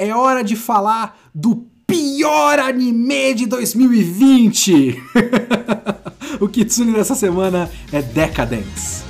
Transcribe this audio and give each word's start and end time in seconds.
é 0.00 0.14
hora 0.14 0.42
de 0.42 0.56
falar 0.56 1.18
do 1.34 1.66
pior 1.86 2.58
anime 2.58 3.34
de 3.34 3.46
2020. 3.46 4.96
o 6.40 6.48
Kitsune 6.48 6.94
dessa 6.94 7.14
semana 7.14 7.70
é 7.92 8.00
Decadence. 8.00 9.09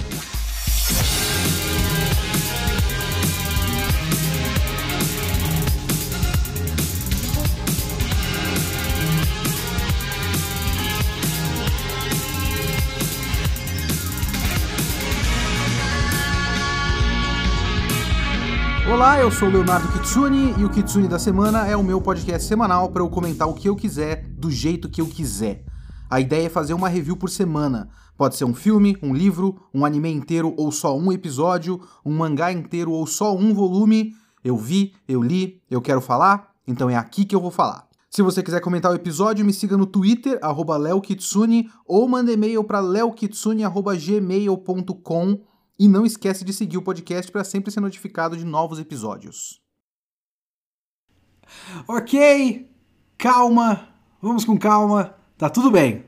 Eu 19.20 19.30
sou 19.30 19.48
o 19.48 19.52
Leonardo 19.52 19.86
Kitsune 19.92 20.54
e 20.58 20.64
o 20.64 20.70
Kitsune 20.70 21.06
da 21.06 21.18
Semana 21.18 21.68
é 21.68 21.76
o 21.76 21.84
meu 21.84 22.00
podcast 22.00 22.48
semanal 22.48 22.88
para 22.88 23.02
eu 23.02 23.10
comentar 23.10 23.46
o 23.46 23.52
que 23.52 23.68
eu 23.68 23.76
quiser, 23.76 24.26
do 24.30 24.50
jeito 24.50 24.88
que 24.88 24.98
eu 24.98 25.06
quiser. 25.06 25.62
A 26.08 26.18
ideia 26.18 26.46
é 26.46 26.48
fazer 26.48 26.72
uma 26.72 26.88
review 26.88 27.18
por 27.18 27.28
semana. 27.28 27.90
Pode 28.16 28.36
ser 28.36 28.46
um 28.46 28.54
filme, 28.54 28.96
um 29.02 29.12
livro, 29.12 29.60
um 29.74 29.84
anime 29.84 30.10
inteiro 30.10 30.54
ou 30.56 30.72
só 30.72 30.96
um 30.96 31.12
episódio, 31.12 31.82
um 32.02 32.16
mangá 32.16 32.50
inteiro 32.50 32.92
ou 32.92 33.06
só 33.06 33.36
um 33.36 33.52
volume. 33.52 34.14
Eu 34.42 34.56
vi, 34.56 34.94
eu 35.06 35.22
li, 35.22 35.60
eu 35.70 35.82
quero 35.82 36.00
falar, 36.00 36.52
então 36.66 36.88
é 36.88 36.96
aqui 36.96 37.26
que 37.26 37.36
eu 37.36 37.42
vou 37.42 37.50
falar. 37.50 37.86
Se 38.08 38.22
você 38.22 38.42
quiser 38.42 38.62
comentar 38.62 38.90
o 38.90 38.94
episódio, 38.94 39.44
me 39.44 39.52
siga 39.52 39.76
no 39.76 39.84
Twitter, 39.84 40.40
leokitsune, 40.80 41.68
ou 41.86 42.08
manda 42.08 42.32
e-mail 42.32 42.64
para 42.64 42.80
leokitsune.gmail.com 42.80 45.49
e 45.80 45.88
não 45.88 46.04
esquece 46.04 46.44
de 46.44 46.52
seguir 46.52 46.76
o 46.76 46.82
podcast 46.82 47.32
para 47.32 47.42
sempre 47.42 47.72
ser 47.72 47.80
notificado 47.80 48.36
de 48.36 48.44
novos 48.44 48.78
episódios. 48.78 49.62
Ok, 51.88 52.70
calma, 53.16 53.88
vamos 54.20 54.44
com 54.44 54.58
calma, 54.58 55.16
tá 55.38 55.48
tudo 55.48 55.70
bem. 55.70 56.04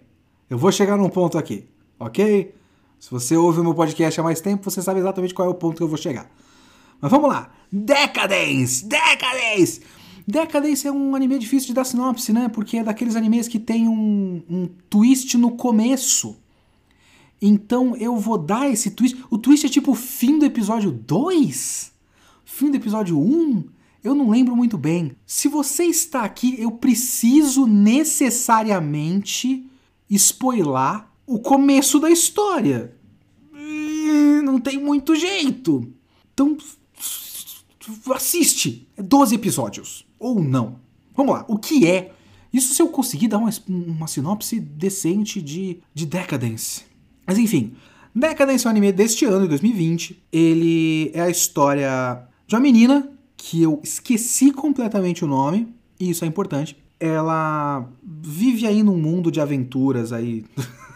Eu 0.51 0.59
vou 0.59 0.71
chegar 0.71 0.99
num 0.99 1.09
ponto 1.09 1.39
aqui, 1.39 1.71
ok? 1.99 2.55
Se 3.01 3.11
você 3.11 3.35
ouve 3.35 3.61
o 3.61 3.65
meu 3.65 3.75
podcast 3.75 4.21
há 4.21 4.23
mais 4.23 4.43
tempo, 4.43 4.71
você 4.71 4.83
sabe 4.83 5.01
exatamente 5.01 5.33
qual 5.33 5.49
é 5.49 5.51
o 5.51 5.55
ponto 5.55 5.79
que 5.79 5.83
eu 5.83 5.89
vou 5.89 5.97
chegar. 5.97 6.31
Mas 7.01 7.11
vamos 7.11 7.31
lá! 7.31 7.51
Decadence! 7.73 8.87
Decadence! 8.87 9.81
Decadence 10.29 10.87
é 10.87 10.93
um 10.93 11.17
anime 11.17 11.39
difícil 11.39 11.69
de 11.69 11.75
dar 11.75 11.85
sinopse, 11.85 12.31
né? 12.31 12.51
Porque 12.51 12.77
é 12.77 12.85
daqueles 12.85 13.17
animes 13.17 13.49
que 13.49 13.59
tem 13.59 13.89
um, 13.89 14.45
um 14.51 14.67
twist 14.91 15.39
no 15.39 15.53
começo. 15.53 16.42
Então 17.43 17.95
eu 17.97 18.17
vou 18.17 18.39
dar 18.39 18.71
esse 18.71 18.93
twist. 18.93 19.21
O 19.29 19.37
twist 19.37 19.67
é 19.67 19.69
tipo 19.69 19.97
fim 19.97 20.39
do 20.39 20.45
episódio 20.45 20.93
2? 20.93 21.93
Fim 22.45 22.71
do 22.71 22.77
episódio 22.77 23.19
1? 23.19 23.65
Eu 24.05 24.15
não 24.15 24.31
lembro 24.31 24.55
muito 24.55 24.79
bem. 24.79 25.17
Se 25.27 25.49
você 25.49 25.83
está 25.85 26.23
aqui, 26.23 26.55
eu 26.61 26.71
preciso 26.71 27.67
necessariamente 27.67 29.67
spoiler 30.09 31.05
o 31.27 31.41
começo 31.41 31.99
da 31.99 32.09
história. 32.11 32.97
Não 34.45 34.61
tem 34.61 34.79
muito 34.79 35.17
jeito. 35.17 35.93
Então, 36.33 36.57
assiste. 38.15 38.89
É 38.97 39.03
12 39.03 39.35
episódios. 39.35 40.07
Ou 40.19 40.43
não. 40.43 40.81
Vamos 41.15 41.35
lá. 41.35 41.45
O 41.49 41.59
que 41.59 41.87
é? 41.87 42.13
Isso 42.53 42.75
se 42.75 42.83
eu 42.83 42.89
conseguir 42.89 43.29
dar 43.29 43.39
uma, 43.39 43.51
uma 43.69 44.07
sinopse 44.07 44.61
decente 44.61 45.41
de, 45.41 45.81
de 45.95 46.05
Decadence. 46.07 46.92
Mas 47.27 47.39
enfim, 47.39 47.73
Decadence 48.15 48.67
é 48.67 48.69
um 48.69 48.71
anime 48.71 48.93
deste 48.93 49.25
ano, 49.25 49.43
de 49.43 49.49
2020. 49.49 50.23
Ele 50.31 51.11
é 51.15 51.23
a 51.23 51.31
história 51.31 52.23
de 52.47 52.55
uma 52.55 52.61
menina 52.61 53.11
que 53.37 53.63
eu 53.63 53.81
esqueci 53.83 54.53
completamente 54.53 55.25
o 55.25 55.29
nome, 55.29 55.69
e 55.99 56.11
isso 56.11 56.25
é 56.25 56.29
importante. 56.29 56.77
Ela 57.01 57.89
vive 58.03 58.67
aí 58.67 58.83
num 58.83 58.97
mundo 58.97 59.31
de 59.31 59.41
aventuras 59.41 60.13
aí. 60.13 60.45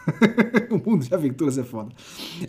o 0.71 0.91
mundo 0.91 1.07
de 1.07 1.15
aventuras 1.15 1.57
é 1.57 1.65
foda. 1.65 1.91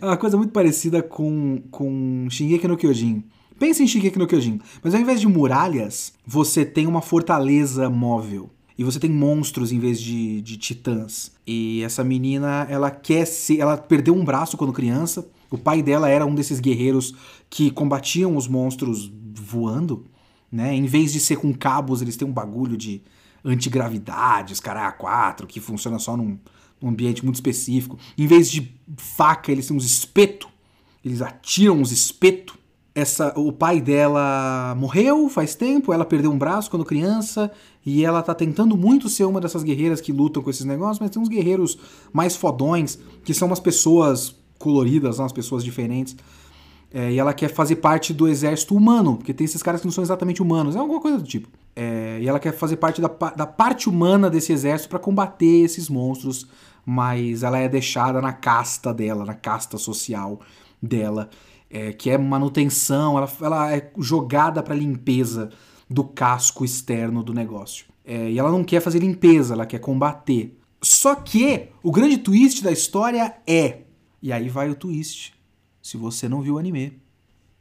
É 0.00 0.04
uma 0.04 0.16
coisa 0.16 0.36
muito 0.36 0.52
parecida 0.52 1.02
com, 1.02 1.62
com 1.70 2.26
Shingeki 2.30 2.68
no 2.68 2.76
Kyojin. 2.76 3.24
Pense 3.58 3.82
em 3.82 3.88
Shingeki 3.88 4.18
no 4.18 4.26
Kyojin, 4.26 4.60
mas 4.84 4.94
ao 4.94 5.00
invés 5.00 5.20
de 5.20 5.26
muralhas, 5.26 6.12
você 6.24 6.64
tem 6.64 6.86
uma 6.86 7.00
fortaleza 7.00 7.90
móvel 7.90 8.50
e 8.78 8.84
você 8.84 9.00
tem 9.00 9.10
monstros 9.10 9.72
em 9.72 9.80
vez 9.80 10.00
de, 10.00 10.40
de 10.40 10.56
titãs. 10.56 11.32
E 11.44 11.82
essa 11.82 12.04
menina, 12.04 12.64
ela 12.70 12.92
quer 12.92 13.26
ser. 13.26 13.58
Ela 13.58 13.76
perdeu 13.76 14.14
um 14.14 14.24
braço 14.24 14.56
quando 14.56 14.72
criança. 14.72 15.28
O 15.50 15.58
pai 15.58 15.82
dela 15.82 16.08
era 16.08 16.24
um 16.24 16.32
desses 16.32 16.60
guerreiros 16.60 17.12
que 17.50 17.72
combatiam 17.72 18.36
os 18.36 18.46
monstros 18.46 19.10
voando. 19.34 20.06
Né? 20.50 20.76
Em 20.76 20.86
vez 20.86 21.12
de 21.12 21.18
ser 21.18 21.36
com 21.36 21.52
cabos, 21.52 22.00
eles 22.00 22.16
têm 22.16 22.28
um 22.28 22.32
bagulho 22.32 22.76
de 22.76 23.02
antigravidade, 23.44 24.52
os 24.52 24.60
caras 24.60 24.94
A4, 24.94 25.46
que 25.46 25.60
funciona 25.60 25.98
só 25.98 26.16
num, 26.16 26.38
num 26.80 26.90
ambiente 26.90 27.24
muito 27.24 27.36
específico. 27.36 27.98
Em 28.16 28.28
vez 28.28 28.48
de 28.48 28.72
faca, 28.96 29.50
eles 29.50 29.66
têm 29.66 29.76
uns 29.76 29.84
espeto. 29.84 30.48
Eles 31.04 31.20
atiram 31.20 31.80
uns 31.80 31.90
espeto 31.90 32.57
essa, 32.98 33.32
o 33.38 33.52
pai 33.52 33.80
dela 33.80 34.74
morreu 34.76 35.28
faz 35.28 35.54
tempo, 35.54 35.92
ela 35.92 36.04
perdeu 36.04 36.32
um 36.32 36.38
braço 36.38 36.68
quando 36.68 36.84
criança, 36.84 37.50
e 37.86 38.04
ela 38.04 38.22
tá 38.22 38.34
tentando 38.34 38.76
muito 38.76 39.08
ser 39.08 39.24
uma 39.24 39.40
dessas 39.40 39.62
guerreiras 39.62 40.00
que 40.00 40.12
lutam 40.12 40.42
com 40.42 40.50
esses 40.50 40.64
negócios, 40.64 40.98
mas 40.98 41.10
tem 41.10 41.22
uns 41.22 41.28
guerreiros 41.28 41.78
mais 42.12 42.34
fodões, 42.34 42.98
que 43.24 43.32
são 43.32 43.46
umas 43.46 43.60
pessoas 43.60 44.34
coloridas, 44.58 45.20
umas 45.20 45.32
pessoas 45.32 45.62
diferentes. 45.62 46.16
É, 46.92 47.12
e 47.12 47.18
ela 47.18 47.32
quer 47.32 47.48
fazer 47.48 47.76
parte 47.76 48.12
do 48.12 48.26
exército 48.26 48.74
humano, 48.74 49.16
porque 49.16 49.32
tem 49.32 49.44
esses 49.44 49.62
caras 49.62 49.80
que 49.80 49.86
não 49.86 49.92
são 49.92 50.02
exatamente 50.02 50.42
humanos, 50.42 50.74
é 50.74 50.78
alguma 50.78 51.00
coisa 51.00 51.18
do 51.18 51.24
tipo. 51.24 51.48
É, 51.76 52.18
e 52.20 52.28
ela 52.28 52.40
quer 52.40 52.52
fazer 52.52 52.78
parte 52.78 53.00
da, 53.00 53.08
da 53.08 53.46
parte 53.46 53.88
humana 53.88 54.28
desse 54.28 54.52
exército 54.52 54.88
para 54.88 54.98
combater 54.98 55.64
esses 55.64 55.88
monstros, 55.88 56.48
mas 56.84 57.44
ela 57.44 57.58
é 57.58 57.68
deixada 57.68 58.20
na 58.20 58.32
casta 58.32 58.92
dela, 58.92 59.24
na 59.24 59.34
casta 59.34 59.78
social 59.78 60.40
dela 60.82 61.30
é, 61.70 61.92
que 61.92 62.10
é 62.10 62.16
manutenção, 62.16 63.16
ela, 63.16 63.32
ela 63.40 63.76
é 63.76 63.92
jogada 63.98 64.62
para 64.62 64.74
limpeza 64.74 65.50
do 65.88 66.04
casco 66.04 66.64
externo 66.64 67.22
do 67.22 67.32
negócio. 67.32 67.86
É, 68.04 68.30
e 68.30 68.38
ela 68.38 68.50
não 68.50 68.64
quer 68.64 68.80
fazer 68.80 69.00
limpeza, 69.00 69.54
ela 69.54 69.66
quer 69.66 69.78
combater. 69.78 70.58
Só 70.80 71.14
que 71.14 71.68
o 71.82 71.90
grande 71.90 72.18
twist 72.18 72.62
da 72.62 72.72
história 72.72 73.36
é. 73.46 73.82
E 74.22 74.32
aí 74.32 74.48
vai 74.48 74.70
o 74.70 74.74
twist. 74.74 75.34
Se 75.82 75.96
você 75.96 76.28
não 76.28 76.40
viu 76.40 76.54
o 76.54 76.58
anime, 76.58 76.86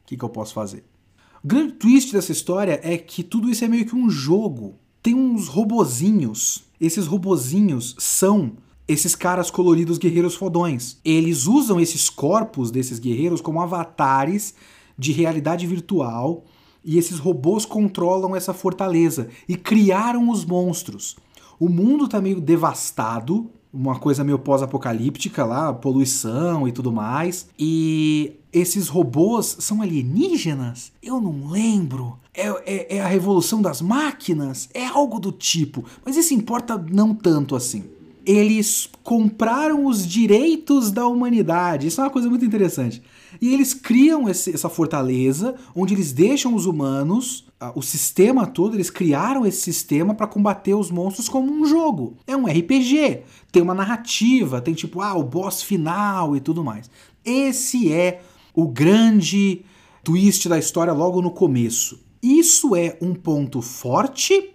o 0.04 0.08
que, 0.08 0.18
que 0.18 0.24
eu 0.24 0.30
posso 0.30 0.54
fazer? 0.54 0.86
O 1.44 1.48
grande 1.48 1.74
twist 1.74 2.14
dessa 2.14 2.32
história 2.32 2.80
é 2.84 2.98
que 2.98 3.24
tudo 3.24 3.50
isso 3.50 3.64
é 3.64 3.68
meio 3.68 3.86
que 3.86 3.96
um 3.96 4.10
jogo. 4.10 4.76
Tem 5.02 5.14
uns 5.14 5.48
robozinhos. 5.48 6.64
Esses 6.80 7.08
robozinhos 7.08 7.96
são 8.00 8.54
esses 8.88 9.16
caras 9.16 9.52
coloridos 9.52 9.98
guerreiros 9.98 10.36
fodões. 10.36 10.98
Eles 11.04 11.46
usam 11.46 11.80
esses 11.80 12.10
corpos 12.10 12.72
desses 12.72 13.00
guerreiros 13.00 13.42
como 13.42 13.62
avatares 13.62 14.54
de 14.98 15.12
realidade 15.12 15.68
virtual 15.68 16.46
e 16.84 16.98
esses 16.98 17.20
robôs 17.20 17.66
controlam 17.66 18.36
essa 18.36 18.54
fortaleza 18.54 19.28
e 19.48 19.58
criaram 19.58 20.30
os 20.30 20.46
monstros. 20.46 21.18
O 21.60 21.68
mundo 21.68 22.08
tá 22.08 22.22
meio 22.22 22.40
devastado, 22.40 23.52
uma 23.74 24.00
coisa 24.00 24.24
meio 24.24 24.40
pós-apocalíptica 24.40 25.44
lá, 25.44 25.74
poluição 25.74 26.66
e 26.68 26.72
tudo 26.72 26.92
mais. 26.92 27.50
E 27.60 28.36
esses 28.54 28.88
robôs 28.88 29.58
são 29.60 29.82
alienígenas? 29.82 30.94
Eu 31.04 31.20
não 31.20 31.50
lembro. 31.50 32.18
É, 32.34 32.48
é, 32.66 32.98
é 32.98 33.02
a 33.02 33.08
revolução 33.08 33.62
das 33.62 33.82
máquinas? 33.82 34.70
É 34.74 34.86
algo 34.86 35.20
do 35.20 35.32
tipo. 35.32 35.84
Mas 36.06 36.16
isso 36.16 36.34
importa 36.34 36.78
não 36.78 37.14
tanto 37.14 37.56
assim 37.56 37.97
eles 38.28 38.90
compraram 39.04 39.86
os 39.86 40.06
direitos 40.06 40.92
da 40.92 41.08
humanidade. 41.08 41.88
Isso 41.88 42.02
é 42.02 42.04
uma 42.04 42.10
coisa 42.10 42.30
muito 42.30 42.44
interessante. 42.44 43.02
E 43.42 43.54
eles 43.54 43.74
criam 43.74 44.28
esse, 44.28 44.54
essa 44.54 44.68
fortaleza 44.68 45.56
onde 45.74 45.94
eles 45.94 46.12
deixam 46.12 46.54
os 46.54 46.66
humanos, 46.66 47.46
o 47.74 47.82
sistema 47.82 48.46
todo, 48.46 48.76
eles 48.76 48.90
criaram 48.90 49.46
esse 49.46 49.62
sistema 49.62 50.14
para 50.14 50.28
combater 50.28 50.76
os 50.76 50.92
monstros 50.92 51.30
como 51.30 51.50
um 51.50 51.66
jogo. 51.66 52.18
É 52.28 52.36
um 52.36 52.46
RPG, 52.46 53.22
tem 53.50 53.64
uma 53.64 53.74
narrativa, 53.74 54.60
tem 54.60 54.74
tipo, 54.74 55.00
ah, 55.00 55.16
o 55.16 55.24
boss 55.24 55.64
final 55.64 56.36
e 56.36 56.42
tudo 56.42 56.62
mais. 56.62 56.90
Esse 57.24 57.94
é 57.94 58.22
o 58.54 58.68
grande 58.68 59.62
twist 60.04 60.50
da 60.50 60.60
história 60.60 60.92
logo 60.92 61.22
no 61.22 61.32
começo. 61.32 61.98
Isso 62.22 62.76
é 62.76 62.98
um 63.02 63.14
ponto 63.14 63.62
forte 63.62 64.52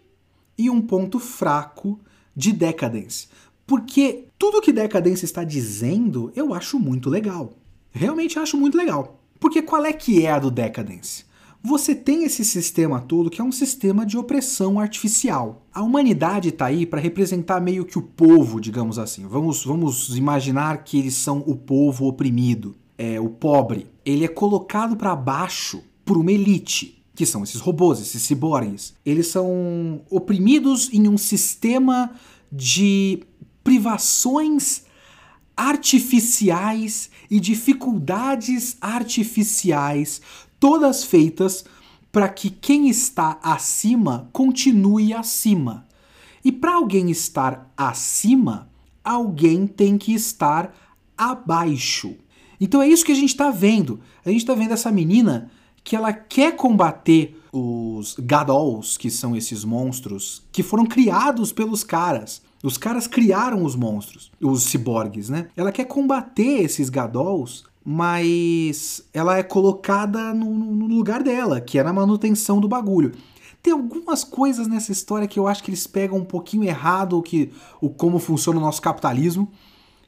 e 0.58 0.68
um 0.68 0.82
ponto 0.82 1.18
fraco 1.18 1.98
de 2.36 2.52
Decadence. 2.52 3.28
Porque 3.72 4.26
tudo 4.38 4.60
que 4.60 4.70
Decadência 4.70 5.24
está 5.24 5.42
dizendo, 5.42 6.30
eu 6.36 6.52
acho 6.52 6.78
muito 6.78 7.08
legal. 7.08 7.54
Realmente 7.90 8.38
acho 8.38 8.54
muito 8.58 8.76
legal. 8.76 9.18
Porque 9.40 9.62
qual 9.62 9.86
é 9.86 9.94
que 9.94 10.26
é 10.26 10.30
a 10.30 10.38
do 10.38 10.50
Decadence? 10.50 11.24
Você 11.62 11.94
tem 11.94 12.22
esse 12.24 12.44
sistema 12.44 13.00
todo 13.00 13.30
que 13.30 13.40
é 13.40 13.44
um 13.44 13.50
sistema 13.50 14.04
de 14.04 14.18
opressão 14.18 14.78
artificial. 14.78 15.64
A 15.72 15.82
humanidade 15.82 16.50
está 16.50 16.66
aí 16.66 16.84
para 16.84 17.00
representar 17.00 17.62
meio 17.62 17.86
que 17.86 17.98
o 17.98 18.02
povo, 18.02 18.60
digamos 18.60 18.98
assim. 18.98 19.26
Vamos, 19.26 19.64
vamos 19.64 20.14
imaginar 20.18 20.84
que 20.84 20.98
eles 20.98 21.14
são 21.14 21.42
o 21.46 21.56
povo 21.56 22.06
oprimido, 22.06 22.76
é 22.98 23.18
o 23.18 23.30
pobre. 23.30 23.86
Ele 24.04 24.26
é 24.26 24.28
colocado 24.28 24.98
para 24.98 25.16
baixo 25.16 25.82
por 26.04 26.18
uma 26.18 26.30
elite 26.30 27.02
que 27.14 27.24
são 27.24 27.42
esses 27.42 27.60
robôs, 27.60 28.00
esses 28.00 28.20
ciborgues, 28.20 28.94
eles 29.04 29.28
são 29.28 30.02
oprimidos 30.10 30.92
em 30.92 31.08
um 31.08 31.16
sistema 31.16 32.10
de 32.52 33.22
privações 33.62 34.82
artificiais 35.56 37.10
e 37.30 37.38
dificuldades 37.38 38.76
artificiais, 38.80 40.20
todas 40.58 41.04
feitas 41.04 41.64
para 42.10 42.28
que 42.28 42.50
quem 42.50 42.88
está 42.88 43.38
acima 43.42 44.28
continue 44.32 45.14
acima. 45.14 45.86
E 46.44 46.50
para 46.52 46.74
alguém 46.74 47.10
estar 47.10 47.72
acima, 47.76 48.68
alguém 49.02 49.66
tem 49.66 49.96
que 49.96 50.12
estar 50.12 50.74
abaixo. 51.16 52.16
Então 52.60 52.82
é 52.82 52.88
isso 52.88 53.04
que 53.04 53.12
a 53.12 53.16
gente 53.16 53.30
está 53.30 53.50
vendo. 53.50 54.00
A 54.24 54.28
gente 54.28 54.40
está 54.40 54.54
vendo 54.54 54.72
essa 54.72 54.92
menina 54.92 55.50
que 55.84 55.96
ela 55.96 56.12
quer 56.12 56.56
combater 56.56 57.38
os 57.52 58.16
Gadolls, 58.18 58.98
que 58.98 59.10
são 59.10 59.36
esses 59.36 59.64
monstros 59.64 60.42
que 60.50 60.62
foram 60.62 60.86
criados 60.86 61.52
pelos 61.52 61.84
caras. 61.84 62.40
Os 62.62 62.78
caras 62.78 63.06
criaram 63.06 63.64
os 63.64 63.74
monstros, 63.74 64.30
os 64.40 64.64
ciborgues, 64.64 65.28
né? 65.28 65.48
Ela 65.56 65.72
quer 65.72 65.84
combater 65.84 66.62
esses 66.62 66.88
Gadolls, 66.88 67.64
mas 67.84 69.04
ela 69.12 69.36
é 69.36 69.42
colocada 69.42 70.32
no, 70.32 70.54
no 70.54 70.86
lugar 70.86 71.22
dela, 71.22 71.60
que 71.60 71.78
é 71.78 71.82
na 71.82 71.92
manutenção 71.92 72.60
do 72.60 72.68
bagulho. 72.68 73.12
Tem 73.62 73.72
algumas 73.72 74.24
coisas 74.24 74.66
nessa 74.66 74.90
história 74.90 75.28
que 75.28 75.38
eu 75.38 75.46
acho 75.46 75.62
que 75.62 75.70
eles 75.70 75.86
pegam 75.86 76.18
um 76.18 76.24
pouquinho 76.24 76.64
errado 76.64 77.18
o 77.18 77.22
que 77.22 77.52
o 77.80 77.90
como 77.90 78.18
funciona 78.18 78.58
o 78.58 78.62
nosso 78.62 78.80
capitalismo, 78.80 79.50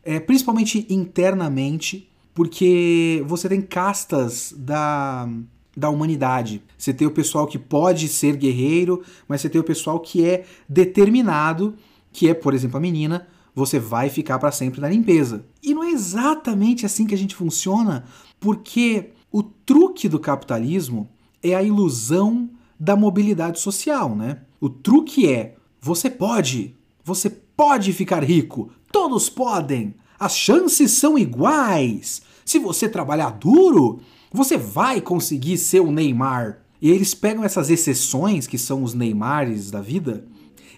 é, 0.02 0.18
principalmente 0.18 0.86
internamente, 0.88 2.08
porque 2.32 3.22
você 3.26 3.48
tem 3.48 3.60
castas 3.60 4.52
da 4.56 5.28
da 5.76 5.90
humanidade. 5.90 6.62
Você 6.76 6.92
tem 6.92 7.06
o 7.06 7.10
pessoal 7.10 7.46
que 7.46 7.58
pode 7.58 8.08
ser 8.08 8.36
guerreiro, 8.36 9.02
mas 9.26 9.40
você 9.40 9.48
tem 9.48 9.60
o 9.60 9.64
pessoal 9.64 9.98
que 10.00 10.24
é 10.24 10.44
determinado, 10.68 11.74
que 12.12 12.28
é, 12.28 12.34
por 12.34 12.54
exemplo, 12.54 12.76
a 12.76 12.80
menina, 12.80 13.26
você 13.54 13.78
vai 13.78 14.08
ficar 14.08 14.38
para 14.38 14.52
sempre 14.52 14.80
na 14.80 14.88
limpeza. 14.88 15.46
E 15.62 15.74
não 15.74 15.84
é 15.84 15.90
exatamente 15.90 16.84
assim 16.84 17.06
que 17.06 17.14
a 17.14 17.18
gente 17.18 17.34
funciona, 17.34 18.04
porque 18.40 19.10
o 19.30 19.42
truque 19.42 20.08
do 20.08 20.18
capitalismo 20.18 21.08
é 21.42 21.54
a 21.54 21.62
ilusão 21.62 22.50
da 22.78 22.96
mobilidade 22.96 23.60
social, 23.60 24.14
né? 24.14 24.40
O 24.60 24.68
truque 24.68 25.28
é: 25.28 25.56
você 25.80 26.10
pode, 26.10 26.76
você 27.04 27.30
pode 27.30 27.92
ficar 27.92 28.24
rico, 28.24 28.70
todos 28.90 29.28
podem, 29.28 29.94
as 30.18 30.36
chances 30.36 30.92
são 30.92 31.18
iguais. 31.18 32.22
Se 32.44 32.58
você 32.58 32.88
trabalhar 32.88 33.30
duro, 33.30 34.00
você 34.34 34.56
vai 34.56 35.00
conseguir 35.00 35.56
ser 35.56 35.78
o 35.78 35.92
Neymar. 35.92 36.58
E 36.82 36.90
eles 36.90 37.14
pegam 37.14 37.44
essas 37.44 37.70
exceções, 37.70 38.48
que 38.48 38.58
são 38.58 38.82
os 38.82 38.92
Neymares 38.92 39.70
da 39.70 39.80
vida, 39.80 40.24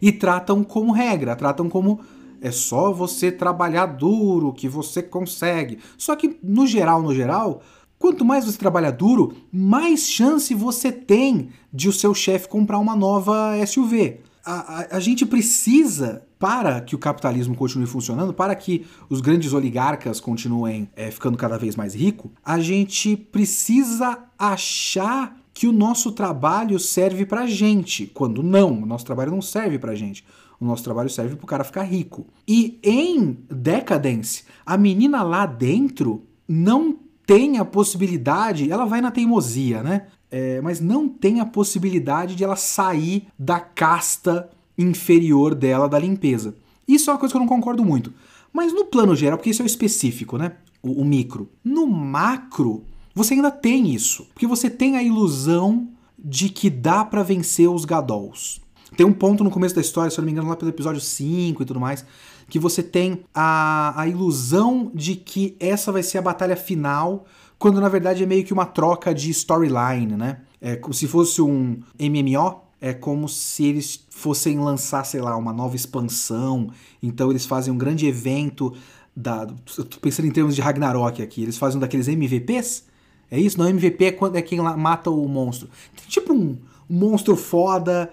e 0.01 0.13
tratam 0.13 0.63
como 0.63 0.93
regra, 0.93 1.35
tratam 1.35 1.67
como 1.67 1.99
é 2.43 2.51
só 2.51 2.93
você 2.93 3.33
trabalhar 3.33 3.87
duro 3.87 4.53
que 4.53 4.69
você 4.69 5.03
consegue. 5.03 5.79
Só 5.97 6.15
que 6.15 6.39
no 6.43 6.67
geral, 6.67 7.01
no 7.01 7.15
geral, 7.15 7.63
quanto 7.99 8.27
mais 8.27 8.45
você 8.45 8.59
trabalha 8.59 8.93
duro, 8.93 9.33
mais 9.51 10.07
chance 10.07 10.55
você 10.55 10.93
tem 10.93 11.49
de 11.73 11.89
o 11.89 11.93
seu 11.95 12.13
chefe 12.13 12.51
comprar 12.51 12.79
uma 12.79 12.95
nova 12.95 13.55
SUV. 13.67 14.21
A, 14.47 14.53
a, 14.53 14.97
a, 14.97 15.01
gente 15.01 15.27
precisa 15.27 16.23
para 16.39 16.81
que 16.81 16.95
o 16.95 16.99
capitalismo 16.99 17.57
continue 17.57 17.87
funcionando, 17.87 18.33
para 18.33 18.55
que 18.55 18.87
os 19.11 19.21
grandes 19.21 19.53
oligarcas 19.53 20.21
continuem 20.21 20.89
é, 20.95 21.11
ficando 21.11 21.37
cada 21.37 21.59
vez 21.59 21.75
mais 21.75 21.97
ricos, 21.97 22.31
a 22.45 22.61
gente 22.61 23.17
precisa 23.17 24.17
achar 24.39 25.37
que 25.53 25.67
o 25.67 25.73
nosso 25.73 26.13
trabalho 26.13 26.79
serve 26.79 27.27
pra 27.27 27.45
gente, 27.45 28.07
quando 28.07 28.41
não, 28.41 28.83
o 28.83 28.87
nosso 28.87 29.05
trabalho 29.05 29.33
não 29.33 29.43
serve 29.43 29.81
pra 29.81 29.97
gente. 29.97 30.25
O 30.61 30.65
nosso 30.65 30.85
trabalho 30.85 31.11
serve 31.11 31.35
pro 31.35 31.47
cara 31.47 31.65
ficar 31.65 31.83
rico. 31.83 32.27
E 32.47 32.79
em 32.83 33.39
Decadence, 33.51 34.45
a 34.65 34.79
menina 34.79 35.23
lá 35.23 35.45
dentro 35.45 36.23
não 36.47 36.97
tem 37.27 37.59
a 37.59 37.65
possibilidade, 37.65 38.71
ela 38.71 38.85
vai 38.85 39.01
na 39.01 39.11
teimosia, 39.11 39.83
né? 39.83 40.07
É, 40.31 40.61
mas 40.61 40.81
não 40.81 41.09
tem 41.09 41.41
a 41.41 41.47
possibilidade 41.47 42.35
de 42.35 42.43
ela 42.43 42.57
sair 42.57 43.29
da 43.39 43.61
casta 43.61 44.51
inferior 44.77 45.55
dela 45.55 45.89
da 45.89 45.99
limpeza. 45.99 46.55
Isso 46.87 47.11
é 47.11 47.13
uma 47.13 47.19
coisa 47.19 47.33
que 47.33 47.37
eu 47.37 47.41
não 47.41 47.49
concordo 47.49 47.85
muito. 47.85 48.13
Mas 48.53 48.73
no 48.73 48.85
plano 48.87 49.15
geral, 49.15 49.39
porque 49.39 49.51
isso 49.51 49.63
é 49.63 49.65
o 49.65 49.67
específico, 49.67 50.39
né? 50.39 50.53
O, 50.83 51.03
o 51.03 51.05
micro. 51.05 51.49
No 51.65 51.87
macro, 51.87 52.85
você 53.15 53.35
ainda 53.35 53.51
tem 53.51 53.95
isso. 53.95 54.27
Porque 54.33 54.47
você 54.47 54.71
tem 54.71 54.97
a 54.97 55.03
ilusão 55.03 55.89
de 56.19 56.49
que 56.49 56.71
dá 56.71 57.05
para 57.05 57.23
vencer 57.23 57.69
os 57.69 57.85
Gadols. 57.85 58.61
Tem 58.97 59.05
um 59.05 59.13
ponto 59.13 59.45
no 59.45 59.51
começo 59.51 59.75
da 59.75 59.81
história, 59.81 60.11
se 60.11 60.19
eu 60.19 60.23
não 60.23 60.27
me 60.27 60.33
engano, 60.33 60.49
lá 60.49 60.57
pelo 60.57 60.71
episódio 60.71 61.01
5 61.01 61.63
e 61.63 61.67
tudo 61.67 61.81
mais, 61.81 62.05
que 62.49 62.59
você 62.59 62.83
tem 62.83 63.25
a, 63.35 64.01
a 64.01 64.07
ilusão 64.09 64.91
de 64.95 65.17
que 65.17 65.57
essa 65.59 65.91
vai 65.91 66.03
ser 66.03 66.19
a 66.19 66.23
batalha 66.23 66.57
final, 66.57 67.27
quando 67.59 67.81
na 67.81 67.89
verdade 67.89 68.23
é 68.23 68.27
meio 68.27 68.45
que 68.45 68.53
uma 68.53 68.67
troca 68.67 69.15
de 69.15 69.31
storyline, 69.31 70.17
né? 70.17 70.39
É 70.61 70.77
como 70.77 70.95
se 70.95 71.07
fosse 71.07 71.41
um 71.41 71.81
MMO, 71.99 72.61
é 72.81 72.93
como 72.93 73.29
se 73.29 73.65
eles 73.65 74.05
fossem 74.11 74.59
lançar, 74.59 75.05
sei 75.05 75.21
lá, 75.21 75.37
uma 75.37 75.53
nova 75.53 75.77
expansão. 75.77 76.71
Então 77.03 77.31
eles 77.31 77.47
fazem 77.47 77.73
um 77.73 77.79
grande 77.79 78.07
evento 78.07 78.73
da. 79.15 79.47
Eu 79.79 79.85
tô 79.85 79.99
pensando 79.99 80.27
em 80.27 80.31
termos 80.31 80.55
de 80.55 80.61
Ragnarok 80.61 81.23
aqui. 81.23 81.43
Eles 81.43 81.57
fazem 81.57 81.79
um 81.79 81.81
daqueles 81.81 82.09
MVPs. 82.09 82.85
É 83.31 83.41
isso? 83.41 83.59
Não, 83.59 83.69
MVP 83.69 84.05
é, 84.05 84.13
quando, 84.13 84.37
é 84.37 84.43
quem 84.43 84.61
mata 84.61 85.11
o 85.11 85.27
monstro. 85.27 85.69
Tipo 86.09 86.33
um, 86.33 86.59
um 86.89 86.99
monstro 86.99 87.35
foda 87.35 88.11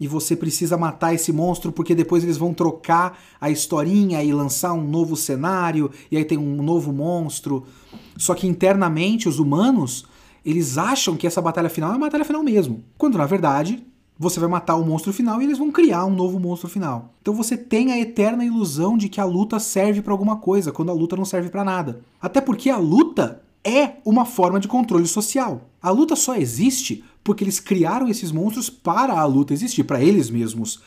e 0.00 0.06
você 0.06 0.36
precisa 0.36 0.76
matar 0.76 1.14
esse 1.14 1.32
monstro 1.32 1.72
porque 1.72 1.94
depois 1.94 2.22
eles 2.22 2.36
vão 2.36 2.54
trocar 2.54 3.18
a 3.40 3.50
historinha 3.50 4.22
e 4.22 4.32
lançar 4.32 4.72
um 4.72 4.82
novo 4.82 5.16
cenário 5.16 5.90
e 6.10 6.16
aí 6.16 6.24
tem 6.24 6.38
um 6.38 6.62
novo 6.62 6.92
monstro. 6.92 7.66
Só 8.18 8.34
que 8.34 8.46
internamente 8.46 9.28
os 9.28 9.38
humanos, 9.38 10.04
eles 10.44 10.76
acham 10.76 11.16
que 11.16 11.26
essa 11.26 11.40
batalha 11.40 11.70
final 11.70 11.90
é 11.90 11.94
uma 11.94 12.06
batalha 12.06 12.24
final 12.24 12.42
mesmo, 12.42 12.84
quando 12.98 13.16
na 13.16 13.24
verdade 13.24 13.82
você 14.18 14.40
vai 14.40 14.48
matar 14.48 14.74
o 14.74 14.84
monstro 14.84 15.12
final 15.12 15.40
e 15.40 15.44
eles 15.44 15.58
vão 15.58 15.70
criar 15.70 16.04
um 16.04 16.14
novo 16.14 16.40
monstro 16.40 16.68
final. 16.68 17.14
Então 17.22 17.32
você 17.32 17.56
tem 17.56 17.92
a 17.92 17.98
eterna 17.98 18.44
ilusão 18.44 18.98
de 18.98 19.08
que 19.08 19.20
a 19.20 19.24
luta 19.24 19.60
serve 19.60 20.02
para 20.02 20.12
alguma 20.12 20.36
coisa, 20.36 20.72
quando 20.72 20.90
a 20.90 20.94
luta 20.94 21.16
não 21.16 21.24
serve 21.24 21.48
para 21.48 21.64
nada. 21.64 22.00
Até 22.20 22.40
porque 22.40 22.68
a 22.68 22.76
luta 22.76 23.40
é 23.64 23.92
uma 24.04 24.24
forma 24.24 24.58
de 24.58 24.66
controle 24.66 25.06
social. 25.06 25.68
A 25.80 25.90
luta 25.90 26.16
só 26.16 26.34
existe 26.34 27.04
porque 27.22 27.44
eles 27.44 27.60
criaram 27.60 28.08
esses 28.08 28.32
monstros 28.32 28.68
para 28.68 29.12
a 29.12 29.24
luta 29.24 29.52
existir, 29.52 29.84
para 29.84 30.02
eles 30.02 30.28
mesmos 30.28 30.82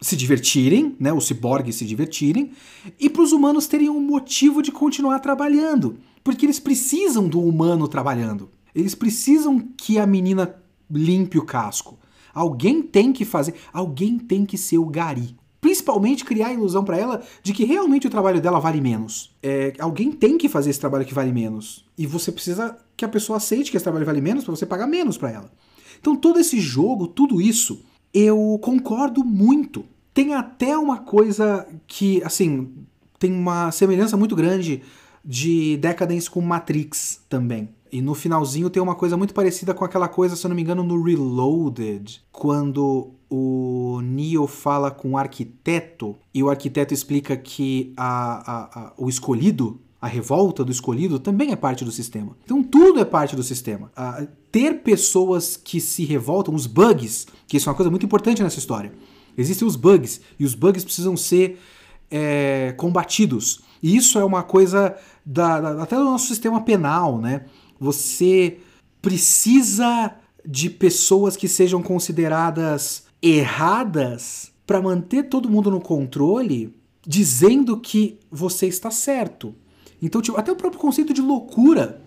se 0.00 0.16
divertirem, 0.16 0.96
né, 0.98 1.12
os 1.12 1.26
ciborgues 1.26 1.76
se 1.76 1.84
divertirem, 1.84 2.50
e 2.98 3.08
para 3.08 3.22
os 3.22 3.30
humanos 3.30 3.68
terem 3.68 3.88
um 3.88 4.00
motivo 4.00 4.60
de 4.60 4.72
continuar 4.72 5.20
trabalhando, 5.20 5.96
porque 6.22 6.46
eles 6.46 6.60
precisam 6.60 7.28
do 7.28 7.40
humano 7.40 7.88
trabalhando. 7.88 8.50
Eles 8.74 8.94
precisam 8.94 9.60
que 9.76 9.98
a 9.98 10.06
menina 10.06 10.56
limpe 10.90 11.38
o 11.38 11.44
casco. 11.44 11.98
Alguém 12.34 12.82
tem 12.82 13.12
que 13.12 13.24
fazer, 13.24 13.54
alguém 13.72 14.18
tem 14.18 14.46
que 14.46 14.56
ser 14.56 14.78
o 14.78 14.86
gari. 14.86 15.36
Principalmente 15.60 16.24
criar 16.24 16.48
a 16.48 16.52
ilusão 16.52 16.82
para 16.82 16.98
ela 16.98 17.22
de 17.42 17.52
que 17.52 17.64
realmente 17.64 18.06
o 18.06 18.10
trabalho 18.10 18.40
dela 18.40 18.58
vale 18.58 18.80
menos. 18.80 19.30
É, 19.42 19.74
alguém 19.78 20.10
tem 20.10 20.36
que 20.36 20.48
fazer 20.48 20.70
esse 20.70 20.80
trabalho 20.80 21.04
que 21.04 21.14
vale 21.14 21.32
menos. 21.32 21.84
E 21.96 22.06
você 22.06 22.32
precisa 22.32 22.76
que 22.96 23.04
a 23.04 23.08
pessoa 23.08 23.36
aceite 23.36 23.70
que 23.70 23.76
esse 23.76 23.84
trabalho 23.84 24.06
vale 24.06 24.20
menos 24.20 24.44
para 24.44 24.56
você 24.56 24.66
pagar 24.66 24.86
menos 24.86 25.16
para 25.16 25.30
ela. 25.30 25.52
Então 26.00 26.16
todo 26.16 26.40
esse 26.40 26.58
jogo, 26.58 27.06
tudo 27.06 27.40
isso, 27.40 27.84
eu 28.12 28.58
concordo 28.60 29.24
muito. 29.24 29.84
Tem 30.12 30.34
até 30.34 30.76
uma 30.76 30.98
coisa 30.98 31.66
que, 31.86 32.22
assim, 32.24 32.72
tem 33.18 33.32
uma 33.32 33.70
semelhança 33.70 34.16
muito 34.16 34.34
grande 34.34 34.82
de 35.24 35.76
Decadence 35.76 36.30
com 36.30 36.40
Matrix 36.40 37.20
também. 37.28 37.68
E 37.92 38.00
no 38.00 38.14
finalzinho 38.14 38.70
tem 38.70 38.82
uma 38.82 38.94
coisa 38.94 39.18
muito 39.18 39.34
parecida 39.34 39.74
com 39.74 39.84
aquela 39.84 40.08
coisa, 40.08 40.34
se 40.34 40.46
eu 40.46 40.48
não 40.48 40.56
me 40.56 40.62
engano, 40.62 40.82
no 40.82 41.02
Reloaded, 41.02 42.22
quando 42.32 43.10
o 43.28 44.00
Neo 44.02 44.46
fala 44.46 44.90
com 44.90 45.10
o 45.10 45.16
arquiteto 45.18 46.16
e 46.32 46.42
o 46.42 46.48
arquiteto 46.48 46.94
explica 46.94 47.36
que 47.36 47.92
a, 47.94 48.52
a, 48.52 48.80
a, 48.80 48.92
o 48.96 49.10
escolhido, 49.10 49.78
a 50.00 50.06
revolta 50.06 50.64
do 50.64 50.72
escolhido, 50.72 51.18
também 51.18 51.52
é 51.52 51.56
parte 51.56 51.84
do 51.84 51.92
sistema. 51.92 52.34
Então 52.44 52.62
tudo 52.62 52.98
é 52.98 53.04
parte 53.04 53.36
do 53.36 53.42
sistema. 53.42 53.92
ter 54.50 54.82
pessoas 54.82 55.56
que 55.56 55.78
se 55.78 56.04
revoltam, 56.04 56.54
os 56.54 56.66
bugs, 56.66 57.26
que 57.46 57.58
isso 57.58 57.68
é 57.68 57.70
uma 57.70 57.76
coisa 57.76 57.90
muito 57.90 58.06
importante 58.06 58.42
nessa 58.42 58.58
história. 58.58 58.92
Existem 59.36 59.68
os 59.68 59.76
bugs 59.76 60.20
e 60.38 60.46
os 60.46 60.54
bugs 60.54 60.82
precisam 60.82 61.14
ser 61.14 61.58
é, 62.12 62.74
combatidos. 62.76 63.62
E 63.82 63.96
isso 63.96 64.18
é 64.18 64.24
uma 64.24 64.42
coisa 64.42 64.94
da, 65.24 65.60
da, 65.60 65.82
até 65.82 65.96
do 65.96 66.04
nosso 66.04 66.28
sistema 66.28 66.60
penal, 66.60 67.18
né? 67.18 67.46
Você 67.80 68.58
precisa 69.00 70.14
de 70.44 70.68
pessoas 70.68 71.36
que 71.36 71.48
sejam 71.48 71.82
consideradas 71.82 73.04
erradas 73.20 74.52
para 74.66 74.82
manter 74.82 75.24
todo 75.24 75.48
mundo 75.48 75.70
no 75.70 75.80
controle, 75.80 76.74
dizendo 77.04 77.80
que 77.80 78.18
você 78.30 78.66
está 78.66 78.90
certo. 78.90 79.54
Então, 80.00 80.20
tipo, 80.20 80.38
até 80.38 80.52
o 80.52 80.56
próprio 80.56 80.80
conceito 80.80 81.14
de 81.14 81.22
loucura 81.22 82.00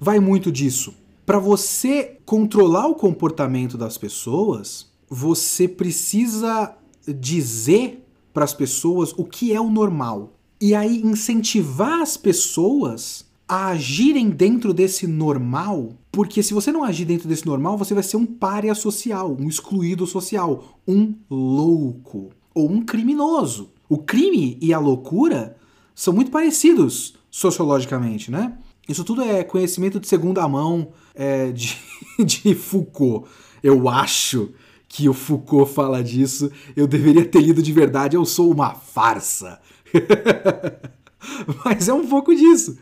vai 0.00 0.18
muito 0.18 0.50
disso. 0.50 0.94
Para 1.24 1.38
você 1.38 2.18
controlar 2.24 2.86
o 2.86 2.94
comportamento 2.94 3.76
das 3.76 3.98
pessoas, 3.98 4.90
você 5.08 5.68
precisa 5.68 6.74
dizer 7.06 8.07
para 8.38 8.44
as 8.44 8.54
pessoas 8.54 9.12
o 9.16 9.24
que 9.24 9.52
é 9.52 9.60
o 9.60 9.68
normal. 9.68 10.32
E 10.60 10.72
aí 10.72 11.02
incentivar 11.02 12.00
as 12.00 12.16
pessoas 12.16 13.26
a 13.48 13.70
agirem 13.70 14.30
dentro 14.30 14.72
desse 14.72 15.08
normal, 15.08 15.94
porque 16.12 16.40
se 16.40 16.54
você 16.54 16.70
não 16.70 16.84
agir 16.84 17.04
dentro 17.04 17.28
desse 17.28 17.44
normal, 17.44 17.76
você 17.76 17.94
vai 17.94 18.02
ser 18.04 18.16
um 18.16 18.24
párea 18.24 18.76
social, 18.76 19.36
um 19.36 19.48
excluído 19.48 20.06
social, 20.06 20.78
um 20.86 21.16
louco 21.28 22.30
ou 22.54 22.70
um 22.70 22.80
criminoso. 22.80 23.72
O 23.88 23.98
crime 23.98 24.56
e 24.60 24.72
a 24.72 24.78
loucura 24.78 25.56
são 25.92 26.14
muito 26.14 26.30
parecidos 26.30 27.14
sociologicamente, 27.28 28.30
né? 28.30 28.56
Isso 28.88 29.02
tudo 29.02 29.22
é 29.22 29.42
conhecimento 29.42 29.98
de 29.98 30.06
segunda 30.06 30.46
mão 30.46 30.90
é, 31.12 31.50
de, 31.50 31.76
de 32.24 32.54
Foucault. 32.54 33.28
Eu 33.64 33.88
acho 33.88 34.52
que 34.88 35.08
o 35.08 35.14
Foucault 35.14 35.72
fala 35.72 36.02
disso. 36.02 36.50
Eu 36.74 36.86
deveria 36.86 37.24
ter 37.24 37.40
lido 37.40 37.62
de 37.62 37.72
verdade. 37.72 38.16
Eu 38.16 38.24
sou 38.24 38.50
uma 38.50 38.74
farsa. 38.74 39.60
Mas 41.64 41.88
é 41.88 41.92
um 41.92 42.06
pouco 42.06 42.34
disso 42.34 42.78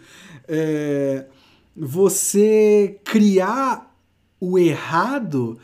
é, 0.48 1.26
você 1.76 3.00
criar 3.04 3.94
o 4.40 4.58
errado 4.58 5.58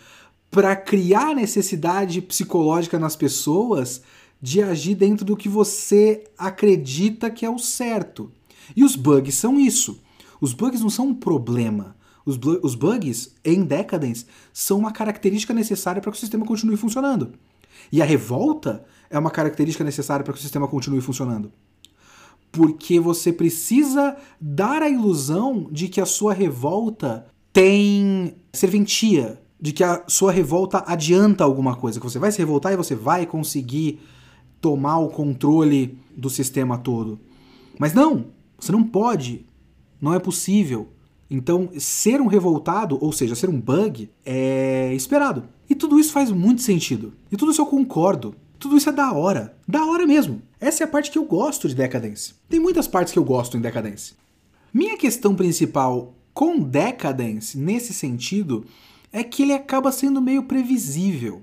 para 0.50 0.76
criar 0.76 1.34
necessidade 1.34 2.20
psicológica 2.20 2.98
nas 2.98 3.16
pessoas 3.16 4.02
de 4.40 4.60
agir 4.62 4.94
dentro 4.94 5.24
do 5.24 5.36
que 5.36 5.48
você 5.48 6.24
acredita 6.36 7.30
que 7.30 7.46
é 7.46 7.50
o 7.50 7.58
certo. 7.58 8.30
E 8.76 8.84
os 8.84 8.96
bugs 8.96 9.34
são 9.34 9.58
isso. 9.58 10.00
Os 10.40 10.52
bugs 10.52 10.80
não 10.80 10.90
são 10.90 11.08
um 11.08 11.14
problema. 11.14 11.96
Os, 12.24 12.38
os 12.62 12.74
bugs 12.74 13.34
em 13.44 13.64
Decadence 13.64 14.26
são 14.52 14.78
uma 14.78 14.92
característica 14.92 15.52
necessária 15.52 16.00
para 16.00 16.10
que 16.10 16.16
o 16.16 16.20
sistema 16.20 16.44
continue 16.44 16.76
funcionando. 16.76 17.32
E 17.90 18.00
a 18.00 18.04
revolta 18.04 18.84
é 19.10 19.18
uma 19.18 19.30
característica 19.30 19.84
necessária 19.84 20.24
para 20.24 20.32
que 20.32 20.38
o 20.38 20.42
sistema 20.42 20.68
continue 20.68 21.00
funcionando 21.00 21.52
porque 22.52 23.00
você 23.00 23.32
precisa 23.32 24.14
dar 24.38 24.82
a 24.82 24.88
ilusão 24.88 25.66
de 25.72 25.88
que 25.88 26.02
a 26.02 26.06
sua 26.06 26.34
revolta 26.34 27.26
tem 27.50 28.34
serventia, 28.52 29.40
de 29.58 29.72
que 29.72 29.82
a 29.82 30.04
sua 30.06 30.30
revolta 30.30 30.84
adianta 30.86 31.42
alguma 31.42 31.74
coisa, 31.74 31.98
que 31.98 32.04
você 32.04 32.18
vai 32.18 32.30
se 32.30 32.38
revoltar 32.38 32.72
e 32.72 32.76
você 32.76 32.94
vai 32.94 33.24
conseguir 33.24 34.00
tomar 34.60 34.98
o 34.98 35.08
controle 35.08 35.98
do 36.14 36.28
sistema 36.28 36.76
todo. 36.76 37.18
Mas 37.78 37.94
não, 37.94 38.26
você 38.58 38.70
não 38.70 38.84
pode, 38.84 39.46
não 40.00 40.12
é 40.12 40.18
possível. 40.18 40.88
Então, 41.32 41.70
ser 41.78 42.20
um 42.20 42.26
revoltado, 42.26 42.98
ou 43.00 43.10
seja, 43.10 43.34
ser 43.34 43.48
um 43.48 43.58
bug, 43.58 44.10
é 44.22 44.92
esperado. 44.94 45.48
E 45.68 45.74
tudo 45.74 45.98
isso 45.98 46.12
faz 46.12 46.30
muito 46.30 46.60
sentido. 46.60 47.14
E 47.30 47.38
tudo 47.38 47.52
isso 47.52 47.62
eu 47.62 47.66
concordo. 47.66 48.34
Tudo 48.58 48.76
isso 48.76 48.90
é 48.90 48.92
da 48.92 49.10
hora. 49.12 49.56
Da 49.66 49.86
hora 49.86 50.06
mesmo. 50.06 50.42
Essa 50.60 50.82
é 50.82 50.84
a 50.84 50.88
parte 50.88 51.10
que 51.10 51.16
eu 51.16 51.24
gosto 51.24 51.66
de 51.66 51.74
Decadence. 51.74 52.34
Tem 52.50 52.60
muitas 52.60 52.86
partes 52.86 53.14
que 53.14 53.18
eu 53.18 53.24
gosto 53.24 53.56
em 53.56 53.62
Decadence. 53.62 54.12
Minha 54.74 54.98
questão 54.98 55.34
principal 55.34 56.14
com 56.34 56.60
Decadence, 56.60 57.56
nesse 57.56 57.94
sentido, 57.94 58.66
é 59.10 59.24
que 59.24 59.42
ele 59.42 59.54
acaba 59.54 59.90
sendo 59.90 60.20
meio 60.20 60.42
previsível. 60.42 61.40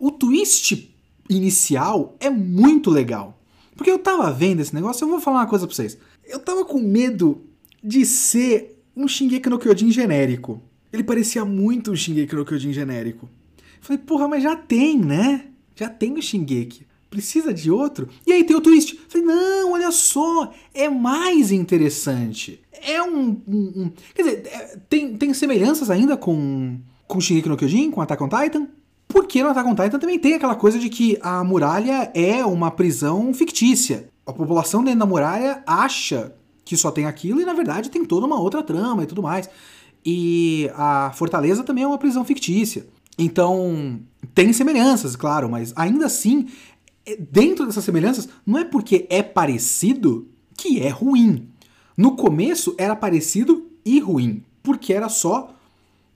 O 0.00 0.10
twist 0.10 0.92
inicial 1.30 2.16
é 2.18 2.28
muito 2.28 2.90
legal. 2.90 3.38
Porque 3.76 3.90
eu 3.90 4.00
tava 4.00 4.32
vendo 4.32 4.58
esse 4.58 4.74
negócio, 4.74 5.04
eu 5.04 5.08
vou 5.08 5.20
falar 5.20 5.42
uma 5.42 5.46
coisa 5.46 5.64
pra 5.64 5.76
vocês. 5.76 5.96
Eu 6.24 6.40
tava 6.40 6.64
com 6.64 6.80
medo 6.80 7.42
de 7.84 8.04
ser 8.04 8.75
um 8.96 9.06
Shingeki 9.06 9.50
no 9.50 9.58
Kyojin 9.58 9.90
genérico. 9.90 10.62
Ele 10.92 11.04
parecia 11.04 11.44
muito 11.44 11.90
um 11.90 11.96
Shingeki 11.96 12.34
no 12.34 12.44
Kyojin 12.44 12.72
genérico. 12.72 13.28
Falei, 13.80 13.98
porra, 13.98 14.26
mas 14.26 14.42
já 14.42 14.56
tem, 14.56 14.98
né? 14.98 15.46
Já 15.74 15.88
tem 15.88 16.14
o 16.14 16.22
Shingeki. 16.22 16.86
Precisa 17.10 17.52
de 17.52 17.70
outro? 17.70 18.08
E 18.26 18.32
aí 18.32 18.42
tem 18.42 18.56
o 18.56 18.60
twist. 18.60 18.98
Falei, 19.08 19.26
não, 19.26 19.72
olha 19.72 19.92
só, 19.92 20.52
é 20.74 20.88
mais 20.88 21.52
interessante. 21.52 22.60
É 22.72 23.02
um. 23.02 23.40
um, 23.46 23.72
um 23.76 23.92
quer 24.14 24.22
dizer, 24.22 24.46
é, 24.46 24.78
tem, 24.88 25.16
tem 25.16 25.34
semelhanças 25.34 25.90
ainda 25.90 26.16
com, 26.16 26.78
com 27.06 27.20
Shingeki 27.20 27.48
no 27.48 27.56
Kyojin, 27.56 27.90
com 27.90 28.00
Attack 28.00 28.22
on 28.22 28.28
Titan. 28.28 28.68
Porque 29.06 29.42
no 29.42 29.50
Attack 29.50 29.68
on 29.68 29.74
Titan 29.74 29.98
também 29.98 30.18
tem 30.18 30.34
aquela 30.34 30.56
coisa 30.56 30.78
de 30.78 30.88
que 30.88 31.18
a 31.20 31.44
muralha 31.44 32.10
é 32.14 32.44
uma 32.44 32.70
prisão 32.70 33.32
fictícia. 33.32 34.08
A 34.26 34.32
população 34.32 34.82
dentro 34.82 35.00
da 35.00 35.06
muralha 35.06 35.62
acha 35.66 36.34
que 36.66 36.76
só 36.76 36.90
tem 36.90 37.06
aquilo 37.06 37.40
e 37.40 37.44
na 37.44 37.54
verdade 37.54 37.88
tem 37.88 38.04
toda 38.04 38.26
uma 38.26 38.38
outra 38.38 38.62
trama 38.62 39.04
e 39.04 39.06
tudo 39.06 39.22
mais. 39.22 39.48
E 40.04 40.68
a 40.74 41.12
fortaleza 41.14 41.62
também 41.64 41.84
é 41.84 41.86
uma 41.86 41.96
prisão 41.96 42.24
fictícia. 42.24 42.86
Então, 43.16 44.00
tem 44.34 44.52
semelhanças, 44.52 45.16
claro, 45.16 45.48
mas 45.48 45.72
ainda 45.76 46.04
assim, 46.06 46.48
é, 47.06 47.16
dentro 47.16 47.64
dessas 47.64 47.84
semelhanças, 47.84 48.28
não 48.44 48.58
é 48.58 48.64
porque 48.64 49.06
é 49.08 49.22
parecido 49.22 50.28
que 50.56 50.80
é 50.80 50.88
ruim. 50.88 51.48
No 51.96 52.16
começo 52.16 52.74
era 52.76 52.94
parecido 52.94 53.70
e 53.84 54.00
ruim, 54.00 54.42
porque 54.62 54.92
era 54.92 55.08
só. 55.08 55.54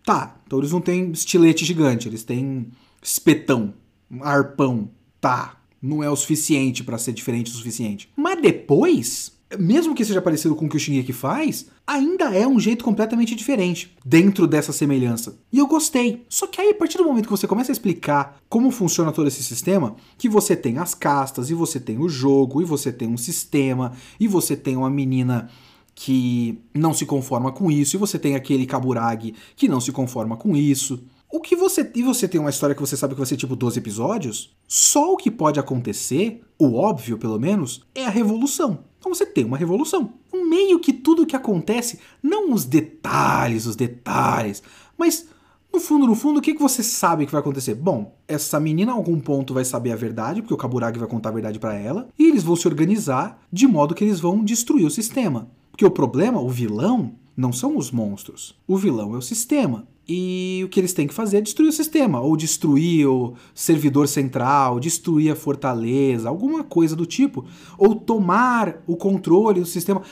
Tá, 0.04 0.37
então 0.47 0.59
eles 0.59 0.73
não 0.73 0.80
têm 0.80 1.12
estilete 1.12 1.64
gigante, 1.64 2.09
eles 2.09 2.25
têm 2.25 2.66
espetão, 3.00 3.73
arpão. 4.21 4.90
Tá, 5.21 5.61
não 5.80 6.02
é 6.02 6.11
o 6.11 6.16
suficiente 6.16 6.83
para 6.83 6.99
ser 6.99 7.12
diferente 7.12 7.50
o 7.50 7.54
suficiente. 7.54 8.11
Mas 8.16 8.42
depois, 8.42 9.33
mesmo 9.59 9.95
que 9.95 10.04
seja 10.04 10.23
parecido 10.23 10.54
com 10.54 10.66
o 10.66 10.69
que 10.69 10.76
o 10.76 10.80
Shingeki 10.80 11.12
faz, 11.12 11.66
ainda 11.87 12.35
é 12.35 12.47
um 12.47 12.61
jeito 12.61 12.85
completamente 12.85 13.35
diferente 13.35 13.97
dentro 14.04 14.47
dessa 14.47 14.73
semelhança. 14.73 15.38
E 15.52 15.59
eu 15.59 15.66
gostei. 15.66 16.25
Só 16.28 16.47
que 16.47 16.61
aí, 16.61 16.71
a 16.71 16.75
partir 16.75 16.99
do 16.99 17.04
momento 17.04 17.25
que 17.25 17.30
você 17.30 17.47
começa 17.47 17.73
a 17.73 17.75
explicar 17.75 18.40
como 18.49 18.71
funciona 18.71 19.12
todo 19.12 19.28
esse 19.28 19.42
sistema, 19.42 19.97
que 20.16 20.28
você 20.28 20.54
tem 20.54 20.78
as 20.78 20.95
castas, 20.95 21.50
e 21.50 21.54
você 21.54 21.80
tem 21.80 21.99
o 21.99 22.09
jogo, 22.09 22.62
e 22.62 22.64
você 22.64 22.92
tem 22.92 23.09
um 23.09 23.16
sistema, 23.16 23.92
e 24.19 24.28
você 24.28 24.57
tem 24.57 24.76
uma 24.76 24.90
menina 24.90 25.49
que 25.95 26.62
não 26.73 26.95
se 26.95 27.04
conforma 27.04 27.50
com 27.50 27.71
isso, 27.71 27.97
e 27.97 27.99
você 27.99 28.19
tem 28.19 28.37
aquele 28.37 28.66
Kaburagi 28.66 29.35
que 29.57 29.69
não 29.69 29.80
se 29.80 29.90
conforma 29.90 30.37
com 30.37 30.57
isso. 30.57 31.02
O 31.33 31.40
que 31.40 31.54
você. 31.54 31.90
E 31.95 32.02
você 32.02 32.26
tem 32.26 32.40
uma 32.40 32.50
história 32.50 32.75
que 32.75 32.80
você 32.80 32.97
sabe 32.97 33.14
que 33.14 33.21
vai 33.21 33.26
ser 33.26 33.37
tipo 33.37 33.54
12 33.54 33.78
episódios? 33.78 34.50
Só 34.66 35.12
o 35.12 35.16
que 35.16 35.30
pode 35.30 35.61
acontecer, 35.61 36.42
o 36.59 36.75
óbvio 36.75 37.19
pelo 37.19 37.38
menos, 37.38 37.85
é 37.95 38.04
a 38.04 38.11
revolução. 38.11 38.89
Então 39.00 39.12
você 39.12 39.26
tem 39.26 39.45
uma 39.45 39.57
revolução. 39.57 40.12
Um 40.33 40.47
meio 40.47 40.78
que 40.78 40.92
tudo 40.92 41.26
que 41.26 41.35
acontece, 41.35 41.99
não 42.23 42.52
os 42.52 42.64
detalhes, 42.64 43.66
os 43.66 43.75
detalhes, 43.75 44.62
mas 44.97 45.26
no 45.73 45.80
fundo, 45.80 46.07
no 46.07 46.16
fundo, 46.16 46.38
o 46.38 46.42
que, 46.42 46.52
que 46.52 46.61
você 46.61 46.83
sabe 46.83 47.25
que 47.25 47.33
vai 47.33 47.40
acontecer? 47.40 47.75
Bom, 47.75 48.16
essa 48.26 48.59
menina 48.59 48.90
a 48.90 48.95
algum 48.95 49.21
ponto 49.21 49.54
vai 49.54 49.64
saber 49.64 49.92
a 49.92 49.97
verdade, 49.97 50.42
porque 50.42 50.52
o 50.52 50.57
Kaburagi 50.57 50.99
vai 50.99 51.09
contar 51.09 51.28
a 51.28 51.33
verdade 51.33 51.61
para 51.61 51.75
ela, 51.75 52.09
e 52.19 52.26
eles 52.26 52.42
vão 52.42 52.57
se 52.57 52.66
organizar 52.66 53.40
de 53.52 53.69
modo 53.69 53.95
que 53.95 54.02
eles 54.02 54.19
vão 54.19 54.45
destruir 54.45 54.85
o 54.85 54.90
sistema. 54.90 55.49
Porque 55.71 55.85
o 55.85 55.90
problema, 55.90 56.40
o 56.40 56.49
vilão, 56.49 57.14
não 57.37 57.52
são 57.52 57.76
os 57.76 57.90
monstros. 57.90 58.59
O 58.66 58.76
vilão 58.76 59.14
é 59.14 59.19
o 59.19 59.23
sistema. 59.23 59.87
E 60.12 60.64
o 60.64 60.69
que 60.69 60.81
eles 60.81 60.93
têm 60.93 61.07
que 61.07 61.14
fazer 61.14 61.37
é 61.37 61.40
destruir 61.40 61.69
o 61.69 61.73
sistema, 61.73 62.21
ou 62.21 62.37
destruir 62.37 63.07
o 63.07 63.35
servidor 63.55 64.09
central, 64.09 64.81
destruir 64.81 65.31
a 65.31 65.37
fortaleza, 65.37 66.29
alguma 66.29 66.64
coisa 66.64 66.97
do 66.97 67.07
tipo, 67.07 67.45
ou 67.79 67.95
tomar 67.95 68.83
o 68.88 68.97
controle 68.97 69.61
do 69.61 69.67
sistema. 69.67 70.02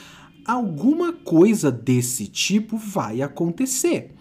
Alguma 0.45 1.11
coisa 1.11 1.69
desse 1.69 2.27
tipo 2.27 2.77
vai 2.77 3.21
acontecer. 3.21 4.11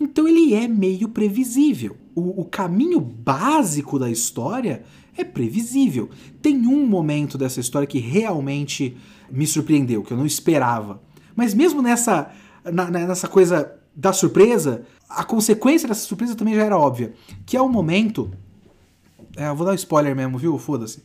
Então 0.00 0.26
ele 0.26 0.54
é 0.54 0.66
meio 0.66 1.10
previsível. 1.10 1.98
O, 2.14 2.40
o, 2.40 2.44
caminho 2.46 2.98
básico 2.98 3.98
da 3.98 4.10
história 4.10 4.84
é 5.14 5.22
previsível. 5.22 6.08
Tem 6.40 6.66
um 6.66 6.86
momento 6.86 7.36
dessa 7.36 7.60
história 7.60 7.86
que 7.86 7.98
realmente 7.98 8.96
me 9.30 9.46
surpreendeu, 9.46 10.02
que 10.02 10.14
eu 10.14 10.16
não 10.16 10.24
esperava. 10.24 11.02
Mas 11.36 11.52
mesmo 11.52 11.82
nessa, 11.82 12.30
na, 12.64 12.90
nessa 12.90 13.28
coisa 13.28 13.70
da 13.94 14.14
surpresa, 14.14 14.86
a 15.10 15.24
consequência 15.24 15.88
dessa 15.88 16.06
surpresa 16.06 16.36
também 16.36 16.54
já 16.54 16.64
era 16.64 16.78
óbvia. 16.78 17.12
Que 17.44 17.56
é 17.56 17.60
o 17.60 17.68
momento. 17.68 18.30
É, 19.36 19.48
eu 19.48 19.56
vou 19.56 19.66
dar 19.66 19.72
um 19.72 19.76
spoiler 19.76 20.14
mesmo, 20.14 20.38
viu? 20.38 20.56
Foda-se. 20.56 21.02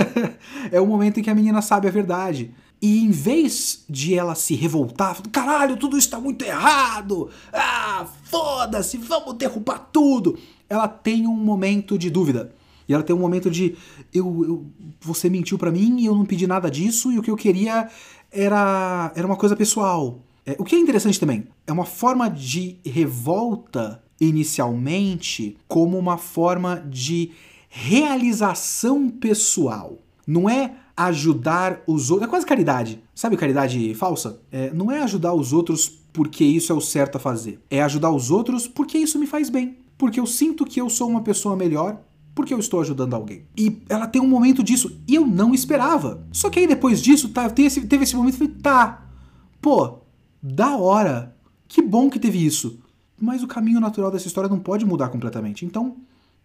é 0.70 0.80
o 0.80 0.86
momento 0.86 1.18
em 1.18 1.22
que 1.22 1.30
a 1.30 1.34
menina 1.34 1.62
sabe 1.62 1.88
a 1.88 1.90
verdade. 1.90 2.54
E 2.80 3.02
em 3.02 3.10
vez 3.10 3.84
de 3.88 4.14
ela 4.14 4.34
se 4.34 4.54
revoltar, 4.54 5.20
caralho, 5.32 5.76
tudo 5.76 5.98
está 5.98 6.20
muito 6.20 6.44
errado, 6.44 7.28
ah, 7.52 8.06
foda-se, 8.22 8.96
vamos 8.96 9.34
derrubar 9.34 9.88
tudo, 9.92 10.38
ela 10.68 10.86
tem 10.86 11.26
um 11.26 11.34
momento 11.34 11.98
de 11.98 12.08
dúvida. 12.08 12.54
E 12.88 12.94
ela 12.94 13.02
tem 13.02 13.14
um 13.14 13.18
momento 13.18 13.50
de 13.50 13.76
eu, 14.14 14.44
eu 14.44 14.66
você 15.00 15.28
mentiu 15.28 15.58
para 15.58 15.72
mim 15.72 16.00
e 16.00 16.06
eu 16.06 16.14
não 16.14 16.24
pedi 16.24 16.46
nada 16.46 16.70
disso 16.70 17.10
e 17.10 17.18
o 17.18 17.22
que 17.22 17.30
eu 17.30 17.36
queria 17.36 17.88
era 18.30 19.12
era 19.14 19.26
uma 19.26 19.36
coisa 19.36 19.56
pessoal. 19.56 20.20
É, 20.48 20.56
o 20.58 20.64
que 20.64 20.74
é 20.74 20.78
interessante 20.78 21.20
também, 21.20 21.44
é 21.66 21.72
uma 21.72 21.84
forma 21.84 22.30
de 22.30 22.78
revolta 22.82 24.02
inicialmente 24.18 25.58
como 25.68 25.98
uma 25.98 26.16
forma 26.16 26.76
de 26.88 27.32
realização 27.68 29.10
pessoal. 29.10 29.98
Não 30.26 30.48
é 30.48 30.74
ajudar 30.96 31.82
os 31.86 32.10
outros. 32.10 32.26
É 32.26 32.30
quase 32.30 32.46
caridade. 32.46 33.02
Sabe 33.14 33.36
caridade 33.36 33.92
falsa? 33.94 34.40
É, 34.50 34.72
não 34.72 34.90
é 34.90 35.02
ajudar 35.02 35.34
os 35.34 35.52
outros 35.52 35.86
porque 36.14 36.44
isso 36.44 36.72
é 36.72 36.74
o 36.74 36.80
certo 36.80 37.16
a 37.16 37.20
fazer. 37.20 37.60
É 37.70 37.82
ajudar 37.82 38.10
os 38.10 38.30
outros 38.30 38.66
porque 38.66 38.96
isso 38.96 39.18
me 39.18 39.26
faz 39.26 39.50
bem. 39.50 39.76
Porque 39.98 40.18
eu 40.18 40.26
sinto 40.26 40.64
que 40.64 40.80
eu 40.80 40.88
sou 40.88 41.10
uma 41.10 41.20
pessoa 41.20 41.56
melhor 41.56 42.00
porque 42.34 42.54
eu 42.54 42.58
estou 42.58 42.80
ajudando 42.80 43.12
alguém. 43.12 43.42
E 43.54 43.82
ela 43.86 44.06
tem 44.06 44.22
um 44.22 44.28
momento 44.28 44.62
disso 44.62 44.98
e 45.06 45.14
eu 45.14 45.26
não 45.26 45.52
esperava. 45.52 46.26
Só 46.32 46.48
que 46.48 46.58
aí 46.58 46.66
depois 46.66 47.02
disso, 47.02 47.28
tá, 47.28 47.50
teve 47.50 47.66
esse, 47.66 47.86
teve 47.86 48.04
esse 48.04 48.16
momento 48.16 48.36
e 48.36 48.38
falei, 48.38 48.54
tá, 48.62 49.06
pô, 49.60 50.07
da 50.42 50.76
hora. 50.76 51.36
Que 51.66 51.82
bom 51.82 52.08
que 52.08 52.18
teve 52.18 52.44
isso. 52.44 52.80
Mas 53.20 53.42
o 53.42 53.48
caminho 53.48 53.80
natural 53.80 54.10
dessa 54.10 54.26
história 54.26 54.48
não 54.48 54.58
pode 54.58 54.84
mudar 54.84 55.08
completamente. 55.08 55.64
Então, 55.64 55.96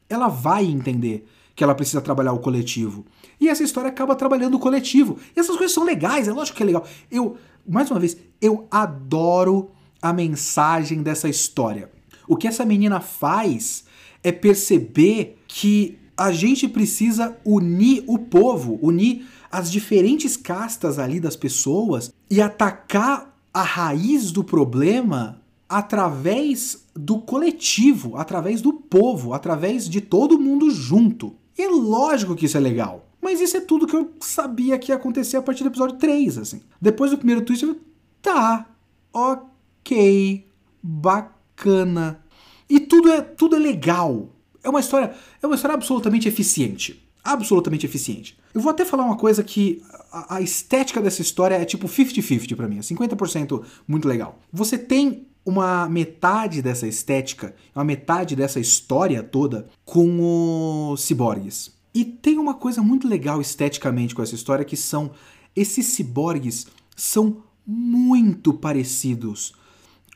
ela 0.10 0.28
vai 0.28 0.66
entender 0.66 1.28
que 1.56 1.64
ela 1.64 1.76
precisa 1.76 2.02
trabalhar 2.02 2.34
o 2.34 2.40
coletivo. 2.40 3.06
E 3.40 3.48
essa 3.48 3.64
história 3.64 3.90
acaba 3.90 4.16
trabalhando 4.16 4.56
o 4.56 4.60
coletivo. 4.60 5.18
E 5.36 5.40
essas 5.40 5.56
coisas 5.56 5.74
são 5.74 5.84
legais, 5.84 6.28
é 6.28 6.32
lógico 6.32 6.58
que 6.58 6.64
é 6.64 6.66
legal. 6.66 6.86
Eu, 7.12 7.38
mais 7.68 7.90
uma 7.92 8.00
vez, 8.00 8.18
eu 8.42 8.68
adoro 8.72 9.72
a 10.02 10.12
mensagem 10.12 11.04
dessa 11.04 11.30
história. 11.30 11.92
O 12.28 12.36
que 12.36 12.48
essa 12.48 12.66
menina 12.66 13.00
faz 13.00 13.86
é 14.24 14.32
perceber 14.32 15.38
que 15.48 16.00
a 16.18 16.32
gente 16.32 16.68
precisa 16.68 17.38
unir 17.46 18.04
o 18.08 18.18
povo, 18.18 18.80
unir 18.82 19.26
as 19.52 19.72
diferentes 19.72 20.36
castas 20.36 20.98
ali 20.98 21.20
das 21.20 21.36
pessoas 21.36 22.14
e 22.30 22.42
atacar 22.42 23.33
a 23.54 23.62
raiz 23.62 24.32
do 24.32 24.44
problema 24.44 25.42
através 25.70 26.86
do 26.96 27.20
coletivo, 27.20 28.18
através 28.18 28.62
do 28.62 28.74
povo, 28.74 29.34
através 29.34 29.88
de 29.88 30.02
todo 30.02 30.40
mundo 30.40 30.70
junto. 30.70 31.36
E 31.58 31.62
é 31.62 31.68
lógico 31.68 32.36
que 32.36 32.46
isso 32.46 32.58
é 32.58 32.60
legal. 32.60 33.08
Mas 33.22 33.40
isso 33.40 33.56
é 33.56 33.62
tudo 33.62 33.88
que 33.88 33.96
eu 33.96 34.12
sabia 34.20 34.78
que 34.78 34.92
ia 34.92 34.96
acontecer 34.96 35.38
a 35.38 35.42
partir 35.42 35.64
do 35.64 35.70
episódio 35.70 35.98
3, 35.98 36.38
assim. 36.38 36.62
Depois 36.82 37.12
do 37.12 37.18
primeiro 37.18 37.42
twist, 37.42 37.64
eu 37.64 37.80
tá, 38.22 38.68
ok, 39.14 40.46
bacana. 40.82 42.22
E 42.70 42.80
tudo 42.80 43.10
é, 43.12 43.22
tudo 43.22 43.56
é 43.56 43.60
legal. 43.60 44.30
É 44.64 44.70
uma 44.70 44.80
história, 44.80 45.14
é 45.42 45.46
uma 45.46 45.56
história 45.56 45.76
absolutamente 45.76 46.28
eficiente. 46.28 47.03
Absolutamente 47.24 47.86
eficiente. 47.86 48.38
Eu 48.54 48.62
vou 48.62 48.70
até 48.70 48.84
falar 48.84 49.06
uma 49.06 49.16
coisa 49.16 49.44
que 49.44 49.82
a, 50.12 50.36
a 50.36 50.42
estética 50.42 51.02
dessa 51.02 51.22
história 51.22 51.56
é 51.56 51.66
tipo 51.66 51.88
50-50 51.88 52.56
para 52.56 52.68
mim, 52.68 52.78
é 52.78 52.82
50% 52.82 53.64
muito 53.88 54.08
legal. 54.08 54.40
Você 54.52 54.78
tem 54.78 55.28
uma 55.46 55.88
metade 55.90 56.62
dessa 56.62 56.88
estética, 56.88 57.56
uma 57.76 57.84
metade 57.84 58.36
dessa 58.36 58.60
história 58.60 59.22
toda 59.22 59.68
com 59.86 60.92
os 60.92 61.02
ciborgues. 61.02 61.72
E 61.94 62.04
tem 62.04 62.38
uma 62.38 62.56
coisa 62.56 62.82
muito 62.82 63.08
legal 63.08 63.40
esteticamente 63.40 64.16
com 64.16 64.22
essa 64.22 64.36
história 64.36 64.66
que 64.66 64.76
são 64.76 65.12
esses 65.56 65.86
ciborgues 65.88 66.68
são 66.96 67.44
muito 67.66 68.54
parecidos 68.54 69.54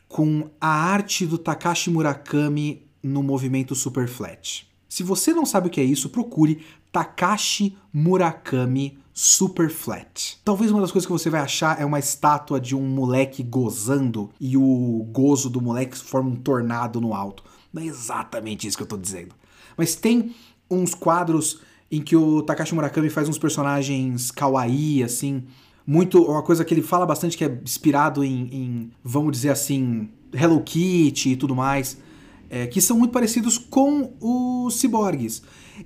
com 0.08 0.50
a 0.60 0.68
arte 0.68 1.26
do 1.26 1.38
Takashi 1.38 1.90
Murakami 1.90 2.82
no 3.02 3.22
movimento 3.22 3.74
Superflat. 3.74 4.67
Se 4.88 5.02
você 5.02 5.34
não 5.34 5.44
sabe 5.44 5.68
o 5.68 5.70
que 5.70 5.80
é 5.80 5.84
isso, 5.84 6.08
procure 6.08 6.64
Takashi 6.90 7.76
Murakami 7.92 8.98
Superflat. 9.12 10.38
Talvez 10.44 10.70
uma 10.70 10.80
das 10.80 10.90
coisas 10.90 11.06
que 11.06 11.12
você 11.12 11.28
vai 11.28 11.40
achar 11.40 11.80
é 11.80 11.84
uma 11.84 11.98
estátua 11.98 12.58
de 12.60 12.74
um 12.74 12.86
moleque 12.86 13.42
gozando 13.42 14.30
e 14.40 14.56
o 14.56 15.06
gozo 15.12 15.50
do 15.50 15.60
moleque 15.60 15.98
forma 15.98 16.30
um 16.30 16.36
tornado 16.36 17.00
no 17.00 17.12
alto. 17.12 17.42
Não 17.72 17.82
é 17.82 17.86
exatamente 17.86 18.66
isso 18.66 18.76
que 18.76 18.82
eu 18.82 18.88
tô 18.88 18.96
dizendo. 18.96 19.34
Mas 19.76 19.94
tem 19.94 20.34
uns 20.70 20.94
quadros 20.94 21.60
em 21.90 22.00
que 22.00 22.16
o 22.16 22.42
Takashi 22.42 22.74
Murakami 22.74 23.10
faz 23.10 23.28
uns 23.28 23.38
personagens 23.38 24.30
kawaii, 24.30 25.02
assim, 25.02 25.44
muito. 25.86 26.22
Uma 26.22 26.42
coisa 26.42 26.64
que 26.64 26.72
ele 26.72 26.82
fala 26.82 27.04
bastante 27.04 27.36
que 27.36 27.44
é 27.44 27.60
inspirado 27.62 28.24
em, 28.24 28.48
em 28.52 28.90
vamos 29.02 29.32
dizer 29.32 29.50
assim, 29.50 30.08
Hello 30.32 30.62
Kitty 30.62 31.30
e 31.30 31.36
tudo 31.36 31.54
mais 31.54 31.98
é, 32.50 32.66
que 32.66 32.80
são 32.80 32.98
muito 32.98 33.12
parecidos 33.12 33.58
com 33.58 34.12
os 34.20 34.78
ciborgues. 34.80 35.42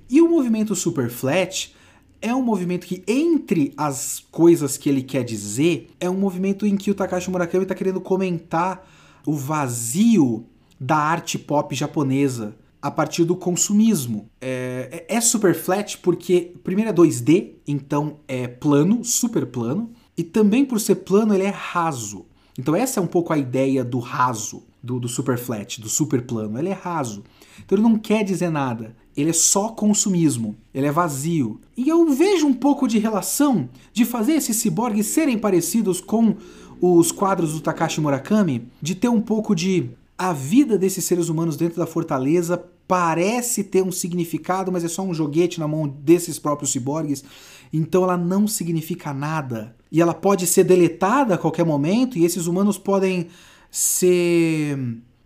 E 0.09 0.21
o 0.21 0.29
movimento 0.29 0.75
super 0.75 1.09
flat 1.09 1.73
é 2.21 2.33
um 2.33 2.41
movimento 2.41 2.87
que, 2.87 3.03
entre 3.05 3.73
as 3.75 4.23
coisas 4.31 4.77
que 4.77 4.87
ele 4.87 5.03
quer 5.03 5.23
dizer, 5.23 5.89
é 5.99 6.09
um 6.09 6.17
movimento 6.17 6.65
em 6.65 6.77
que 6.77 6.89
o 6.89 6.95
Takashi 6.95 7.29
Murakami 7.29 7.63
está 7.63 7.75
querendo 7.75 7.99
comentar 7.99 8.89
o 9.25 9.35
vazio 9.35 10.45
da 10.79 10.97
arte 10.97 11.37
pop 11.37 11.75
japonesa 11.75 12.55
a 12.81 12.89
partir 12.89 13.23
do 13.23 13.35
consumismo. 13.35 14.29
É, 14.41 15.05
é, 15.09 15.15
é 15.15 15.21
super 15.21 15.53
flat 15.53 15.97
porque, 15.97 16.53
primeiro, 16.63 16.89
é 16.91 16.93
2D, 16.93 17.55
então 17.67 18.19
é 18.27 18.47
plano, 18.47 19.03
super 19.03 19.45
plano, 19.45 19.91
e 20.17 20.23
também 20.23 20.65
por 20.65 20.79
ser 20.79 20.95
plano, 20.95 21.33
ele 21.33 21.43
é 21.43 21.49
raso. 21.49 22.25
Então, 22.57 22.75
essa 22.75 22.99
é 22.99 23.03
um 23.03 23.07
pouco 23.07 23.33
a 23.33 23.37
ideia 23.37 23.83
do 23.83 23.99
raso 23.99 24.63
do, 24.83 24.99
do 24.99 25.07
super 25.07 25.37
flat, 25.37 25.79
do 25.79 25.87
super 25.87 26.21
plano. 26.23 26.59
Ele 26.59 26.69
é 26.69 26.73
raso. 26.73 27.23
Então 27.63 27.77
ele 27.77 27.87
não 27.87 27.97
quer 27.97 28.23
dizer 28.23 28.49
nada. 28.49 28.95
Ele 29.15 29.29
é 29.29 29.33
só 29.33 29.69
consumismo. 29.69 30.55
Ele 30.73 30.87
é 30.87 30.91
vazio. 30.91 31.61
E 31.77 31.87
eu 31.87 32.09
vejo 32.09 32.45
um 32.45 32.53
pouco 32.53 32.87
de 32.87 32.99
relação 32.99 33.69
de 33.93 34.03
fazer 34.03 34.33
esses 34.33 34.57
ciborgues 34.57 35.07
serem 35.07 35.37
parecidos 35.37 36.01
com 36.01 36.35
os 36.81 37.13
quadros 37.13 37.53
do 37.53 37.61
Takashi 37.61 38.01
Murakami, 38.01 38.67
de 38.81 38.93
ter 38.93 39.07
um 39.07 39.21
pouco 39.21 39.55
de 39.55 39.89
a 40.17 40.33
vida 40.33 40.77
desses 40.77 41.05
seres 41.05 41.29
humanos 41.29 41.55
dentro 41.55 41.79
da 41.79 41.87
fortaleza 41.87 42.61
parece 42.85 43.63
ter 43.63 43.81
um 43.81 43.91
significado, 43.91 44.71
mas 44.71 44.83
é 44.83 44.89
só 44.89 45.01
um 45.01 45.13
joguete 45.13 45.59
na 45.59 45.67
mão 45.67 45.87
desses 45.87 46.37
próprios 46.37 46.71
ciborgues. 46.71 47.23
Então 47.71 48.03
ela 48.03 48.17
não 48.17 48.47
significa 48.47 49.13
nada. 49.13 49.75
E 49.91 50.01
ela 50.01 50.13
pode 50.13 50.45
ser 50.45 50.65
deletada 50.65 51.35
a 51.35 51.37
qualquer 51.37 51.65
momento, 51.65 52.17
e 52.17 52.25
esses 52.25 52.47
humanos 52.47 52.77
podem 52.77 53.29
ser 53.75 54.77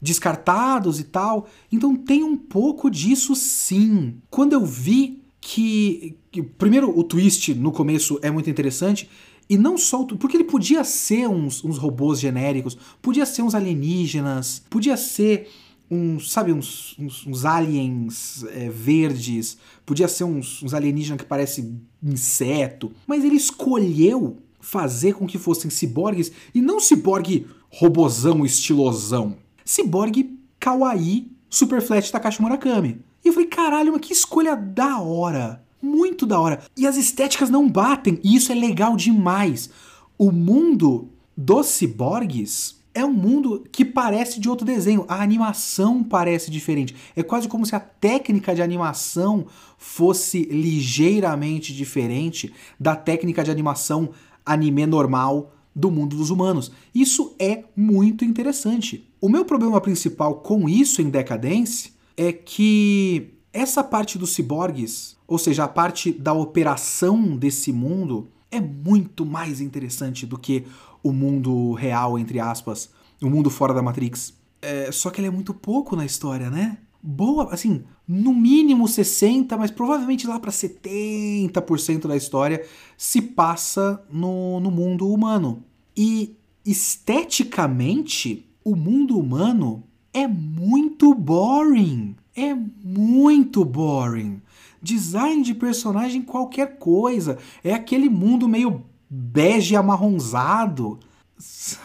descartados 0.01 1.01
e 1.01 1.03
tal. 1.03 1.49
Então 1.69 1.93
tem 1.97 2.23
um 2.23 2.37
pouco 2.37 2.89
disso 2.89 3.35
sim. 3.35 4.15
Quando 4.29 4.53
eu 4.53 4.65
vi 4.65 5.21
que, 5.41 6.17
que, 6.31 6.41
primeiro 6.41 6.97
o 6.97 7.03
twist 7.03 7.53
no 7.53 7.73
começo 7.73 8.17
é 8.21 8.31
muito 8.31 8.49
interessante 8.49 9.09
e 9.49 9.57
não 9.57 9.77
só 9.77 10.01
o, 10.01 10.05
porque 10.05 10.37
ele 10.37 10.45
podia 10.45 10.83
ser 10.85 11.27
uns, 11.27 11.61
uns 11.63 11.77
robôs 11.77 12.21
genéricos, 12.21 12.77
podia 13.01 13.25
ser 13.25 13.41
uns 13.41 13.53
alienígenas, 13.53 14.63
podia 14.69 14.95
ser 14.95 15.49
uns, 15.91 16.31
sabe, 16.31 16.53
uns, 16.53 16.95
uns, 16.97 17.27
uns 17.27 17.43
aliens 17.43 18.45
é, 18.49 18.69
verdes, 18.69 19.57
podia 19.85 20.07
ser 20.07 20.23
uns, 20.23 20.63
uns 20.63 20.73
alienígenas 20.73 21.21
que 21.21 21.27
parecem 21.27 21.81
inseto, 22.01 22.91
mas 23.05 23.25
ele 23.25 23.35
escolheu 23.35 24.37
fazer 24.59 25.13
com 25.13 25.27
que 25.27 25.37
fossem 25.37 25.69
ciborgues 25.69 26.31
e 26.53 26.61
não 26.61 26.79
ciborgue 26.79 27.47
robozão 27.79 28.43
estilosão. 28.43 29.37
Cyborg 29.63 30.35
Kawaii 30.59 31.31
Superflat 31.47 32.11
Takashi 32.11 32.41
Murakami. 32.41 33.01
E 33.23 33.27
eu 33.27 33.33
falei, 33.33 33.47
caralho, 33.47 33.91
mas 33.91 34.01
que 34.01 34.13
escolha 34.13 34.55
da 34.55 34.99
hora. 34.99 35.63
Muito 35.79 36.25
da 36.25 36.39
hora. 36.39 36.63
E 36.75 36.87
as 36.87 36.97
estéticas 36.97 37.51
não 37.51 37.69
batem, 37.69 38.19
e 38.23 38.35
isso 38.35 38.51
é 38.51 38.55
legal 38.55 38.95
demais. 38.95 39.69
O 40.17 40.31
mundo 40.31 41.09
dos 41.37 41.67
ciborgues 41.67 42.83
é 42.95 43.05
um 43.05 43.13
mundo 43.13 43.63
que 43.71 43.85
parece 43.85 44.39
de 44.39 44.49
outro 44.49 44.65
desenho. 44.65 45.05
A 45.07 45.21
animação 45.21 46.03
parece 46.03 46.49
diferente. 46.49 46.95
É 47.15 47.21
quase 47.21 47.47
como 47.47 47.63
se 47.63 47.75
a 47.75 47.79
técnica 47.79 48.55
de 48.55 48.63
animação 48.63 49.45
fosse 49.77 50.45
ligeiramente 50.45 51.75
diferente 51.75 52.51
da 52.79 52.95
técnica 52.95 53.43
de 53.43 53.51
animação 53.51 54.09
anime 54.43 54.87
normal 54.87 55.53
do 55.77 55.91
mundo 55.91 56.17
dos 56.17 56.31
humanos. 56.31 56.71
Isso 56.93 57.35
é 57.37 57.63
muito 57.75 58.25
interessante. 58.25 59.07
O 59.21 59.29
meu 59.29 59.45
problema 59.45 59.79
principal 59.79 60.35
com 60.35 60.67
isso 60.67 61.03
em 61.03 61.09
Decadence 61.09 61.93
é 62.17 62.33
que 62.33 63.35
essa 63.53 63.83
parte 63.83 64.17
dos 64.17 64.31
ciborgues, 64.31 65.15
ou 65.27 65.37
seja, 65.37 65.65
a 65.65 65.67
parte 65.67 66.11
da 66.11 66.33
operação 66.33 67.37
desse 67.37 67.71
mundo, 67.71 68.27
é 68.49 68.59
muito 68.59 69.23
mais 69.23 69.61
interessante 69.61 70.25
do 70.25 70.39
que 70.39 70.65
o 71.03 71.11
mundo 71.11 71.73
real, 71.73 72.17
entre 72.17 72.39
aspas, 72.39 72.89
o 73.21 73.29
mundo 73.29 73.51
fora 73.51 73.71
da 73.71 73.81
Matrix. 73.83 74.33
É, 74.59 74.91
só 74.91 75.11
que 75.11 75.19
ele 75.21 75.27
é 75.27 75.31
muito 75.31 75.53
pouco 75.53 75.95
na 75.95 76.05
história, 76.05 76.49
né? 76.49 76.79
Boa, 77.03 77.53
assim, 77.53 77.83
no 78.07 78.33
mínimo 78.33 78.87
60, 78.87 79.55
mas 79.57 79.69
provavelmente 79.69 80.25
lá 80.25 80.39
para 80.39 80.51
70% 80.51 82.07
da 82.07 82.15
história 82.15 82.65
se 82.97 83.21
passa 83.21 84.03
no, 84.11 84.59
no 84.59 84.71
mundo 84.71 85.07
humano. 85.07 85.63
E 85.97 86.37
esteticamente, 86.63 88.45
o 88.63 88.75
mundo 88.75 89.17
humano 89.17 89.83
é 90.13 90.27
muito 90.27 91.15
boring. 91.15 92.15
É 92.35 92.53
muito 92.53 93.65
boring. 93.65 94.39
Design 94.79 95.41
de 95.41 95.55
personagem 95.55 96.21
qualquer 96.21 96.77
coisa. 96.77 97.39
É 97.63 97.73
aquele 97.73 98.09
mundo 98.09 98.47
meio 98.47 98.83
bege 99.09 99.75
amarronzado. 99.75 100.99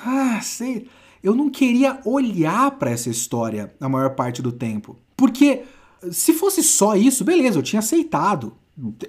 Ah, 0.04 0.40
sei. 0.42 0.88
Eu 1.22 1.34
não 1.34 1.48
queria 1.48 2.00
olhar 2.04 2.72
para 2.72 2.90
essa 2.90 3.08
história 3.08 3.74
a 3.80 3.88
maior 3.88 4.14
parte 4.14 4.42
do 4.42 4.52
tempo. 4.52 4.98
Porque 5.16 5.62
se 6.10 6.34
fosse 6.34 6.62
só 6.62 6.94
isso, 6.96 7.24
beleza, 7.24 7.58
eu 7.58 7.62
tinha 7.62 7.80
aceitado. 7.80 8.52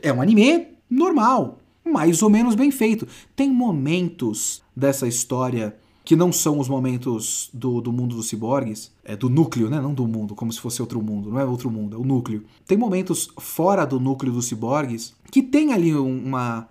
É 0.01 0.13
um 0.13 0.21
anime 0.21 0.67
normal 0.89 1.59
mais 1.83 2.21
ou 2.21 2.29
menos 2.29 2.55
bem 2.55 2.71
feito. 2.71 3.07
Tem 3.35 3.51
momentos 3.51 4.62
dessa 4.75 5.07
história 5.07 5.75
que 6.05 6.15
não 6.15 6.31
são 6.31 6.59
os 6.59 6.67
momentos 6.67 7.49
do, 7.53 7.79
do 7.79 7.91
mundo 7.91 8.15
dos 8.15 8.27
ciborgues, 8.27 8.91
é 9.05 9.15
do 9.15 9.29
núcleo, 9.29 9.69
né? 9.69 9.79
Não 9.79 9.93
do 9.93 10.05
mundo, 10.05 10.35
como 10.35 10.51
se 10.51 10.59
fosse 10.59 10.81
outro 10.81 11.01
mundo, 11.01 11.29
não 11.31 11.39
é 11.39 11.45
outro 11.45 11.71
mundo, 11.71 11.95
é 11.95 11.99
o 11.99 12.03
núcleo. 12.03 12.43
Tem 12.67 12.77
momentos 12.77 13.29
fora 13.39 13.85
do 13.85 13.99
núcleo 13.99 14.33
dos 14.33 14.45
ciborgues 14.45 15.13
que 15.31 15.41
tem 15.41 15.71
ali 15.71 15.95
uma, 15.95 16.67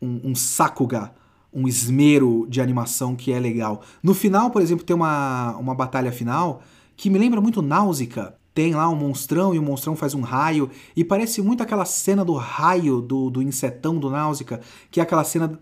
um, 0.00 0.30
um 0.30 0.34
sakuga, 0.34 1.12
um 1.52 1.68
esmero 1.68 2.46
de 2.48 2.60
animação 2.60 3.14
que 3.14 3.32
é 3.32 3.38
legal. 3.38 3.82
No 4.02 4.14
final, 4.14 4.50
por 4.50 4.62
exemplo, 4.62 4.84
tem 4.84 4.96
uma, 4.96 5.56
uma 5.56 5.74
batalha 5.74 6.10
final 6.10 6.62
que 6.96 7.10
me 7.10 7.18
lembra 7.18 7.40
muito 7.40 7.60
Náusica. 7.60 8.34
Tem 8.54 8.74
lá 8.74 8.88
um 8.88 8.96
monstrão 8.96 9.54
e 9.54 9.58
o 9.58 9.62
monstrão 9.62 9.94
faz 9.94 10.14
um 10.14 10.22
raio. 10.22 10.70
E 10.96 11.04
parece 11.04 11.40
muito 11.40 11.62
aquela 11.62 11.84
cena 11.84 12.24
do 12.24 12.34
raio 12.34 13.00
do, 13.00 13.30
do 13.30 13.42
insetão 13.42 13.98
do 13.98 14.10
Náusica, 14.10 14.60
que 14.90 15.00
é 15.00 15.02
aquela 15.02 15.24
cena 15.24 15.58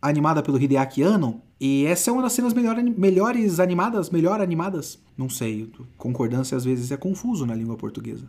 animada 0.00 0.42
pelo 0.42 0.60
Hideaki 0.60 1.02
Anno. 1.02 1.42
E 1.60 1.84
essa 1.86 2.10
é 2.10 2.12
uma 2.12 2.22
das 2.22 2.32
cenas 2.32 2.54
melhor, 2.54 2.76
melhores 2.76 3.60
animadas, 3.60 4.10
melhor 4.10 4.40
animadas. 4.40 4.98
Não 5.16 5.28
sei, 5.28 5.70
concordância 5.98 6.56
às 6.56 6.64
vezes 6.64 6.90
é 6.90 6.96
confuso 6.96 7.44
na 7.44 7.54
língua 7.54 7.76
portuguesa. 7.76 8.24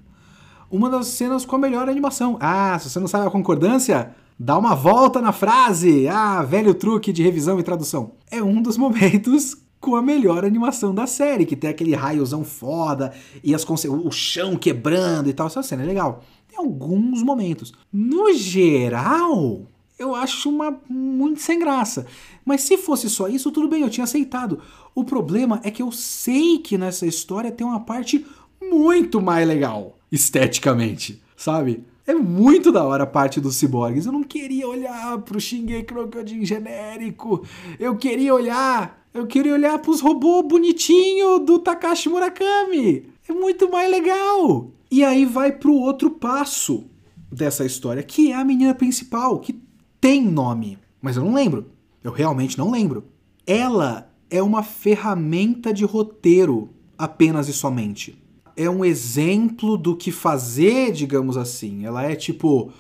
Uma 0.70 0.90
das 0.90 1.08
cenas 1.08 1.46
com 1.46 1.56
a 1.56 1.60
melhor 1.60 1.90
animação. 1.90 2.38
Ah, 2.40 2.78
se 2.80 2.90
você 2.90 3.00
não 3.00 3.08
sabe 3.08 3.28
a 3.28 3.32
concordância, 3.32 4.16
dá 4.40 4.58
uma 4.58 4.76
volta 4.76 5.22
na 5.22 5.32
frase. 5.32 6.08
Ah, 6.08 6.42
velho 6.44 6.74
truque 6.74 7.14
de 7.14 7.24
revisão 7.24 7.60
e 7.60 7.64
tradução. 7.64 8.14
É 8.30 8.42
um 8.42 8.62
dos 8.62 8.78
momentos 8.78 9.58
com 9.82 9.96
a 9.96 10.02
melhor 10.02 10.46
animação 10.46 10.94
da 10.94 11.08
série, 11.08 11.46
que 11.46 11.56
tem 11.56 11.70
aquele 11.70 11.96
raiozão 11.96 12.44
foda 12.44 13.12
e 13.44 13.56
as 13.56 13.66
o 13.68 14.12
chão 14.12 14.56
quebrando 14.56 15.28
e 15.28 15.34
tal. 15.34 15.48
Essa 15.48 15.64
cena 15.64 15.84
é 15.84 15.86
legal. 15.86 16.22
Tem 16.48 16.60
alguns 16.60 17.24
momentos. 17.24 17.74
No 17.92 18.32
geral, 18.34 19.64
eu 20.02 20.16
acho 20.16 20.50
uma 20.50 20.80
muito 20.90 21.42
sem 21.42 21.60
graça. 21.60 22.06
Mas 22.44 22.62
se 22.62 22.78
fosse 22.78 23.10
só 23.10 23.28
isso, 23.28 23.52
tudo 23.52 23.68
bem, 23.68 23.84
eu 23.84 23.90
tinha 23.90 24.04
aceitado. 24.04 24.60
O 24.96 25.04
problema 25.04 25.62
é 25.64 25.72
que 25.72 25.82
eu 25.82 25.92
sei 25.92 26.58
que 26.58 26.78
nessa 26.78 27.06
história 27.06 27.52
tem 27.52 27.66
uma 27.66 27.82
parte 27.82 28.26
muito 28.62 29.22
mais 29.22 29.48
legal, 29.48 29.98
esteticamente, 30.12 31.22
sabe? 31.38 31.86
É 32.06 32.14
muito 32.14 32.72
da 32.72 32.84
hora 32.84 33.04
a 33.04 33.08
parte 33.08 33.40
dos 33.40 33.56
ciborgues. 33.56 34.06
Eu 34.06 34.12
não 34.12 34.24
queria 34.24 34.68
olhar 34.68 35.20
pro 35.20 35.40
Shingeki 35.40 35.94
Kyojin 35.94 36.46
genérico. 36.46 37.46
Eu 37.80 37.96
queria 37.96 38.34
olhar, 38.34 39.06
eu 39.14 39.28
queria 39.28 39.54
olhar 39.54 39.78
pros 39.80 40.02
robôs 40.02 40.46
bonitinho 40.48 41.40
do 41.40 41.60
Takashi 41.60 42.10
Murakami. 42.10 43.06
É 43.30 43.32
muito 43.32 43.72
mais 43.72 43.90
legal. 43.90 44.72
E 44.90 45.04
aí 45.04 45.26
vai 45.26 45.52
pro 45.52 45.74
outro 45.74 46.10
passo 46.10 46.86
dessa 47.32 47.64
história, 47.64 48.04
que 48.04 48.32
é 48.32 48.36
a 48.36 48.44
menina 48.44 48.76
principal, 48.76 49.40
que 49.40 49.62
tem 50.02 50.24
nome, 50.24 50.80
mas 51.00 51.16
eu 51.16 51.24
não 51.24 51.34
lembro. 51.34 51.68
Eu 52.04 52.12
realmente 52.12 52.58
não 52.58 52.72
lembro. 52.72 53.06
Ela 53.46 54.12
é 54.30 54.42
uma 54.42 54.64
ferramenta 54.64 55.72
de 55.72 55.86
roteiro 55.86 56.72
apenas 56.98 57.48
e 57.48 57.54
somente. 57.54 58.18
É 58.58 58.70
um 58.70 58.84
exemplo 58.84 59.78
do 59.78 59.96
que 59.96 60.12
fazer, 60.12 60.92
digamos 60.92 61.38
assim. 61.38 61.86
Ela 61.86 62.04
é 62.04 62.16
tipo 62.16 62.72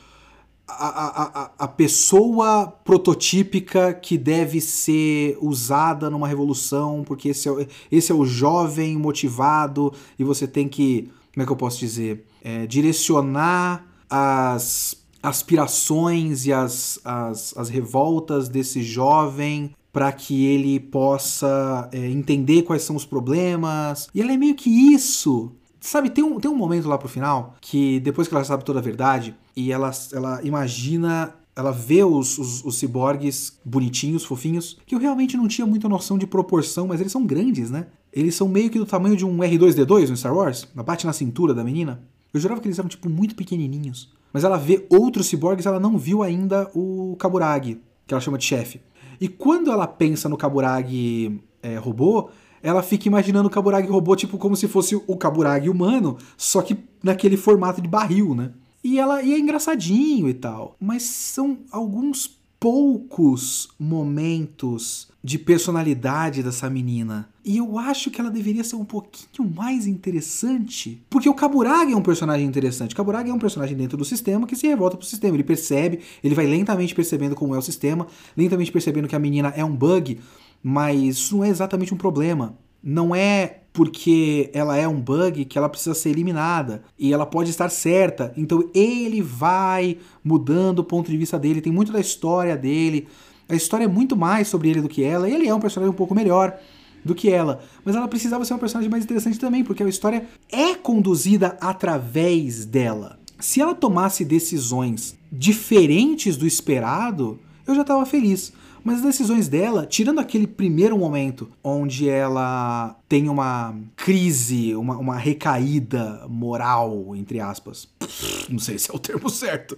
a, 0.67 1.23
a, 1.43 1.51
a 1.59 1.67
pessoa 1.67 2.67
prototípica 2.67 3.93
que 3.93 4.17
deve 4.17 4.59
ser 4.59 5.37
usada 5.41 6.09
numa 6.09 6.27
revolução, 6.27 7.03
porque 7.05 7.29
esse 7.29 7.49
é, 7.49 7.67
esse 7.91 8.11
é 8.11 8.15
o 8.15 8.25
jovem 8.25 8.97
motivado 8.97 9.93
e 10.17 10.23
você 10.23 10.47
tem 10.47 10.67
que, 10.67 11.11
como 11.33 11.43
é 11.43 11.45
que 11.45 11.51
eu 11.51 11.57
posso 11.57 11.79
dizer, 11.79 12.25
é, 12.43 12.65
direcionar 12.65 13.85
as 14.09 15.00
aspirações 15.21 16.45
e 16.45 16.53
as, 16.53 16.99
as, 17.03 17.55
as 17.57 17.69
revoltas 17.69 18.49
desse 18.49 18.81
jovem 18.81 19.75
para 19.93 20.11
que 20.11 20.45
ele 20.45 20.79
possa 20.79 21.89
é, 21.91 22.07
entender 22.09 22.63
quais 22.63 22.83
são 22.83 22.95
os 22.95 23.05
problemas. 23.05 24.07
E 24.13 24.21
ela 24.21 24.31
é 24.31 24.37
meio 24.37 24.55
que 24.55 24.69
isso. 24.69 25.51
Sabe, 25.79 26.09
tem 26.09 26.23
um, 26.23 26.39
tem 26.39 26.49
um 26.49 26.55
momento 26.55 26.87
lá 26.87 26.97
pro 26.97 27.09
final 27.09 27.55
que 27.59 27.99
depois 27.99 28.27
que 28.27 28.35
ela 28.35 28.43
sabe 28.43 28.63
toda 28.63 28.79
a 28.79 28.83
verdade 28.83 29.35
e 29.55 29.71
ela, 29.71 29.91
ela 30.13 30.39
imagina 30.43 31.35
ela 31.55 31.71
vê 31.71 32.03
os, 32.03 32.37
os, 32.37 32.63
os, 32.63 32.75
ciborgues 32.77 33.59
bonitinhos, 33.63 34.23
fofinhos, 34.23 34.77
que 34.85 34.95
eu 34.95 34.99
realmente 34.99 35.35
não 35.35 35.47
tinha 35.47 35.67
muita 35.67 35.89
noção 35.89 36.17
de 36.17 36.25
proporção, 36.25 36.87
mas 36.87 37.01
eles 37.01 37.11
são 37.11 37.25
grandes, 37.25 37.69
né? 37.69 37.87
Eles 38.13 38.35
são 38.35 38.47
meio 38.47 38.69
que 38.69 38.79
do 38.79 38.85
tamanho 38.85 39.17
de 39.17 39.25
um 39.25 39.37
R2D2 39.37 40.09
no 40.09 40.17
Star 40.17 40.33
Wars, 40.33 40.67
bate 40.73 41.05
na 41.05 41.13
cintura 41.13 41.53
da 41.53 41.63
menina. 41.63 42.01
Eu 42.33 42.39
jurava 42.39 42.61
que 42.61 42.67
eles 42.67 42.79
eram, 42.79 42.87
tipo, 42.87 43.09
muito 43.09 43.35
pequenininhos. 43.35 44.13
Mas 44.33 44.43
ela 44.43 44.57
vê 44.57 44.85
outros 44.89 45.27
ciborgues, 45.27 45.65
ela 45.65 45.79
não 45.79 45.97
viu 45.97 46.23
ainda 46.23 46.69
o 46.73 47.15
Kaburagi, 47.19 47.81
que 48.07 48.13
ela 48.13 48.21
chama 48.21 48.37
de 48.37 48.45
chefe. 48.45 48.81
E 49.19 49.27
quando 49.27 49.71
ela 49.71 49.85
pensa 49.85 50.27
no 50.27 50.37
Kaburagi 50.37 51.39
é, 51.61 51.77
robô, 51.77 52.29
ela 52.63 52.81
fica 52.81 53.07
imaginando 53.07 53.47
o 53.47 53.51
Kaburagi 53.51 53.87
robô 53.87 54.15
tipo 54.15 54.37
como 54.37 54.55
se 54.55 54.67
fosse 54.67 54.95
o 54.95 55.17
Kaburagi 55.17 55.69
humano, 55.69 56.17
só 56.37 56.61
que 56.61 56.77
naquele 57.03 57.37
formato 57.37 57.81
de 57.81 57.87
barril, 57.87 58.33
né? 58.33 58.51
E 58.83 58.99
ela 58.99 59.21
e 59.21 59.33
é 59.33 59.37
engraçadinho 59.37 60.27
e 60.27 60.33
tal, 60.33 60.75
mas 60.79 61.03
são 61.03 61.59
alguns 61.71 62.39
poucos 62.59 63.69
momentos 63.79 65.10
de 65.23 65.37
personalidade 65.37 66.41
dessa 66.41 66.69
menina. 66.69 67.29
E 67.45 67.57
eu 67.57 67.77
acho 67.77 68.09
que 68.09 68.19
ela 68.19 68.31
deveria 68.31 68.63
ser 68.63 68.75
um 68.75 68.85
pouquinho 68.85 69.47
mais 69.49 69.85
interessante. 69.85 71.03
Porque 71.09 71.29
o 71.29 71.33
Kaburagi 71.33 71.93
é 71.93 71.95
um 71.95 72.01
personagem 72.01 72.45
interessante. 72.45 72.93
O 72.93 72.97
Kaburagi 72.97 73.29
é 73.29 73.33
um 73.33 73.39
personagem 73.39 73.77
dentro 73.77 73.97
do 73.97 74.05
sistema 74.05 74.47
que 74.47 74.55
se 74.55 74.67
revolta 74.67 74.97
pro 74.97 75.05
sistema. 75.05 75.35
Ele 75.35 75.43
percebe, 75.43 75.99
ele 76.23 76.33
vai 76.33 76.47
lentamente 76.47 76.95
percebendo 76.95 77.35
como 77.35 77.53
é 77.53 77.57
o 77.57 77.61
sistema, 77.61 78.07
lentamente 78.35 78.71
percebendo 78.71 79.07
que 79.07 79.15
a 79.15 79.19
menina 79.19 79.53
é 79.55 79.63
um 79.63 79.75
bug, 79.75 80.19
mas 80.63 80.99
isso 80.99 81.37
não 81.37 81.43
é 81.43 81.49
exatamente 81.49 81.93
um 81.93 81.97
problema. 81.97 82.57
Não 82.83 83.15
é 83.15 83.61
porque 83.71 84.49
ela 84.53 84.75
é 84.75 84.87
um 84.87 84.99
bug 84.99 85.45
que 85.45 85.57
ela 85.57 85.69
precisa 85.69 85.93
ser 85.93 86.09
eliminada 86.09 86.83
e 86.97 87.13
ela 87.13 87.25
pode 87.25 87.51
estar 87.51 87.69
certa. 87.69 88.33
Então 88.35 88.69
ele 88.73 89.21
vai 89.21 89.97
mudando 90.23 90.79
o 90.79 90.83
ponto 90.83 91.09
de 91.09 91.17
vista 91.17 91.37
dele, 91.37 91.61
tem 91.61 91.71
muito 91.71 91.91
da 91.91 91.99
história 91.99 92.57
dele. 92.57 93.07
A 93.51 93.55
história 93.55 93.85
é 93.85 93.87
muito 93.87 94.15
mais 94.15 94.47
sobre 94.47 94.69
ele 94.69 94.81
do 94.81 94.89
que 94.89 95.03
ela, 95.03 95.29
e 95.29 95.33
ele 95.33 95.47
é 95.47 95.53
um 95.53 95.59
personagem 95.59 95.93
um 95.93 95.97
pouco 95.97 96.15
melhor 96.15 96.57
do 97.03 97.13
que 97.13 97.29
ela. 97.29 97.61
Mas 97.83 97.95
ela 97.95 98.07
precisava 98.07 98.45
ser 98.45 98.53
uma 98.53 98.59
personagem 98.59 98.89
mais 98.89 99.03
interessante 99.03 99.39
também, 99.39 99.63
porque 99.63 99.83
a 99.83 99.89
história 99.89 100.25
é 100.51 100.75
conduzida 100.75 101.57
através 101.59 102.65
dela. 102.65 103.19
Se 103.39 103.59
ela 103.59 103.73
tomasse 103.73 104.23
decisões 104.23 105.17
diferentes 105.31 106.37
do 106.37 106.45
esperado, 106.45 107.39
eu 107.67 107.75
já 107.75 107.81
estava 107.81 108.05
feliz. 108.05 108.53
Mas 108.83 108.97
as 108.97 109.03
decisões 109.03 109.47
dela, 109.47 109.85
tirando 109.85 110.19
aquele 110.19 110.47
primeiro 110.47 110.97
momento 110.97 111.49
onde 111.63 112.09
ela 112.09 112.95
tem 113.07 113.29
uma 113.29 113.75
crise, 113.95 114.75
uma, 114.75 114.97
uma 114.97 115.17
recaída 115.17 116.25
moral, 116.27 117.15
entre 117.15 117.39
aspas, 117.39 117.87
não 118.49 118.57
sei 118.57 118.79
se 118.79 118.89
é 118.89 118.95
o 118.95 118.99
termo 118.99 119.29
certo, 119.29 119.77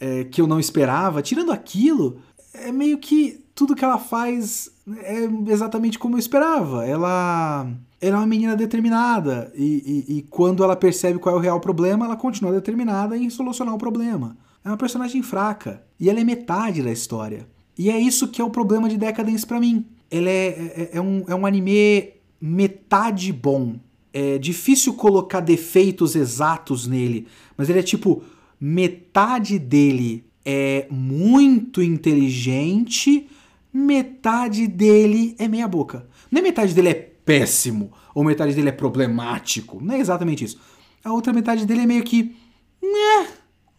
é, 0.00 0.24
que 0.24 0.40
eu 0.40 0.46
não 0.46 0.58
esperava, 0.58 1.20
tirando 1.20 1.52
aquilo, 1.52 2.20
é 2.54 2.70
meio 2.72 2.98
que 2.98 3.44
tudo 3.54 3.74
que 3.74 3.84
ela 3.84 3.98
faz 3.98 4.70
é 5.02 5.28
exatamente 5.50 5.98
como 5.98 6.16
eu 6.16 6.18
esperava. 6.18 6.86
Ela, 6.86 7.70
ela 8.00 8.16
é 8.16 8.18
uma 8.18 8.26
menina 8.26 8.56
determinada 8.56 9.52
e, 9.54 10.06
e, 10.08 10.18
e 10.18 10.22
quando 10.22 10.64
ela 10.64 10.76
percebe 10.76 11.18
qual 11.18 11.34
é 11.34 11.38
o 11.38 11.40
real 11.40 11.60
problema, 11.60 12.04
ela 12.04 12.16
continua 12.16 12.52
determinada 12.52 13.16
em 13.16 13.30
solucionar 13.30 13.74
o 13.74 13.78
problema. 13.78 14.36
É 14.64 14.68
uma 14.68 14.76
personagem 14.76 15.22
fraca 15.22 15.82
e 15.98 16.08
ela 16.08 16.20
é 16.20 16.24
metade 16.24 16.82
da 16.82 16.92
história. 16.92 17.46
E 17.76 17.90
é 17.90 17.98
isso 17.98 18.28
que 18.28 18.40
é 18.40 18.44
o 18.44 18.50
problema 18.50 18.88
de 18.88 18.96
Decadence 18.96 19.46
para 19.46 19.60
mim. 19.60 19.86
Ele 20.10 20.28
é, 20.28 20.46
é, 20.46 20.90
é, 20.94 21.00
um, 21.00 21.24
é 21.26 21.34
um 21.34 21.46
anime 21.46 22.10
metade 22.40 23.32
bom. 23.32 23.76
É 24.12 24.36
difícil 24.36 24.92
colocar 24.92 25.40
defeitos 25.40 26.14
exatos 26.14 26.86
nele, 26.86 27.26
mas 27.56 27.70
ele 27.70 27.78
é 27.78 27.82
tipo 27.82 28.22
metade 28.60 29.58
dele 29.58 30.24
é 30.44 30.86
muito 30.90 31.82
inteligente, 31.82 33.28
metade 33.72 34.66
dele 34.66 35.34
é 35.38 35.48
meia 35.48 35.68
boca. 35.68 36.06
Não 36.30 36.40
é 36.40 36.42
metade 36.42 36.74
dele 36.74 36.88
é 36.88 36.94
péssimo 36.94 37.92
ou 38.14 38.24
metade 38.24 38.54
dele 38.54 38.68
é 38.68 38.72
problemático. 38.72 39.80
Não 39.82 39.94
é 39.94 39.98
exatamente 39.98 40.44
isso. 40.44 40.58
A 41.04 41.12
outra 41.12 41.32
metade 41.32 41.66
dele 41.66 41.82
é 41.82 41.86
meio 41.86 42.04
que, 42.04 42.36
né, 42.82 43.28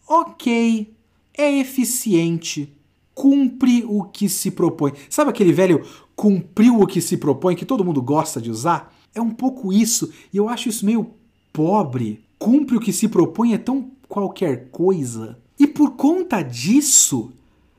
ok, 0.08 0.94
é 1.36 1.58
eficiente 1.58 2.72
cumpre 3.14 3.84
o 3.86 4.04
que 4.04 4.28
se 4.28 4.50
propõe. 4.50 4.92
Sabe 5.08 5.30
aquele 5.30 5.52
velho 5.52 5.86
cumpriu 6.16 6.80
o 6.80 6.86
que 6.86 7.00
se 7.00 7.16
propõe 7.16 7.54
que 7.54 7.64
todo 7.64 7.84
mundo 7.84 8.02
gosta 8.02 8.40
de 8.40 8.50
usar? 8.50 8.94
É 9.14 9.20
um 9.20 9.30
pouco 9.30 9.72
isso, 9.72 10.12
e 10.32 10.36
eu 10.36 10.48
acho 10.48 10.68
isso 10.68 10.84
meio 10.84 11.10
pobre. 11.52 12.24
Cumpre 12.38 12.76
o 12.76 12.80
que 12.80 12.92
se 12.92 13.08
propõe 13.08 13.54
é 13.54 13.58
tão 13.58 13.90
qualquer 14.08 14.68
coisa. 14.70 15.38
E 15.58 15.66
por 15.66 15.92
conta 16.04 16.42
disso, 16.42 17.32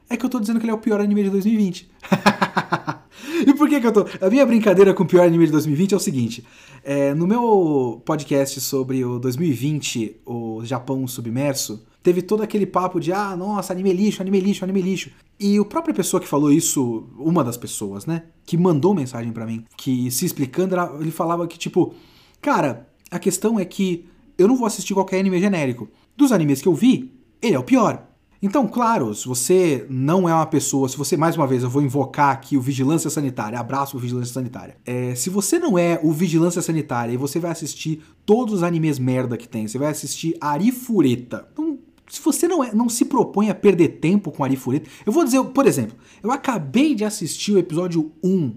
é 0.10 0.18
que 0.18 0.26
eu 0.26 0.30
tô 0.32 0.40
dizendo 0.40 0.60
que 0.60 0.66
ele 0.66 0.72
é 0.72 0.74
o 0.74 0.80
pior 0.80 1.00
anime 1.00 1.26
de 1.26 1.30
2020. 1.30 1.88
e 3.46 3.54
por 3.54 3.70
que 3.70 3.80
que 3.80 3.86
eu 3.86 3.92
tô... 3.92 4.04
A 4.20 4.32
minha 4.32 4.44
brincadeira 4.44 4.96
com 4.96 5.04
o 5.04 5.06
pior 5.06 5.28
anime 5.28 5.46
de 5.46 5.52
2020 5.52 5.94
é 5.94 5.96
o 5.96 6.00
seguinte. 6.00 6.44
É, 6.84 7.14
no 7.14 7.28
meu 7.28 8.02
podcast 8.04 8.60
sobre 8.62 9.06
o 9.06 9.20
2020, 9.20 10.22
o 10.26 10.62
Japão 10.66 11.08
submerso, 11.08 11.86
teve 12.02 12.24
todo 12.24 12.42
aquele 12.42 12.66
papo 12.66 13.00
de 13.00 13.14
ah, 13.14 13.36
nossa, 13.38 13.72
anime 13.72 13.94
lixo, 13.94 14.24
anime 14.24 14.40
lixo, 14.40 14.64
anime 14.64 14.82
lixo. 14.82 15.12
E 15.40 15.60
a 15.60 15.64
própria 15.64 15.94
pessoa 15.94 16.20
que 16.20 16.28
falou 16.28 16.52
isso, 16.52 17.08
uma 17.20 17.44
das 17.44 17.58
pessoas, 17.58 18.08
né, 18.08 18.24
que 18.44 18.58
mandou 18.58 18.96
mensagem 18.96 19.32
para 19.32 19.46
mim, 19.46 19.64
que 19.78 20.10
se 20.10 20.26
explicando, 20.26 20.76
ele 21.00 21.12
falava 21.12 21.46
que 21.46 21.60
tipo, 21.60 21.94
cara, 22.42 22.90
a 23.12 23.20
questão 23.20 23.60
é 23.60 23.66
que 23.66 24.08
eu 24.36 24.48
não 24.48 24.56
vou 24.56 24.66
assistir 24.66 24.96
qualquer 24.96 25.20
anime 25.20 25.40
genérico. 25.40 25.88
Dos 26.18 26.32
animes 26.32 26.60
que 26.60 26.68
eu 26.68 26.74
vi, 26.74 27.14
ele 27.40 27.54
é 27.54 27.60
o 27.60 27.64
pior. 27.64 28.15
Então, 28.42 28.68
claro, 28.68 29.14
se 29.14 29.28
você 29.28 29.86
não 29.90 30.28
é 30.28 30.34
uma 30.34 30.46
pessoa, 30.46 30.90
se 30.90 30.98
você, 30.98 31.16
mais 31.16 31.36
uma 31.36 31.48
vez, 31.48 31.64
eu 31.64 31.70
vou 31.70 31.82
invocar 31.82 32.32
aqui 32.32 32.58
o 32.58 32.62
Vigilância 32.62 33.10
Sanitária, 33.10 33.60
abraço 33.60 33.98
o 33.98 34.00
Vigilância 34.00 34.34
Sanitária. 34.34 34.78
É, 34.86 35.16
se 35.16 35.30
você 35.30 35.58
não 35.58 35.80
é 35.80 36.00
o 36.04 36.12
Vigilância 36.12 36.62
Sanitária 36.62 37.14
e 37.14 37.18
você 37.18 37.40
vai 37.40 37.52
assistir 37.52 38.02
todos 38.26 38.56
os 38.56 38.64
animes 38.64 39.00
merda 39.00 39.38
que 39.38 39.48
tem, 39.48 39.68
você 39.68 39.78
vai 39.78 39.90
assistir 39.90 40.36
Arifureta. 40.40 41.48
Então, 41.54 41.80
se 42.08 42.22
você 42.22 42.48
não, 42.48 42.64
é, 42.64 42.74
não 42.74 42.90
se 42.90 43.06
propõe 43.06 43.50
a 43.50 43.56
perder 43.56 44.00
tempo 44.00 44.32
com 44.32 44.44
Arifureta, 44.44 44.90
eu 45.06 45.12
vou 45.12 45.24
dizer, 45.24 45.44
por 45.46 45.66
exemplo, 45.66 45.98
eu 46.22 46.32
acabei 46.32 46.94
de 46.94 47.04
assistir 47.04 47.54
o 47.54 47.58
episódio 47.58 48.12
1 48.24 48.54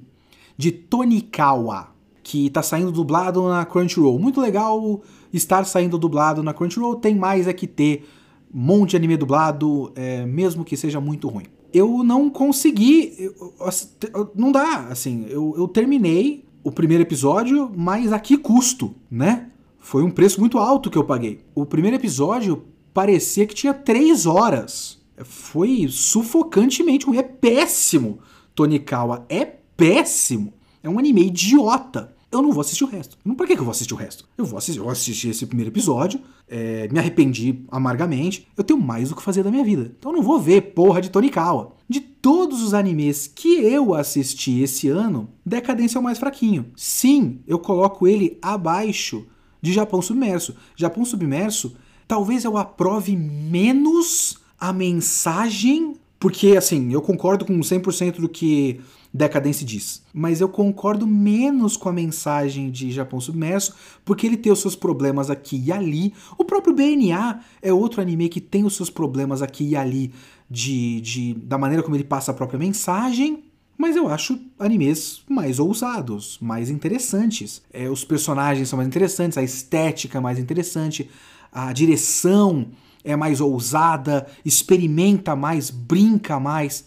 de 0.56 0.72
Tonikawa, 0.72 1.94
que 2.22 2.50
tá 2.50 2.62
saindo 2.62 2.92
dublado 2.92 3.48
na 3.48 3.64
Crunchyroll. 3.64 4.18
Muito 4.18 4.40
legal 4.40 5.00
estar 5.32 5.64
saindo 5.64 5.96
dublado 5.96 6.42
na 6.42 6.52
Crunchyroll, 6.52 6.96
tem 6.96 7.14
mais 7.14 7.46
é 7.46 7.52
que 7.52 7.66
ter 7.66 8.06
monte 8.52 8.90
de 8.90 8.96
anime 8.96 9.16
dublado, 9.16 9.92
é, 9.94 10.24
mesmo 10.26 10.64
que 10.64 10.76
seja 10.76 11.00
muito 11.00 11.28
ruim. 11.28 11.46
Eu 11.72 12.02
não 12.02 12.30
consegui. 12.30 13.14
Eu, 13.18 14.30
não 14.34 14.50
dá, 14.50 14.86
assim. 14.90 15.26
Eu, 15.28 15.54
eu 15.56 15.68
terminei 15.68 16.44
o 16.64 16.72
primeiro 16.72 17.02
episódio, 17.02 17.70
mas 17.76 18.12
a 18.12 18.18
que 18.18 18.36
custo, 18.36 18.94
né? 19.10 19.50
Foi 19.78 20.02
um 20.02 20.10
preço 20.10 20.40
muito 20.40 20.58
alto 20.58 20.90
que 20.90 20.98
eu 20.98 21.04
paguei. 21.04 21.40
O 21.54 21.64
primeiro 21.64 21.96
episódio 21.96 22.64
parecia 22.92 23.46
que 23.46 23.54
tinha 23.54 23.74
três 23.74 24.26
horas. 24.26 24.98
Foi 25.24 25.86
sufocantemente 25.88 27.06
ruim. 27.06 27.18
É 27.18 27.22
péssimo, 27.22 28.18
Tonikawa. 28.54 29.24
É 29.28 29.44
péssimo. 29.44 30.54
É 30.82 30.88
um 30.88 30.98
anime 30.98 31.26
idiota 31.26 32.16
eu 32.30 32.42
não 32.42 32.52
vou 32.52 32.60
assistir 32.60 32.84
o 32.84 32.86
resto. 32.86 33.16
Por 33.36 33.46
que, 33.46 33.54
que 33.54 33.60
eu 33.60 33.64
vou 33.64 33.70
assistir 33.70 33.94
o 33.94 33.96
resto? 33.96 34.28
Eu 34.36 34.44
vou 34.44 34.58
assistir, 34.58 35.26
eu 35.26 35.30
esse 35.30 35.46
primeiro 35.46 35.70
episódio, 35.70 36.20
é, 36.46 36.86
me 36.88 36.98
arrependi 36.98 37.64
amargamente. 37.70 38.46
Eu 38.56 38.62
tenho 38.62 38.80
mais 38.80 39.10
o 39.10 39.16
que 39.16 39.22
fazer 39.22 39.42
da 39.42 39.50
minha 39.50 39.64
vida. 39.64 39.92
Então 39.98 40.12
eu 40.12 40.16
não 40.16 40.22
vou 40.22 40.38
ver 40.38 40.72
porra 40.72 41.00
de 41.00 41.10
Tonikawa. 41.10 41.72
De 41.88 42.00
todos 42.00 42.62
os 42.62 42.74
animes 42.74 43.26
que 43.26 43.60
eu 43.64 43.94
assisti 43.94 44.60
esse 44.60 44.88
ano, 44.88 45.30
Decadência 45.44 45.96
é 45.96 46.00
o 46.00 46.04
mais 46.04 46.18
fraquinho. 46.18 46.66
Sim, 46.76 47.40
eu 47.46 47.58
coloco 47.58 48.06
ele 48.06 48.38
abaixo 48.42 49.26
de 49.62 49.72
Japão 49.72 50.02
Submerso. 50.02 50.54
Japão 50.76 51.04
Submerso, 51.06 51.76
talvez 52.06 52.44
eu 52.44 52.58
aprove 52.58 53.16
menos 53.16 54.38
a 54.60 54.72
mensagem, 54.72 55.94
porque 56.20 56.56
assim, 56.58 56.92
eu 56.92 57.00
concordo 57.00 57.46
com 57.46 57.58
100% 57.58 58.20
do 58.20 58.28
que 58.28 58.80
Decadence 59.12 59.64
diz. 59.64 60.02
Mas 60.12 60.40
eu 60.40 60.48
concordo 60.48 61.06
menos 61.06 61.76
com 61.76 61.88
a 61.88 61.92
mensagem 61.92 62.70
de 62.70 62.90
Japão 62.90 63.20
Submerso, 63.20 63.74
porque 64.04 64.26
ele 64.26 64.36
tem 64.36 64.52
os 64.52 64.60
seus 64.60 64.76
problemas 64.76 65.30
aqui 65.30 65.62
e 65.64 65.72
ali. 65.72 66.12
O 66.36 66.44
próprio 66.44 66.74
BNA 66.74 67.40
é 67.62 67.72
outro 67.72 68.00
anime 68.00 68.28
que 68.28 68.40
tem 68.40 68.64
os 68.64 68.76
seus 68.76 68.90
problemas 68.90 69.42
aqui 69.42 69.68
e 69.70 69.76
ali 69.76 70.12
de, 70.50 71.00
de 71.00 71.34
da 71.34 71.58
maneira 71.58 71.82
como 71.82 71.96
ele 71.96 72.04
passa 72.04 72.30
a 72.30 72.34
própria 72.34 72.58
mensagem. 72.58 73.44
Mas 73.76 73.94
eu 73.94 74.08
acho 74.08 74.38
animes 74.58 75.22
mais 75.28 75.60
ousados, 75.60 76.36
mais 76.40 76.68
interessantes. 76.68 77.62
É, 77.72 77.88
os 77.88 78.04
personagens 78.04 78.68
são 78.68 78.76
mais 78.76 78.88
interessantes, 78.88 79.38
a 79.38 79.42
estética 79.42 80.18
é 80.18 80.20
mais 80.20 80.36
interessante, 80.36 81.08
a 81.52 81.72
direção 81.72 82.66
é 83.04 83.14
mais 83.14 83.40
ousada, 83.40 84.26
experimenta 84.44 85.36
mais, 85.36 85.70
brinca 85.70 86.40
mais. 86.40 86.84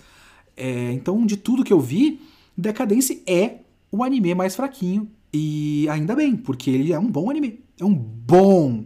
É, 0.61 0.91
então, 0.91 1.25
de 1.25 1.37
tudo 1.37 1.63
que 1.63 1.73
eu 1.73 1.79
vi, 1.79 2.21
Decadence 2.55 3.23
é 3.25 3.61
o 3.91 4.03
anime 4.03 4.35
mais 4.35 4.55
fraquinho. 4.55 5.09
E 5.33 5.87
ainda 5.89 6.15
bem, 6.15 6.35
porque 6.35 6.69
ele 6.69 6.93
é 6.93 6.99
um 6.99 7.09
bom 7.09 7.31
anime. 7.31 7.59
É 7.79 7.83
um 7.83 7.95
bom 7.95 8.85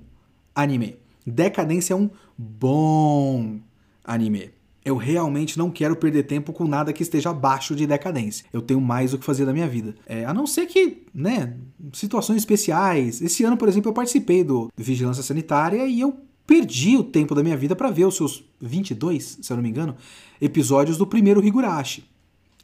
anime. 0.55 0.95
Decadência 1.27 1.93
é 1.93 1.97
um 1.97 2.09
bom 2.37 3.59
anime. 4.05 4.51
Eu 4.85 4.95
realmente 4.95 5.57
não 5.57 5.69
quero 5.69 5.97
perder 5.97 6.23
tempo 6.23 6.53
com 6.53 6.65
nada 6.65 6.93
que 6.93 7.03
esteja 7.03 7.31
abaixo 7.31 7.75
de 7.75 7.85
decadência. 7.85 8.45
Eu 8.53 8.61
tenho 8.61 8.79
mais 8.79 9.13
o 9.13 9.17
que 9.17 9.25
fazer 9.25 9.43
da 9.45 9.51
minha 9.51 9.67
vida. 9.67 9.95
É, 10.05 10.23
a 10.23 10.33
não 10.33 10.47
ser 10.47 10.67
que, 10.67 11.03
né, 11.13 11.57
situações 11.91 12.37
especiais. 12.37 13.21
Esse 13.21 13.43
ano, 13.43 13.57
por 13.57 13.67
exemplo, 13.67 13.89
eu 13.89 13.93
participei 13.93 14.43
do 14.43 14.71
Vigilância 14.77 15.23
Sanitária 15.23 15.85
e 15.87 15.99
eu 15.99 16.15
perdi 16.45 16.97
o 16.97 17.03
tempo 17.03 17.33
da 17.33 17.43
minha 17.43 17.57
vida 17.57 17.75
para 17.75 17.89
ver 17.89 18.05
os 18.05 18.15
seus 18.15 18.43
22, 18.61 19.39
se 19.41 19.51
eu 19.51 19.57
não 19.57 19.63
me 19.63 19.69
engano, 19.69 19.95
episódios 20.39 20.97
do 20.97 21.07
primeiro 21.07 21.43
Higurashi. 21.43 22.05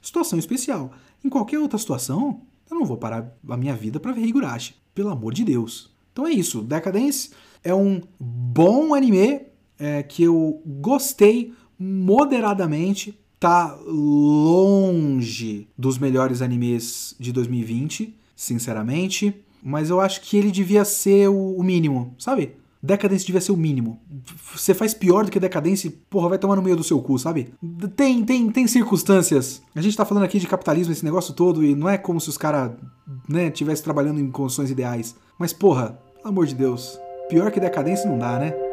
Situação 0.02 0.38
especial. 0.38 0.92
Em 1.24 1.30
qualquer 1.30 1.60
outra 1.60 1.78
situação, 1.78 2.42
eu 2.70 2.78
não 2.78 2.86
vou 2.86 2.98
parar 2.98 3.36
a 3.48 3.58
minha 3.58 3.76
vida 3.76 4.00
para 4.00 4.12
ver 4.12 4.26
Higurashi. 4.26 4.76
Pelo 4.94 5.10
amor 5.10 5.34
de 5.34 5.44
Deus. 5.44 5.92
Então 6.12 6.28
é 6.28 6.32
isso. 6.32 6.62
Decadence 6.62 7.32
é 7.64 7.74
um 7.74 8.02
bom 8.20 8.94
anime 8.94 9.42
é, 9.80 10.04
que 10.04 10.24
eu 10.24 10.62
gostei 10.66 11.54
moderadamente. 11.78 13.18
Tá 13.40 13.76
longe 13.88 15.68
dos 15.76 15.98
melhores 15.98 16.42
animes 16.42 17.16
de 17.20 17.32
2020, 17.32 18.16
sinceramente. 18.36 19.34
Mas 19.64 19.90
eu 19.90 20.00
acho 20.02 20.22
que 20.22 20.38
ele 20.38 20.52
devia 20.52 20.84
ser 20.84 21.28
o 21.30 21.62
mínimo, 21.64 22.16
sabe? 22.18 22.56
Decadence 22.84 23.26
devia 23.26 23.42
ser 23.42 23.52
o 23.52 23.58
mínimo. 23.58 24.00
Você 24.56 24.74
faz 24.74 24.94
pior 24.94 25.26
do 25.26 25.32
que 25.32 25.40
Decadence, 25.40 25.90
porra, 25.90 26.30
vai 26.30 26.38
tomar 26.38 26.56
no 26.56 26.62
meio 26.62 26.76
do 26.76 26.84
seu 26.84 27.00
cu, 27.00 27.20
sabe? 27.20 27.54
Tem, 27.96 28.24
tem, 28.24 28.50
tem 28.50 28.68
circunstâncias. 28.68 29.62
A 29.76 29.82
gente 29.82 29.96
tá 29.96 30.04
falando 30.04 30.24
aqui 30.24 30.40
de 30.40 30.48
capitalismo, 30.48 30.92
esse 30.92 31.06
negócio 31.06 31.34
todo, 31.34 31.64
e 31.64 31.76
não 31.76 31.88
é 31.88 31.98
como 31.98 32.20
se 32.20 32.30
os 32.30 32.38
caras, 32.38 32.72
né, 33.30 33.48
estivessem 33.48 33.84
trabalhando 33.84 34.20
em 34.20 34.32
condições 34.32 34.72
ideais. 34.72 35.16
Mas, 35.38 35.54
porra, 35.54 36.00
pelo 36.18 36.30
amor 36.30 36.48
de 36.48 36.56
Deus, 36.56 37.00
pior 37.30 37.52
que 37.52 37.60
Decadence 37.60 38.08
não 38.08 38.18
dá, 38.18 38.40
né? 38.40 38.71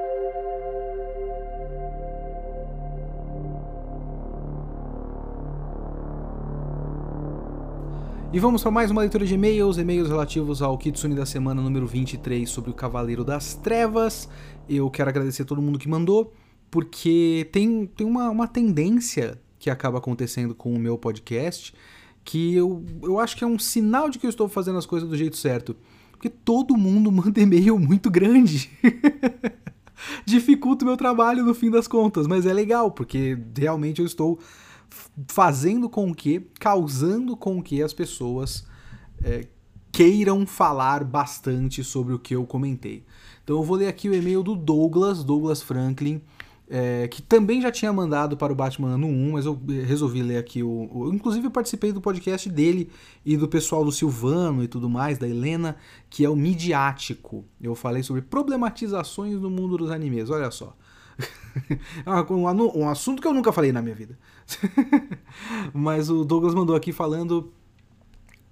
E 8.31 8.39
vamos 8.39 8.61
para 8.61 8.71
mais 8.71 8.91
uma 8.91 9.01
leitura 9.01 9.25
de 9.25 9.33
e-mails, 9.33 9.79
e-mails 9.79 10.11
relativos 10.11 10.61
ao 10.61 10.77
Kitsune 10.77 11.15
da 11.15 11.25
semana 11.25 11.63
número 11.63 11.87
23 11.87 12.49
sobre 12.49 12.71
o 12.71 12.75
Cavaleiro 12.75 13.25
das 13.25 13.55
Trevas. 13.55 14.29
Eu 14.69 14.91
quero 14.91 15.09
agradecer 15.09 15.43
a 15.43 15.45
todo 15.47 15.63
mundo 15.63 15.79
que 15.79 15.89
mandou, 15.89 16.35
porque 16.71 17.49
tem, 17.51 17.87
tem 17.87 18.07
uma, 18.07 18.29
uma 18.29 18.47
tendência 18.47 19.41
que 19.59 19.71
acaba 19.71 19.97
acontecendo 19.97 20.55
com 20.55 20.75
o 20.75 20.79
meu 20.79 20.99
podcast, 20.99 21.75
que 22.23 22.55
eu, 22.55 22.85
eu 23.03 23.19
acho 23.19 23.35
que 23.35 23.45
é 23.45 23.47
um 23.47 23.59
sinal 23.59 24.11
de 24.11 24.19
que 24.19 24.27
eu 24.27 24.31
estou 24.31 24.47
fazendo 24.47 24.77
as 24.77 24.85
coisas 24.85 25.09
do 25.09 25.17
jeito 25.17 25.39
certo. 25.39 25.75
Porque 26.13 26.29
todo 26.29 26.77
mundo 26.77 27.11
manda 27.11 27.41
e-mail 27.41 27.79
muito 27.79 28.11
grande. 28.11 28.71
Dificulta 30.27 30.85
o 30.85 30.89
meu 30.89 30.99
trabalho 30.99 31.45
no 31.47 31.55
fim 31.55 31.71
das 31.71 31.89
contas, 31.89 32.27
mas 32.27 32.45
é 32.45 32.53
legal, 32.53 32.91
porque 32.91 33.39
realmente 33.57 34.01
eu 34.01 34.07
estou 34.07 34.39
fazendo 35.29 35.89
com 35.89 36.15
que, 36.15 36.41
causando 36.59 37.37
com 37.37 37.63
que 37.63 37.83
as 37.83 37.93
pessoas 37.93 38.67
é, 39.23 39.47
queiram 39.93 40.47
falar 40.47 41.05
bastante 41.05 41.83
sobre 41.83 42.15
o 42.15 42.19
que 42.19 42.35
eu 42.35 42.47
comentei. 42.47 43.05
Então 43.43 43.57
eu 43.57 43.63
vou 43.63 43.77
ler 43.77 43.89
aqui 43.89 44.09
o 44.09 44.15
e-mail 44.15 44.43
do 44.43 44.55
Douglas, 44.55 45.25
Douglas 45.25 45.63
Franklin, 45.63 46.23
é, 46.71 47.09
que 47.09 47.23
também 47.23 47.63
já 47.63 47.73
tinha 47.73 47.93
mandado 47.93 48.37
para 48.37 48.53
o 48.53 48.57
Batman 48.57 48.91
ano 48.91 49.07
1, 49.07 49.33
mas 49.33 49.47
eu 49.47 49.59
resolvi 49.87 50.23
ler 50.23 50.37
aqui 50.37 50.63
o, 50.63 50.89
o, 50.93 51.15
Inclusive 51.15 51.47
eu 51.47 51.51
participei 51.51 51.93
do 51.93 52.01
podcast 52.01 52.49
dele 52.49 52.91
e 53.25 53.37
do 53.37 53.49
pessoal 53.49 53.85
do 53.85 53.91
Silvano 53.91 54.63
e 54.63 54.69
tudo 54.69 54.89
mais, 54.89 55.17
da 55.17 55.27
Helena, 55.27 55.77
que 56.11 56.25
é 56.25 56.29
o 56.29 56.37
Midiático. 56.37 57.45
Eu 57.61 57.75
falei 57.75 58.03
sobre 58.03 58.21
problematizações 58.21 59.41
no 59.41 59.49
mundo 59.49 59.79
dos 59.79 59.91
animes, 59.91 60.29
olha 60.31 60.51
só. 60.51 60.77
É 62.07 62.33
um, 62.33 62.83
um 62.83 62.89
assunto 62.89 63.21
que 63.21 63.27
eu 63.27 63.35
nunca 63.35 63.51
falei 63.51 63.73
na 63.73 63.83
minha 63.83 63.95
vida. 63.95 64.17
Mas 65.73 66.11
o 66.11 66.25
Douglas 66.25 66.55
mandou 66.55 66.75
aqui 66.75 66.93
falando 66.93 67.53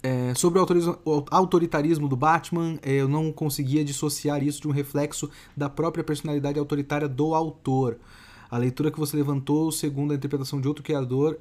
é, 0.01 0.33
sobre 0.35 0.59
o 0.59 1.25
autoritarismo 1.31 2.07
do 2.07 2.15
Batman, 2.15 2.79
é, 2.81 2.93
eu 2.93 3.07
não 3.07 3.31
conseguia 3.31 3.83
dissociar 3.83 4.43
isso 4.43 4.61
de 4.61 4.67
um 4.67 4.71
reflexo 4.71 5.29
da 5.55 5.69
própria 5.69 6.03
personalidade 6.03 6.59
autoritária 6.59 7.07
do 7.07 7.33
autor. 7.33 7.97
A 8.49 8.57
leitura 8.57 8.91
que 8.91 8.99
você 8.99 9.17
levantou, 9.17 9.71
segundo 9.71 10.11
a 10.11 10.15
interpretação 10.15 10.61
de 10.61 10.67
outro 10.67 10.83
criador, 10.83 11.39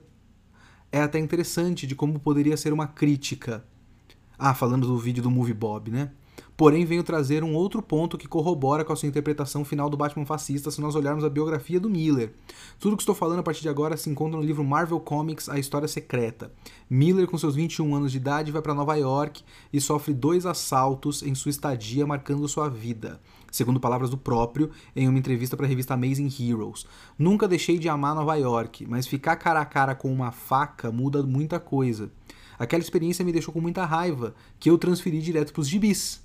é 0.90 1.00
até 1.00 1.18
interessante 1.18 1.86
de 1.86 1.94
como 1.94 2.18
poderia 2.18 2.56
ser 2.56 2.72
uma 2.72 2.86
crítica. 2.86 3.64
Ah, 4.38 4.54
falando 4.54 4.86
do 4.86 4.98
vídeo 4.98 5.22
do 5.22 5.30
Movie 5.30 5.54
Bob, 5.54 5.90
né? 5.90 6.10
Porém, 6.56 6.86
venho 6.86 7.02
trazer 7.02 7.44
um 7.44 7.54
outro 7.54 7.82
ponto 7.82 8.16
que 8.16 8.26
corrobora 8.26 8.82
com 8.82 8.92
a 8.92 8.96
sua 8.96 9.08
interpretação 9.08 9.62
final 9.62 9.90
do 9.90 9.96
Batman 9.96 10.24
fascista 10.24 10.70
se 10.70 10.80
nós 10.80 10.94
olharmos 10.94 11.22
a 11.22 11.28
biografia 11.28 11.78
do 11.78 11.90
Miller. 11.90 12.32
Tudo 12.80 12.96
que 12.96 13.02
estou 13.02 13.14
falando 13.14 13.40
a 13.40 13.42
partir 13.42 13.60
de 13.60 13.68
agora 13.68 13.94
se 13.96 14.08
encontra 14.08 14.38
no 14.38 14.46
livro 14.46 14.64
Marvel 14.64 14.98
Comics 14.98 15.50
A 15.50 15.58
História 15.58 15.86
Secreta. 15.86 16.50
Miller, 16.88 17.26
com 17.26 17.36
seus 17.36 17.54
21 17.54 17.94
anos 17.94 18.10
de 18.10 18.16
idade, 18.16 18.52
vai 18.52 18.62
para 18.62 18.72
Nova 18.72 18.94
York 18.94 19.42
e 19.70 19.78
sofre 19.82 20.14
dois 20.14 20.46
assaltos 20.46 21.22
em 21.22 21.34
sua 21.34 21.50
estadia, 21.50 22.06
marcando 22.06 22.48
sua 22.48 22.70
vida. 22.70 23.20
Segundo 23.52 23.78
palavras 23.78 24.08
do 24.08 24.16
próprio, 24.16 24.70
em 24.94 25.08
uma 25.08 25.18
entrevista 25.18 25.58
para 25.58 25.66
a 25.66 25.68
revista 25.68 25.92
Amazing 25.92 26.32
Heroes. 26.40 26.86
Nunca 27.18 27.46
deixei 27.46 27.78
de 27.78 27.88
amar 27.88 28.14
Nova 28.14 28.34
York, 28.34 28.86
mas 28.88 29.06
ficar 29.06 29.36
cara 29.36 29.60
a 29.60 29.66
cara 29.66 29.94
com 29.94 30.10
uma 30.10 30.32
faca 30.32 30.90
muda 30.90 31.22
muita 31.22 31.60
coisa. 31.60 32.10
Aquela 32.58 32.82
experiência 32.82 33.24
me 33.24 33.32
deixou 33.32 33.52
com 33.52 33.60
muita 33.60 33.84
raiva, 33.84 34.34
que 34.58 34.70
eu 34.70 34.78
transferi 34.78 35.20
direto 35.20 35.52
para 35.52 35.60
os 35.60 35.68
gibis. 35.68 36.24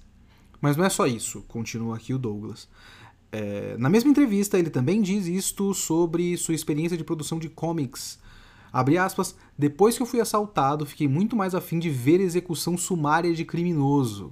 Mas 0.61 0.77
não 0.77 0.85
é 0.85 0.89
só 0.89 1.07
isso, 1.07 1.41
continua 1.47 1.95
aqui 1.95 2.13
o 2.13 2.19
Douglas. 2.19 2.69
É, 3.31 3.75
na 3.79 3.89
mesma 3.89 4.11
entrevista, 4.11 4.59
ele 4.59 4.69
também 4.69 5.01
diz 5.01 5.25
isto 5.25 5.73
sobre 5.73 6.37
sua 6.37 6.53
experiência 6.53 6.97
de 6.97 7.03
produção 7.03 7.39
de 7.39 7.49
comics. 7.49 8.19
Abre 8.71 8.97
aspas, 8.97 9.35
depois 9.57 9.97
que 9.97 10.03
eu 10.03 10.07
fui 10.07 10.21
assaltado, 10.21 10.85
fiquei 10.85 11.07
muito 11.07 11.35
mais 11.35 11.55
afim 11.55 11.79
de 11.79 11.89
ver 11.89 12.21
execução 12.21 12.77
sumária 12.77 13.33
de 13.33 13.43
criminoso. 13.43 14.31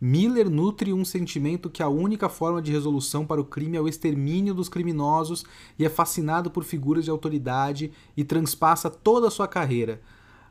Miller 0.00 0.50
nutre 0.50 0.92
um 0.92 1.04
sentimento 1.04 1.70
que 1.70 1.82
a 1.82 1.88
única 1.88 2.28
forma 2.28 2.60
de 2.60 2.72
resolução 2.72 3.24
para 3.24 3.40
o 3.40 3.44
crime 3.44 3.76
é 3.76 3.80
o 3.80 3.88
extermínio 3.88 4.52
dos 4.52 4.68
criminosos 4.68 5.44
e 5.78 5.84
é 5.84 5.88
fascinado 5.88 6.50
por 6.50 6.64
figuras 6.64 7.04
de 7.04 7.10
autoridade 7.10 7.92
e 8.16 8.24
transpassa 8.24 8.90
toda 8.90 9.28
a 9.28 9.30
sua 9.30 9.48
carreira. 9.48 10.02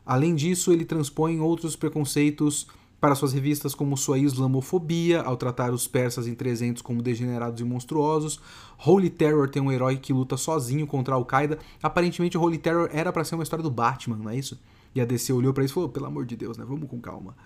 Além 0.04 0.34
disso, 0.34 0.72
ele 0.72 0.84
transpõe 0.84 1.40
outros 1.40 1.76
preconceitos 1.76 2.66
para 3.04 3.14
suas 3.14 3.34
revistas 3.34 3.74
como 3.74 3.98
sua 3.98 4.18
islamofobia, 4.18 5.20
ao 5.20 5.36
tratar 5.36 5.74
os 5.74 5.86
persas 5.86 6.26
em 6.26 6.34
300 6.34 6.80
como 6.80 7.02
degenerados 7.02 7.60
e 7.60 7.64
monstruosos. 7.64 8.40
Holy 8.82 9.10
Terror 9.10 9.46
tem 9.46 9.60
um 9.60 9.70
herói 9.70 9.98
que 9.98 10.10
luta 10.10 10.38
sozinho 10.38 10.86
contra 10.86 11.12
a 11.12 11.18
Al-Qaeda. 11.18 11.58
Aparentemente, 11.82 12.38
Holy 12.38 12.56
Terror 12.56 12.88
era 12.90 13.12
para 13.12 13.22
ser 13.22 13.34
uma 13.34 13.42
história 13.42 13.62
do 13.62 13.70
Batman, 13.70 14.16
não 14.16 14.30
é 14.30 14.38
isso? 14.38 14.58
E 14.94 15.02
a 15.02 15.04
DC 15.04 15.34
olhou 15.34 15.52
para 15.52 15.62
isso 15.62 15.72
e 15.72 15.74
falou: 15.74 15.90
pelo 15.90 16.06
amor 16.06 16.24
de 16.24 16.34
Deus, 16.34 16.56
né? 16.56 16.64
Vamos 16.66 16.88
com 16.88 16.98
calma. 16.98 17.36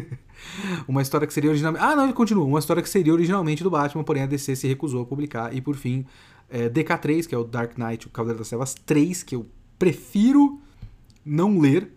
uma 0.88 1.02
história 1.02 1.26
que 1.26 1.34
seria 1.34 1.50
originalmente. 1.50 1.84
Ah, 1.84 1.94
não, 1.94 2.04
ele 2.04 2.14
continua. 2.14 2.46
Uma 2.46 2.58
história 2.58 2.82
que 2.82 2.88
seria 2.88 3.12
originalmente 3.12 3.62
do 3.62 3.68
Batman, 3.68 4.02
porém 4.02 4.22
a 4.22 4.26
DC 4.26 4.56
se 4.56 4.66
recusou 4.66 5.02
a 5.02 5.04
publicar. 5.04 5.54
E 5.54 5.60
por 5.60 5.76
fim, 5.76 6.06
é, 6.48 6.66
DK3, 6.70 7.26
que 7.26 7.34
é 7.34 7.38
o 7.38 7.44
Dark 7.44 7.76
Knight, 7.76 8.06
o 8.06 8.10
Cavaleiro 8.10 8.38
das 8.38 8.48
Trevas 8.48 8.72
3, 8.72 9.22
que 9.22 9.36
eu 9.36 9.44
prefiro 9.78 10.58
não 11.26 11.58
ler 11.58 11.92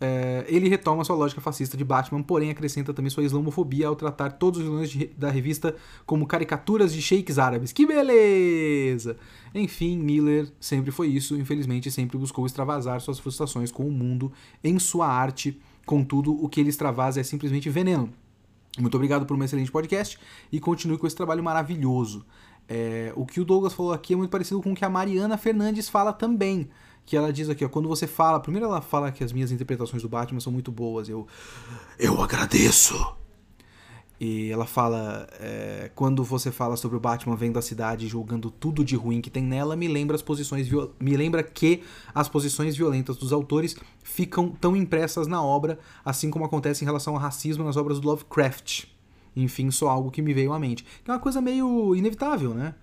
é, 0.00 0.44
ele 0.48 0.68
retoma 0.68 1.04
sua 1.04 1.16
lógica 1.16 1.40
fascista 1.40 1.76
de 1.76 1.84
Batman, 1.84 2.22
porém 2.22 2.50
acrescenta 2.50 2.94
também 2.94 3.10
sua 3.10 3.24
islamofobia 3.24 3.88
ao 3.88 3.96
tratar 3.96 4.32
todos 4.32 4.60
os 4.60 4.66
vilões 4.66 4.90
de, 4.90 5.06
da 5.16 5.30
revista 5.30 5.74
como 6.06 6.26
caricaturas 6.26 6.92
de 6.92 7.02
sheiks 7.02 7.38
árabes. 7.38 7.72
Que 7.72 7.84
beleza! 7.84 9.16
Enfim, 9.54 9.98
Miller 9.98 10.48
sempre 10.60 10.90
foi 10.90 11.08
isso, 11.08 11.36
infelizmente 11.36 11.90
sempre 11.90 12.16
buscou 12.16 12.46
extravasar 12.46 13.00
suas 13.00 13.18
frustrações 13.18 13.72
com 13.72 13.86
o 13.86 13.90
mundo 13.90 14.32
em 14.62 14.78
sua 14.78 15.08
arte, 15.08 15.60
contudo, 15.84 16.32
o 16.32 16.48
que 16.48 16.60
ele 16.60 16.70
extravasa 16.70 17.20
é 17.20 17.24
simplesmente 17.24 17.68
veneno. 17.68 18.10
Muito 18.78 18.94
obrigado 18.94 19.26
por 19.26 19.36
um 19.36 19.42
excelente 19.42 19.72
podcast 19.72 20.18
e 20.52 20.60
continue 20.60 20.98
com 20.98 21.06
esse 21.06 21.16
trabalho 21.16 21.42
maravilhoso. 21.42 22.24
É, 22.68 23.12
o 23.16 23.24
que 23.24 23.40
o 23.40 23.44
Douglas 23.44 23.72
falou 23.72 23.92
aqui 23.92 24.12
é 24.12 24.16
muito 24.16 24.30
parecido 24.30 24.60
com 24.60 24.72
o 24.72 24.74
que 24.74 24.84
a 24.84 24.90
Mariana 24.90 25.36
Fernandes 25.38 25.88
fala 25.88 26.12
também 26.12 26.68
que 27.08 27.16
ela 27.16 27.32
diz 27.32 27.48
aqui, 27.48 27.64
ó, 27.64 27.70
quando 27.70 27.88
você 27.88 28.06
fala, 28.06 28.38
primeiro 28.38 28.66
ela 28.66 28.82
fala 28.82 29.10
que 29.10 29.24
as 29.24 29.32
minhas 29.32 29.50
interpretações 29.50 30.02
do 30.02 30.10
Batman 30.10 30.40
são 30.40 30.52
muito 30.52 30.70
boas, 30.70 31.08
eu 31.08 31.26
eu 31.98 32.20
agradeço. 32.20 32.94
E 34.20 34.50
ela 34.50 34.66
fala, 34.66 35.26
é, 35.40 35.90
quando 35.94 36.22
você 36.22 36.52
fala 36.52 36.76
sobre 36.76 36.98
o 36.98 37.00
Batman 37.00 37.34
vendo 37.34 37.58
a 37.58 37.62
cidade 37.62 38.06
julgando 38.06 38.50
tudo 38.50 38.84
de 38.84 38.94
ruim 38.94 39.22
que 39.22 39.30
tem 39.30 39.42
nela, 39.42 39.74
me 39.74 39.88
lembra 39.88 40.16
as 40.16 40.22
posições 40.22 40.68
me 41.00 41.16
lembra 41.16 41.42
que 41.42 41.82
as 42.14 42.28
posições 42.28 42.76
violentas 42.76 43.16
dos 43.16 43.32
autores 43.32 43.74
ficam 44.02 44.50
tão 44.50 44.76
impressas 44.76 45.26
na 45.26 45.42
obra, 45.42 45.78
assim 46.04 46.30
como 46.30 46.44
acontece 46.44 46.84
em 46.84 46.86
relação 46.86 47.14
ao 47.14 47.20
racismo 47.20 47.64
nas 47.64 47.78
obras 47.78 47.98
do 47.98 48.06
Lovecraft. 48.06 48.84
Enfim, 49.34 49.70
só 49.70 49.88
algo 49.88 50.10
que 50.10 50.20
me 50.20 50.34
veio 50.34 50.52
à 50.52 50.58
mente. 50.58 50.84
Que 51.02 51.10
é 51.10 51.14
uma 51.14 51.20
coisa 51.20 51.40
meio 51.40 51.94
inevitável, 51.94 52.52
né? 52.52 52.74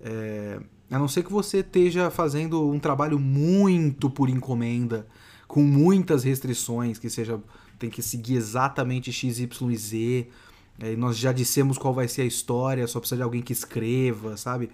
É, 0.00 0.60
a 0.90 0.98
não 0.98 1.08
ser 1.08 1.24
que 1.24 1.32
você 1.32 1.58
esteja 1.58 2.10
fazendo 2.10 2.70
um 2.70 2.78
trabalho 2.78 3.18
muito 3.18 4.10
por 4.10 4.28
encomenda, 4.28 5.06
com 5.46 5.62
muitas 5.62 6.24
restrições, 6.24 6.98
que 6.98 7.08
seja 7.08 7.40
tem 7.78 7.90
que 7.90 8.02
seguir 8.02 8.36
exatamente 8.36 9.12
X, 9.12 9.38
Y 9.38 9.70
e 9.70 9.76
Z. 9.76 10.28
É, 10.78 10.96
nós 10.96 11.16
já 11.16 11.32
dissemos 11.32 11.78
qual 11.78 11.92
vai 11.92 12.08
ser 12.08 12.22
a 12.22 12.26
história, 12.26 12.86
só 12.86 12.98
precisa 12.98 13.18
de 13.18 13.22
alguém 13.22 13.42
que 13.42 13.52
escreva, 13.52 14.36
sabe? 14.36 14.70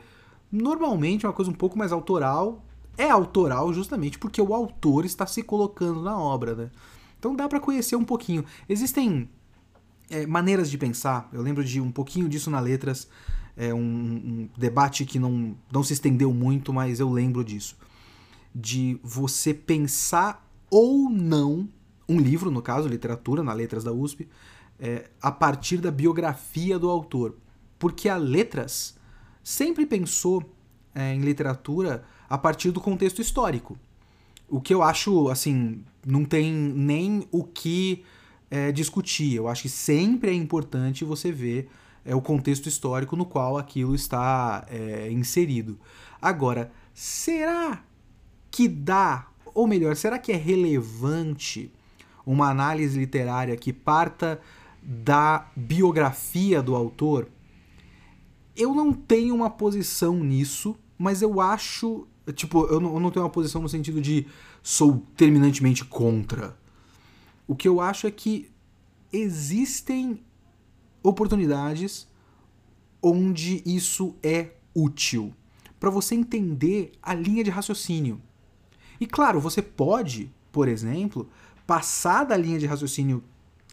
Normalmente 0.51 1.25
é 1.25 1.29
uma 1.29 1.35
coisa 1.35 1.51
um 1.51 1.55
pouco 1.55 1.79
mais 1.79 1.92
autoral. 1.92 2.64
É 2.96 3.09
autoral 3.09 3.73
justamente 3.73 4.18
porque 4.18 4.40
o 4.40 4.55
autor 4.55 5.05
está 5.05 5.27
se 5.27 5.42
colocando 5.42 6.03
na 6.03 6.18
obra, 6.18 6.55
né? 6.55 6.70
Então 7.18 7.35
dá 7.37 7.49
para 7.49 7.61
conhecer 7.61 7.96
um 7.96 8.05
pouquinho. 8.05 8.44
Existem 8.68 9.29
é, 10.11 10.27
maneiras 10.27 10.70
de 10.70 10.77
pensar. 10.77 11.29
Eu 11.33 11.42
lembro 11.42 11.64
de 11.64 11.81
um 11.81 11.90
pouquinho 11.90 12.29
disso 12.29 12.51
na 12.51 12.61
Letras 12.61 13.09
é 13.61 13.75
um, 13.75 13.79
um 13.79 14.49
debate 14.57 15.05
que 15.05 15.18
não, 15.18 15.55
não 15.70 15.85
se 15.85 15.92
estendeu 15.92 16.33
muito, 16.33 16.73
mas 16.73 16.99
eu 16.99 17.11
lembro 17.11 17.44
disso. 17.44 17.77
De 18.55 18.99
você 19.03 19.53
pensar 19.53 20.51
ou 20.70 21.11
não 21.11 21.68
um 22.09 22.18
livro, 22.18 22.51
no 22.51 22.62
caso, 22.62 22.88
literatura, 22.88 23.42
na 23.42 23.53
Letras 23.53 23.85
da 23.85 23.92
USP, 23.92 24.27
é, 24.79 25.11
a 25.20 25.31
partir 25.31 25.77
da 25.77 25.90
biografia 25.90 26.79
do 26.79 26.88
autor. 26.88 27.37
Porque 27.79 28.09
a 28.09 28.16
Letras 28.16 28.96
sempre 29.44 29.85
pensou 29.85 30.42
é, 30.94 31.14
em 31.14 31.20
literatura 31.20 32.03
a 32.31 32.38
partir 32.38 32.70
do 32.70 32.81
contexto 32.81 33.20
histórico. 33.20 33.79
O 34.49 34.59
que 34.59 34.73
eu 34.73 34.83
acho, 34.83 35.29
assim, 35.29 35.85
não 36.07 36.25
tem 36.25 36.51
nem 36.51 37.29
o 37.31 37.44
que 37.44 38.05
é, 38.51 38.73
discutir. 38.73 39.35
Eu 39.35 39.49
acho 39.49 39.62
que 39.62 39.68
sempre 39.68 40.31
é 40.31 40.35
importante 40.35 41.05
você 41.05 41.31
ver 41.31 41.68
é 42.05 42.15
o 42.15 42.21
contexto 42.21 42.69
histórico 42.69 43.17
no 43.17 43.25
qual 43.25 43.59
aquilo 43.59 43.95
está 43.95 44.67
é, 44.69 45.11
inserido. 45.11 45.79
Agora, 46.21 46.71
será 46.95 47.83
que 48.51 48.69
dá, 48.69 49.29
ou 49.55 49.67
melhor, 49.67 49.97
será 49.97 50.19
que 50.19 50.33
é 50.33 50.37
relevante 50.37 51.73
uma 52.27 52.49
análise 52.49 52.99
literária 52.99 53.57
que 53.57 53.73
parta 53.73 54.41
da 54.83 55.47
biografia 55.55 56.63
do 56.63 56.75
autor? 56.75 57.29
Eu 58.57 58.75
não 58.75 58.93
tenho 58.93 59.35
uma 59.35 59.51
posição 59.51 60.17
nisso, 60.23 60.77
mas 60.99 61.23
eu 61.23 61.41
acho. 61.41 62.07
Tipo, 62.35 62.67
eu 62.67 62.81
não, 62.81 62.95
eu 62.95 63.01
não 63.01 63.11
tenho 63.11 63.25
uma 63.25 63.31
posição 63.31 63.63
no 63.63 63.69
sentido 63.69 64.01
de 64.01 64.27
sou 64.63 65.03
terminantemente 65.17 65.85
contra. 65.85 66.57
O 67.47 67.57
que 67.57 67.67
eu 67.67 67.81
acho 67.81 68.07
é 68.07 68.11
que 68.11 68.51
existem 69.13 70.21
oportunidades 71.03 72.09
onde 73.03 73.63
isso 73.65 74.15
é 74.23 74.51
útil 74.75 75.35
para 75.79 75.91
você 75.91 76.15
entender 76.15 76.93
a 77.03 77.15
linha 77.15 77.43
de 77.43 77.51
raciocínio. 77.51 78.21
E 79.01 79.07
claro, 79.07 79.41
você 79.41 79.63
pode, 79.63 80.31
por 80.53 80.69
exemplo, 80.69 81.29
passar 81.67 82.25
da 82.25 82.37
linha 82.37 82.59
de 82.59 82.67
raciocínio 82.67 83.25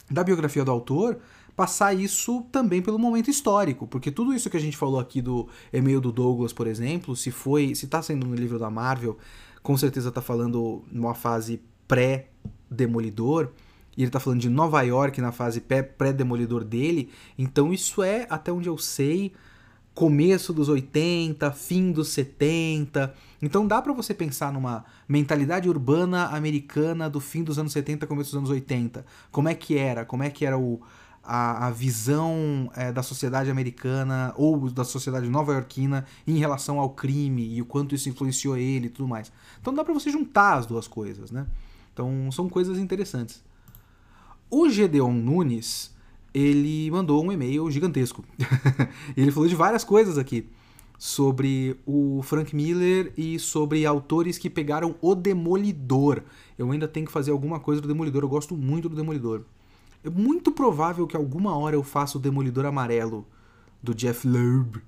da 0.09 0.23
biografia 0.23 0.63
do 0.63 0.71
autor, 0.71 1.19
passar 1.53 1.93
isso 1.93 2.43
também 2.51 2.81
pelo 2.81 2.97
momento 2.97 3.29
histórico, 3.29 3.87
porque 3.87 4.11
tudo 4.11 4.33
isso 4.33 4.49
que 4.49 4.55
a 4.55 4.59
gente 4.59 4.77
falou 4.77 4.99
aqui 4.99 5.21
do 5.21 5.49
e-mail 5.73 5.99
do 5.99 6.11
Douglas, 6.11 6.53
por 6.53 6.67
exemplo, 6.67 7.15
se 7.15 7.31
foi, 7.31 7.75
se 7.75 7.87
tá 7.87 8.01
sendo 8.01 8.25
no 8.25 8.35
livro 8.35 8.57
da 8.57 8.69
Marvel, 8.69 9.17
com 9.61 9.75
certeza 9.75 10.11
tá 10.11 10.21
falando 10.21 10.83
numa 10.89 11.13
fase 11.13 11.59
pré-demolidor, 11.87 13.49
e 13.97 14.03
ele 14.03 14.11
tá 14.11 14.19
falando 14.19 14.39
de 14.39 14.49
Nova 14.49 14.81
York 14.83 15.19
na 15.19 15.31
fase 15.31 15.59
pré-demolidor 15.59 16.63
dele, 16.63 17.09
então 17.37 17.73
isso 17.73 18.03
é, 18.03 18.27
até 18.29 18.51
onde 18.51 18.69
eu 18.69 18.77
sei, 18.77 19.33
começo 19.97 20.53
dos 20.53 20.69
80, 20.69 21.51
fim 21.53 21.91
dos 21.91 22.09
70. 22.09 23.11
Então 23.41 23.65
dá 23.65 23.81
para 23.81 23.91
você 23.93 24.13
pensar 24.13 24.53
numa 24.53 24.85
mentalidade 25.09 25.67
urbana 25.67 26.27
americana 26.27 27.09
do 27.09 27.19
fim 27.19 27.43
dos 27.43 27.57
anos 27.57 27.73
70, 27.73 28.05
começo 28.05 28.29
dos 28.29 28.37
anos 28.37 28.49
80. 28.51 29.03
Como 29.31 29.49
é 29.49 29.55
que 29.55 29.75
era? 29.75 30.05
Como 30.05 30.21
é 30.21 30.29
que 30.29 30.45
era 30.45 30.55
o, 30.55 30.79
a, 31.23 31.65
a 31.65 31.71
visão 31.71 32.71
é, 32.75 32.91
da 32.91 33.01
sociedade 33.01 33.49
americana 33.49 34.35
ou 34.37 34.69
da 34.69 34.83
sociedade 34.83 35.27
nova-iorquina 35.27 36.05
em 36.27 36.37
relação 36.37 36.79
ao 36.79 36.91
crime 36.91 37.55
e 37.55 37.59
o 37.59 37.65
quanto 37.65 37.95
isso 37.95 38.07
influenciou 38.07 38.55
ele 38.55 38.85
e 38.85 38.89
tudo 38.91 39.07
mais. 39.07 39.31
Então 39.59 39.73
dá 39.73 39.83
para 39.83 39.95
você 39.95 40.11
juntar 40.11 40.57
as 40.59 40.67
duas 40.67 40.87
coisas, 40.87 41.31
né? 41.31 41.47
Então 41.91 42.31
são 42.31 42.47
coisas 42.47 42.77
interessantes. 42.77 43.43
O 44.49 44.69
Gedeon 44.69 45.11
Nunes, 45.11 45.93
ele 46.33 46.89
mandou 46.89 47.23
um 47.23 47.31
e-mail 47.31 47.69
gigantesco. 47.69 48.23
ele 49.17 49.31
falou 49.31 49.49
de 49.49 49.55
várias 49.55 49.83
coisas 49.83 50.17
aqui. 50.17 50.47
Sobre 50.97 51.79
o 51.85 52.21
Frank 52.23 52.55
Miller 52.55 53.13
e 53.17 53.37
sobre 53.37 53.85
autores 53.85 54.37
que 54.37 54.49
pegaram 54.49 54.95
o 55.01 55.13
Demolidor. 55.13 56.23
Eu 56.57 56.71
ainda 56.71 56.87
tenho 56.87 57.05
que 57.05 57.11
fazer 57.11 57.31
alguma 57.31 57.59
coisa 57.59 57.81
do 57.81 57.87
Demolidor, 57.87 58.23
eu 58.23 58.29
gosto 58.29 58.55
muito 58.55 58.89
do 58.89 58.95
Demolidor. 58.95 59.41
É 60.03 60.09
muito 60.09 60.51
provável 60.51 61.05
que 61.05 61.17
alguma 61.17 61.55
hora 61.55 61.75
eu 61.75 61.83
faça 61.83 62.17
o 62.17 62.21
Demolidor 62.21 62.65
Amarelo 62.65 63.27
do 63.83 63.93
Jeff 63.93 64.27
Loeb. 64.27 64.81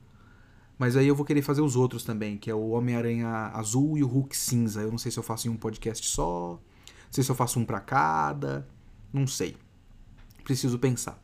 Mas 0.80 0.95
aí 0.95 1.07
eu 1.07 1.16
vou 1.16 1.26
querer 1.26 1.41
fazer 1.41 1.62
os 1.62 1.76
outros 1.76 2.05
também, 2.05 2.38
que 2.38 2.49
é 2.49 2.55
o 2.55 2.70
Homem-Aranha 2.70 3.51
Azul 3.53 3.97
e 3.97 4.03
o 4.03 4.07
Hulk 4.07 4.36
Cinza. 4.36 4.82
Eu 4.82 4.89
não 4.89 4.97
sei 4.97 5.12
se 5.12 5.20
eu 5.20 5.24
faço 5.24 5.47
em 5.47 5.51
um 5.51 5.57
podcast 5.57 6.07
só, 6.07 6.51
não 6.51 7.12
sei 7.12 7.24
se 7.24 7.30
eu 7.30 7.36
faço 7.36 7.60
um 7.60 7.66
para 7.66 7.82
cada, 7.82 8.66
não 9.14 9.28
sei. 9.28 9.55
Preciso 10.43 10.80
pensar. 10.80 11.22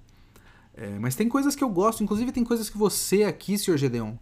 É, 0.74 1.00
mas 1.00 1.16
tem 1.16 1.30
coisas 1.30 1.56
que 1.56 1.64
eu 1.64 1.70
gosto, 1.70 2.04
inclusive 2.04 2.32
tem 2.32 2.44
coisas 2.44 2.70
que 2.70 2.78
você 2.78 3.24
aqui, 3.24 3.58
Sr. 3.58 3.78
Gedeon, 3.78 4.16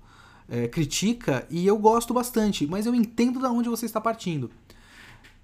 é, 0.48 0.68
critica 0.68 1.48
e 1.50 1.66
eu 1.66 1.78
gosto 1.78 2.14
bastante, 2.14 2.68
mas 2.68 2.86
eu 2.86 2.94
entendo 2.94 3.40
de 3.40 3.46
onde 3.46 3.70
você 3.70 3.86
está 3.86 4.00
partindo. 4.00 4.52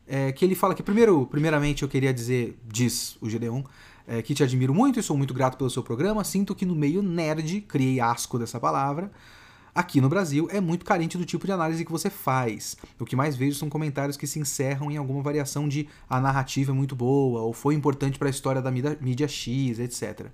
É, 0.07 0.31
que 0.31 0.43
ele 0.43 0.55
fala 0.55 0.73
que, 0.73 0.81
primeiro, 0.81 1.25
primeiramente, 1.27 1.83
eu 1.83 1.89
queria 1.89 2.13
dizer, 2.13 2.59
diz 2.65 3.15
o 3.21 3.29
Gedeon, 3.29 3.63
é, 4.07 4.23
que 4.23 4.33
te 4.33 4.43
admiro 4.43 4.73
muito 4.73 4.99
e 4.99 5.03
sou 5.03 5.15
muito 5.15 5.35
grato 5.35 5.55
pelo 5.55 5.69
seu 5.69 5.83
programa. 5.83 6.23
Sinto 6.23 6.55
que 6.55 6.65
no 6.65 6.75
meio 6.75 7.03
nerd, 7.03 7.61
criei 7.61 7.99
asco 7.99 8.39
dessa 8.39 8.59
palavra, 8.59 9.11
aqui 9.79 10.01
no 10.01 10.09
Brasil 10.09 10.45
é 10.51 10.59
muito 10.59 10.83
carente 10.83 11.17
do 11.17 11.23
tipo 11.23 11.45
de 11.45 11.53
análise 11.53 11.85
que 11.85 11.91
você 11.91 12.09
faz. 12.09 12.75
O 12.99 13.05
que 13.05 13.15
mais 13.15 13.37
vejo 13.37 13.57
são 13.57 13.69
comentários 13.69 14.17
que 14.17 14.27
se 14.27 14.37
encerram 14.37 14.91
em 14.91 14.97
alguma 14.97 15.21
variação 15.21 15.69
de 15.69 15.87
a 16.09 16.19
narrativa 16.19 16.73
é 16.73 16.75
muito 16.75 16.97
boa, 16.97 17.41
ou 17.43 17.53
foi 17.53 17.75
importante 17.75 18.19
para 18.19 18.27
a 18.27 18.29
história 18.29 18.61
da 18.61 18.69
mídia, 18.69 19.27
X, 19.27 19.79
etc 19.79 20.29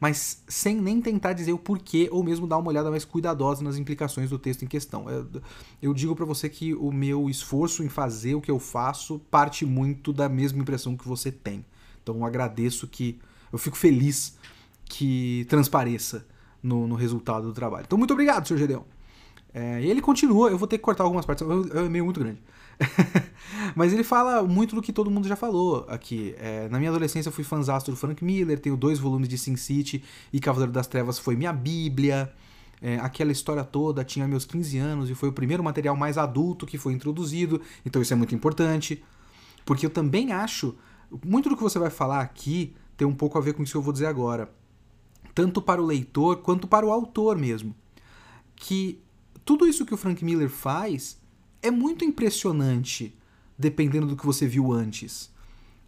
mas 0.00 0.44
sem 0.46 0.80
nem 0.80 1.00
tentar 1.02 1.32
dizer 1.32 1.52
o 1.52 1.58
porquê 1.58 2.08
ou 2.12 2.22
mesmo 2.22 2.46
dar 2.46 2.58
uma 2.58 2.68
olhada 2.68 2.88
mais 2.88 3.04
cuidadosa 3.04 3.64
nas 3.64 3.76
implicações 3.76 4.30
do 4.30 4.38
texto 4.38 4.64
em 4.64 4.68
questão. 4.68 5.10
Eu, 5.10 5.26
eu 5.82 5.92
digo 5.92 6.14
para 6.14 6.24
você 6.24 6.48
que 6.48 6.72
o 6.72 6.92
meu 6.92 7.28
esforço 7.28 7.82
em 7.82 7.88
fazer 7.88 8.36
o 8.36 8.40
que 8.40 8.48
eu 8.48 8.60
faço 8.60 9.18
parte 9.28 9.66
muito 9.66 10.12
da 10.12 10.28
mesma 10.28 10.60
impressão 10.60 10.96
que 10.96 11.04
você 11.04 11.32
tem. 11.32 11.64
Então 12.00 12.14
eu 12.14 12.24
agradeço 12.24 12.86
que. 12.86 13.18
Eu 13.52 13.58
fico 13.58 13.76
feliz 13.76 14.38
que 14.84 15.44
transpareça 15.48 16.24
no, 16.62 16.86
no 16.86 16.94
resultado 16.94 17.46
do 17.46 17.52
trabalho. 17.52 17.84
Então 17.86 17.98
muito 17.98 18.12
obrigado, 18.12 18.46
Sr. 18.46 18.56
Gedeon. 18.56 18.82
É, 19.52 19.80
e 19.80 19.90
ele 19.90 20.00
continua, 20.00 20.50
eu 20.50 20.58
vou 20.58 20.68
ter 20.68 20.76
que 20.78 20.84
cortar 20.84 21.04
algumas 21.04 21.24
partes, 21.24 21.46
é 21.74 21.88
meio 21.88 22.04
muito 22.04 22.20
grande. 22.20 22.40
Mas 23.74 23.92
ele 23.92 24.04
fala 24.04 24.42
muito 24.42 24.74
do 24.74 24.82
que 24.82 24.92
todo 24.92 25.10
mundo 25.10 25.26
já 25.26 25.36
falou 25.36 25.86
aqui. 25.88 26.34
É, 26.38 26.68
na 26.68 26.78
minha 26.78 26.90
adolescência 26.90 27.28
eu 27.28 27.32
fui 27.32 27.44
fãzastro 27.44 27.92
do 27.92 27.96
Frank 27.96 28.24
Miller, 28.24 28.58
tenho 28.58 28.76
dois 28.76 28.98
volumes 28.98 29.28
de 29.28 29.38
Sin 29.38 29.56
City 29.56 30.02
e 30.32 30.38
Cavaleiro 30.38 30.72
das 30.72 30.86
Trevas 30.86 31.18
foi 31.18 31.34
minha 31.34 31.52
bíblia. 31.52 32.32
É, 32.80 32.96
aquela 32.98 33.32
história 33.32 33.64
toda 33.64 34.04
tinha 34.04 34.28
meus 34.28 34.44
15 34.44 34.78
anos 34.78 35.10
e 35.10 35.14
foi 35.14 35.28
o 35.28 35.32
primeiro 35.32 35.64
material 35.64 35.96
mais 35.96 36.16
adulto 36.16 36.64
que 36.64 36.78
foi 36.78 36.92
introduzido, 36.92 37.60
então 37.84 38.00
isso 38.00 38.12
é 38.12 38.16
muito 38.16 38.34
importante. 38.34 39.02
Porque 39.64 39.84
eu 39.84 39.90
também 39.90 40.32
acho, 40.32 40.76
muito 41.24 41.48
do 41.48 41.56
que 41.56 41.62
você 41.62 41.78
vai 41.78 41.90
falar 41.90 42.20
aqui 42.20 42.74
tem 42.96 43.06
um 43.06 43.14
pouco 43.14 43.36
a 43.36 43.40
ver 43.40 43.54
com 43.54 43.62
isso 43.62 43.72
que 43.72 43.76
eu 43.76 43.82
vou 43.82 43.92
dizer 43.92 44.06
agora. 44.06 44.50
Tanto 45.38 45.62
para 45.62 45.80
o 45.80 45.86
leitor 45.86 46.38
quanto 46.38 46.66
para 46.66 46.84
o 46.84 46.90
autor 46.90 47.38
mesmo. 47.38 47.72
Que 48.56 49.00
tudo 49.44 49.68
isso 49.68 49.86
que 49.86 49.94
o 49.94 49.96
Frank 49.96 50.24
Miller 50.24 50.50
faz 50.50 51.16
é 51.62 51.70
muito 51.70 52.04
impressionante, 52.04 53.16
dependendo 53.56 54.08
do 54.08 54.16
que 54.16 54.26
você 54.26 54.48
viu 54.48 54.72
antes. 54.72 55.30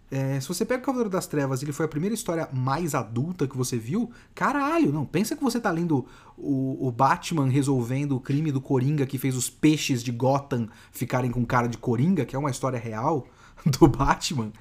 É, 0.08 0.38
se 0.38 0.46
você 0.46 0.64
pega 0.64 0.80
o 0.80 0.86
Cavaleiro 0.86 1.10
das 1.10 1.26
Trevas, 1.26 1.64
ele 1.64 1.72
foi 1.72 1.86
a 1.86 1.88
primeira 1.88 2.14
história 2.14 2.48
mais 2.52 2.94
adulta 2.94 3.48
que 3.48 3.56
você 3.56 3.76
viu, 3.76 4.12
caralho, 4.36 4.92
não. 4.92 5.04
Pensa 5.04 5.34
que 5.34 5.42
você 5.42 5.58
tá 5.58 5.72
lendo 5.72 6.06
o, 6.38 6.86
o, 6.86 6.92
Batman 6.92 7.48
resolvendo 7.48 8.12
o 8.12 8.20
crime 8.20 8.52
do 8.52 8.60
Coringa 8.60 9.04
que 9.04 9.18
fez 9.18 9.34
os 9.34 9.50
peixes 9.50 10.00
de 10.00 10.12
Gotham 10.12 10.68
ficarem 10.92 11.32
com 11.32 11.44
cara 11.44 11.66
de 11.66 11.76
Coringa, 11.76 12.24
que 12.24 12.36
é 12.36 12.38
uma 12.38 12.52
história 12.52 12.78
real 12.78 13.26
do 13.66 13.88
Batman. 13.88 14.52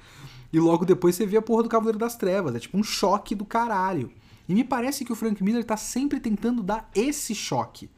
E 0.52 0.58
logo 0.58 0.84
depois 0.84 1.14
você 1.14 1.24
vê 1.24 1.36
a 1.36 1.42
porra 1.42 1.62
do 1.62 1.68
Cavaleiro 1.68 1.98
das 2.00 2.16
Trevas. 2.16 2.56
É 2.56 2.58
tipo 2.58 2.76
um 2.76 2.82
choque 2.82 3.36
do 3.36 3.44
caralho. 3.44 4.10
E 4.50 4.54
me 4.54 4.64
parece 4.64 5.04
que 5.04 5.12
o 5.12 5.14
Frank 5.14 5.44
Miller 5.44 5.62
tá 5.62 5.76
sempre 5.76 6.18
tentando 6.18 6.60
dar 6.60 6.90
esse 6.92 7.36
choque. 7.36 7.88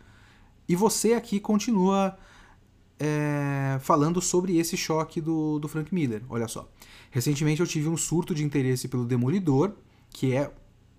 E 0.68 0.76
você 0.76 1.14
aqui 1.14 1.40
continua 1.40 2.14
é, 3.00 3.78
falando 3.80 4.20
sobre 4.20 4.58
esse 4.58 4.76
choque 4.76 5.18
do, 5.18 5.58
do 5.58 5.66
Frank 5.66 5.94
Miller. 5.94 6.22
Olha 6.28 6.46
só. 6.46 6.70
Recentemente 7.10 7.62
eu 7.62 7.66
tive 7.66 7.88
um 7.88 7.96
surto 7.96 8.34
de 8.34 8.44
interesse 8.44 8.86
pelo 8.86 9.06
Demolidor, 9.06 9.72
que 10.10 10.34
é 10.34 10.52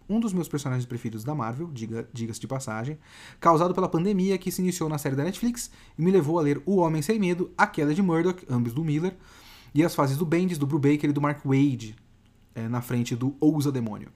um 0.09 0.19
dos 0.19 0.33
meus 0.33 0.47
personagens 0.47 0.87
preferidos 0.87 1.23
da 1.23 1.35
Marvel, 1.35 1.69
diga-se 1.71 2.07
diga 2.11 2.33
de 2.33 2.47
passagem, 2.47 2.97
causado 3.39 3.75
pela 3.75 3.87
pandemia 3.87 4.39
que 4.39 4.51
se 4.51 4.59
iniciou 4.59 4.89
na 4.89 4.97
série 4.97 5.15
da 5.15 5.23
Netflix 5.23 5.69
e 5.95 6.01
me 6.01 6.09
levou 6.09 6.39
a 6.39 6.41
ler 6.41 6.63
O 6.65 6.77
Homem 6.77 7.03
Sem 7.03 7.19
Medo, 7.19 7.51
A 7.55 7.67
Queda 7.67 7.93
de 7.93 8.01
Murdoch, 8.01 8.43
ambos 8.49 8.73
do 8.73 8.83
Miller, 8.83 9.15
e 9.71 9.83
as 9.83 9.93
fases 9.93 10.17
do 10.17 10.25
Bendis, 10.25 10.57
do 10.57 10.65
Brubaker 10.65 11.11
e 11.11 11.13
do 11.13 11.21
Mark 11.21 11.45
Wade, 11.45 11.95
é, 12.55 12.67
na 12.67 12.81
frente 12.81 13.15
do 13.15 13.35
Ousa 13.39 13.71
Demônio. 13.71 14.09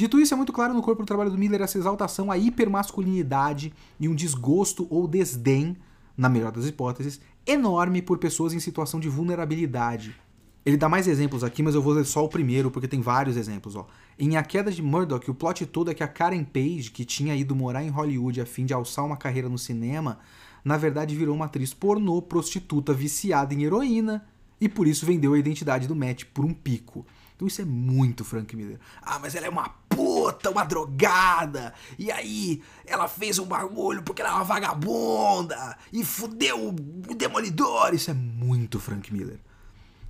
Dito 0.00 0.18
isso, 0.18 0.32
é 0.32 0.36
muito 0.36 0.50
claro 0.50 0.72
no 0.72 0.80
corpo 0.80 1.02
do 1.02 1.06
trabalho 1.06 1.30
do 1.30 1.36
Miller 1.36 1.60
essa 1.60 1.76
exaltação 1.76 2.30
à 2.30 2.38
hipermasculinidade 2.38 3.70
e 4.00 4.08
um 4.08 4.14
desgosto 4.14 4.86
ou 4.88 5.06
desdém 5.06 5.76
na 6.16 6.26
melhor 6.26 6.50
das 6.52 6.64
hipóteses, 6.64 7.20
enorme 7.46 8.00
por 8.00 8.16
pessoas 8.16 8.54
em 8.54 8.60
situação 8.60 8.98
de 8.98 9.10
vulnerabilidade. 9.10 10.16
Ele 10.64 10.78
dá 10.78 10.88
mais 10.88 11.06
exemplos 11.06 11.44
aqui, 11.44 11.62
mas 11.62 11.74
eu 11.74 11.82
vou 11.82 11.92
ler 11.92 12.06
só 12.06 12.24
o 12.24 12.30
primeiro, 12.30 12.70
porque 12.70 12.88
tem 12.88 13.02
vários 13.02 13.36
exemplos. 13.36 13.76
Ó. 13.76 13.86
Em 14.18 14.38
A 14.38 14.42
Queda 14.42 14.72
de 14.72 14.80
Murdoch, 14.80 15.30
o 15.30 15.34
plot 15.34 15.66
todo 15.66 15.90
é 15.90 15.94
que 15.94 16.02
a 16.02 16.08
Karen 16.08 16.44
Page, 16.44 16.92
que 16.92 17.04
tinha 17.04 17.36
ido 17.36 17.54
morar 17.54 17.84
em 17.84 17.90
Hollywood 17.90 18.40
a 18.40 18.46
fim 18.46 18.64
de 18.64 18.72
alçar 18.72 19.04
uma 19.04 19.18
carreira 19.18 19.50
no 19.50 19.58
cinema, 19.58 20.18
na 20.64 20.78
verdade 20.78 21.14
virou 21.14 21.36
uma 21.36 21.44
atriz 21.44 21.74
pornô, 21.74 22.22
prostituta, 22.22 22.94
viciada 22.94 23.52
em 23.52 23.64
heroína, 23.64 24.26
e 24.58 24.66
por 24.66 24.88
isso 24.88 25.04
vendeu 25.04 25.34
a 25.34 25.38
identidade 25.38 25.86
do 25.86 25.94
Matt 25.94 26.24
por 26.32 26.46
um 26.46 26.54
pico. 26.54 27.04
Então 27.36 27.46
isso 27.46 27.60
é 27.60 27.66
muito 27.66 28.24
Frank 28.24 28.56
Miller. 28.56 28.78
Ah, 29.02 29.18
mas 29.18 29.34
ela 29.34 29.46
é 29.46 29.50
uma 29.50 29.79
puta, 29.90 30.50
uma 30.50 30.64
drogada. 30.64 31.74
E 31.98 32.10
aí 32.10 32.62
ela 32.86 33.08
fez 33.08 33.38
um 33.38 33.44
bagulho 33.44 34.02
porque 34.02 34.22
ela 34.22 34.30
é 34.30 34.34
uma 34.34 34.44
vagabunda. 34.44 35.76
E 35.92 36.04
fudeu 36.04 36.68
o 36.68 37.14
Demolidor. 37.14 37.92
Isso 37.92 38.10
é 38.10 38.14
muito 38.14 38.78
Frank 38.78 39.12
Miller. 39.12 39.40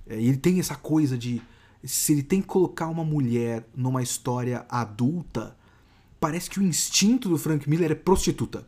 É, 0.07 0.15
ele 0.15 0.37
tem 0.37 0.59
essa 0.59 0.75
coisa 0.75 1.17
de. 1.17 1.41
Se 1.83 2.13
ele 2.13 2.21
tem 2.21 2.41
que 2.41 2.47
colocar 2.47 2.87
uma 2.87 3.03
mulher 3.03 3.67
numa 3.75 4.03
história 4.03 4.65
adulta, 4.69 5.57
parece 6.19 6.47
que 6.47 6.59
o 6.59 6.63
instinto 6.63 7.27
do 7.27 7.39
Frank 7.39 7.67
Miller 7.67 7.91
é 7.91 7.95
prostituta. 7.95 8.67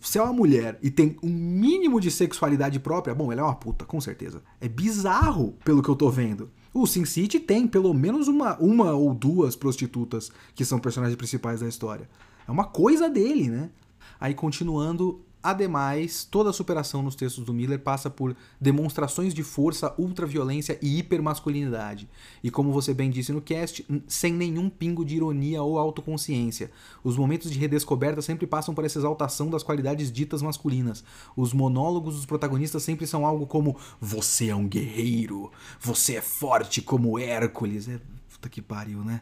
Se 0.00 0.18
é 0.18 0.22
uma 0.22 0.32
mulher 0.32 0.78
e 0.80 0.90
tem 0.90 1.16
um 1.22 1.28
mínimo 1.28 2.00
de 2.00 2.10
sexualidade 2.10 2.78
própria, 2.78 3.14
bom, 3.14 3.30
ela 3.30 3.42
é 3.42 3.44
uma 3.44 3.54
puta, 3.56 3.84
com 3.84 4.00
certeza. 4.00 4.42
É 4.60 4.68
bizarro 4.68 5.58
pelo 5.64 5.82
que 5.82 5.88
eu 5.88 5.96
tô 5.96 6.08
vendo. 6.10 6.50
O 6.74 6.88
Sin 6.88 7.04
City 7.04 7.38
tem 7.38 7.68
pelo 7.68 7.94
menos 7.94 8.26
uma, 8.26 8.58
uma 8.58 8.92
ou 8.92 9.14
duas 9.14 9.54
prostitutas 9.54 10.32
que 10.56 10.64
são 10.64 10.80
personagens 10.80 11.16
principais 11.16 11.60
da 11.60 11.68
história. 11.68 12.10
É 12.48 12.50
uma 12.50 12.64
coisa 12.64 13.08
dele, 13.08 13.48
né? 13.48 13.70
Aí 14.18 14.34
continuando, 14.34 15.24
Ademais, 15.44 16.24
toda 16.24 16.48
a 16.48 16.54
superação 16.54 17.02
nos 17.02 17.14
textos 17.14 17.44
do 17.44 17.52
Miller 17.52 17.78
passa 17.78 18.08
por 18.08 18.34
demonstrações 18.58 19.34
de 19.34 19.42
força, 19.42 19.92
ultraviolência 19.98 20.78
e 20.80 20.98
hipermasculinidade. 20.98 22.08
E 22.42 22.50
como 22.50 22.72
você 22.72 22.94
bem 22.94 23.10
disse 23.10 23.30
no 23.30 23.42
cast, 23.42 23.86
sem 24.08 24.32
nenhum 24.32 24.70
pingo 24.70 25.04
de 25.04 25.16
ironia 25.16 25.62
ou 25.62 25.78
autoconsciência. 25.78 26.70
Os 27.04 27.18
momentos 27.18 27.50
de 27.50 27.58
redescoberta 27.58 28.22
sempre 28.22 28.46
passam 28.46 28.74
por 28.74 28.86
essa 28.86 28.98
exaltação 28.98 29.50
das 29.50 29.62
qualidades 29.62 30.10
ditas 30.10 30.40
masculinas. 30.40 31.04
Os 31.36 31.52
monólogos 31.52 32.16
dos 32.16 32.24
protagonistas 32.24 32.82
sempre 32.82 33.06
são 33.06 33.26
algo 33.26 33.46
como: 33.46 33.76
Você 34.00 34.48
é 34.48 34.56
um 34.56 34.66
guerreiro, 34.66 35.52
você 35.78 36.16
é 36.16 36.22
forte 36.22 36.80
como 36.80 37.18
Hércules. 37.18 37.86
É, 37.86 38.00
puta 38.32 38.48
que 38.48 38.62
pariu, 38.62 39.04
né? 39.04 39.20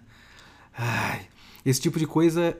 Ai, 0.72 1.26
esse 1.66 1.80
tipo 1.80 1.98
de 1.98 2.06
coisa 2.06 2.56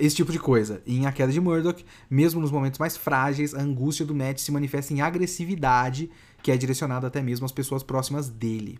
esse 0.00 0.16
tipo 0.16 0.30
de 0.30 0.38
coisa. 0.38 0.82
em 0.86 1.06
A 1.06 1.12
Queda 1.12 1.32
de 1.32 1.40
Murdoch, 1.40 1.84
mesmo 2.08 2.40
nos 2.40 2.50
momentos 2.50 2.78
mais 2.78 2.96
frágeis, 2.96 3.54
a 3.54 3.60
angústia 3.60 4.04
do 4.04 4.14
Matt 4.14 4.38
se 4.38 4.52
manifesta 4.52 4.92
em 4.92 5.00
agressividade, 5.00 6.10
que 6.42 6.52
é 6.52 6.56
direcionada 6.56 7.06
até 7.06 7.22
mesmo 7.22 7.46
às 7.46 7.52
pessoas 7.52 7.82
próximas 7.82 8.28
dele. 8.28 8.78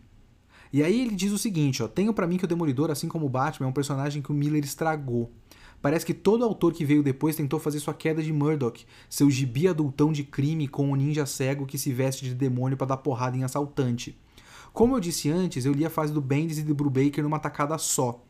E 0.73 0.83
aí 0.83 1.01
ele 1.01 1.17
diz 1.17 1.33
o 1.33 1.39
seguinte, 1.39 1.83
ó, 1.83 1.89
tenho 1.89 2.15
para 2.15 2.27
mim 2.27 2.37
que 2.37 2.45
o 2.45 2.49
Demolidor, 2.49 2.91
assim 2.91 3.09
como 3.09 3.27
o 3.27 3.29
Batman, 3.29 3.67
é 3.67 3.71
um 3.71 3.73
personagem 3.73 4.23
que 4.23 4.31
o 4.31 4.35
Miller 4.35 4.63
estragou. 4.63 5.33
Parece 5.83 6.05
que 6.05 6.15
todo 6.15 6.45
autor 6.45 6.75
que 6.75 6.85
veio 6.85 7.03
depois 7.03 7.35
tentou 7.35 7.59
fazer 7.59 7.81
sua 7.81 7.95
queda 7.95 8.23
de 8.23 8.33
Murdoch, 8.33 8.87
seu 9.09 9.31
gibi 9.31 9.67
adultão 9.67 10.13
de 10.13 10.23
crime 10.23 10.69
com 10.69 10.91
um 10.91 10.95
ninja 10.95 11.25
cego 11.25 11.67
que 11.67 11.79
se 11.79 11.93
veste 11.93 12.25
de 12.25 12.35
demônio 12.35 12.77
para 12.77 12.89
dar 12.89 12.99
porrada 12.99 13.37
em 13.37 13.45
assaltante. 13.45 14.17
Como 14.73 14.95
eu 14.95 15.01
disse 15.01 15.31
antes, 15.31 15.65
eu 15.65 15.73
li 15.73 15.85
a 15.85 15.91
fase 15.91 16.13
do 16.13 16.21
Bendis 16.21 16.59
e 16.59 16.63
do 16.63 16.75
Brubaker 16.75 17.25
numa 17.25 17.39
tacada 17.39 17.77
só. 17.79 18.23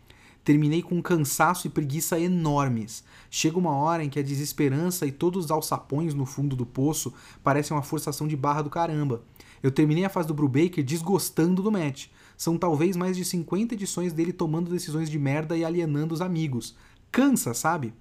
Terminei 0.44 0.82
com 0.82 0.96
um 0.96 1.02
cansaço 1.02 1.66
e 1.66 1.70
preguiça 1.70 2.18
enormes. 2.18 3.04
Chega 3.30 3.58
uma 3.58 3.72
hora 3.72 4.02
em 4.02 4.08
que 4.08 4.18
a 4.18 4.22
desesperança 4.22 5.06
e 5.06 5.12
todos 5.12 5.46
os 5.46 5.50
alçapões 5.50 6.14
no 6.14 6.24
fundo 6.24 6.56
do 6.56 6.64
poço 6.64 7.12
parecem 7.42 7.76
uma 7.76 7.82
forçação 7.82 8.26
de 8.26 8.36
barra 8.36 8.62
do 8.62 8.70
caramba. 8.70 9.22
Eu 9.62 9.70
terminei 9.70 10.04
a 10.04 10.08
fase 10.08 10.28
do 10.28 10.34
Brubaker 10.34 10.82
desgostando 10.82 11.62
do 11.62 11.70
Matt. 11.70 12.06
São 12.36 12.56
talvez 12.56 12.96
mais 12.96 13.16
de 13.16 13.24
50 13.24 13.74
edições 13.74 14.12
dele 14.12 14.32
tomando 14.32 14.70
decisões 14.70 15.10
de 15.10 15.18
merda 15.18 15.56
e 15.56 15.64
alienando 15.64 16.14
os 16.14 16.22
amigos. 16.22 16.74
Cansa, 17.12 17.52
sabe? 17.52 17.92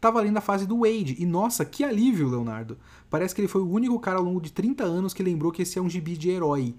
Tava 0.00 0.20
lendo 0.20 0.36
a 0.36 0.42
fase 0.42 0.66
do 0.66 0.80
Wade, 0.80 1.16
e 1.18 1.24
nossa, 1.24 1.64
que 1.64 1.82
alívio, 1.82 2.28
Leonardo. 2.28 2.76
Parece 3.08 3.34
que 3.34 3.40
ele 3.40 3.48
foi 3.48 3.62
o 3.62 3.70
único 3.70 3.98
cara 3.98 4.18
ao 4.18 4.24
longo 4.24 4.40
de 4.40 4.52
30 4.52 4.84
anos 4.84 5.14
que 5.14 5.22
lembrou 5.22 5.50
que 5.50 5.62
esse 5.62 5.78
é 5.78 5.82
um 5.82 5.88
gibi 5.88 6.16
de 6.16 6.28
herói. 6.28 6.74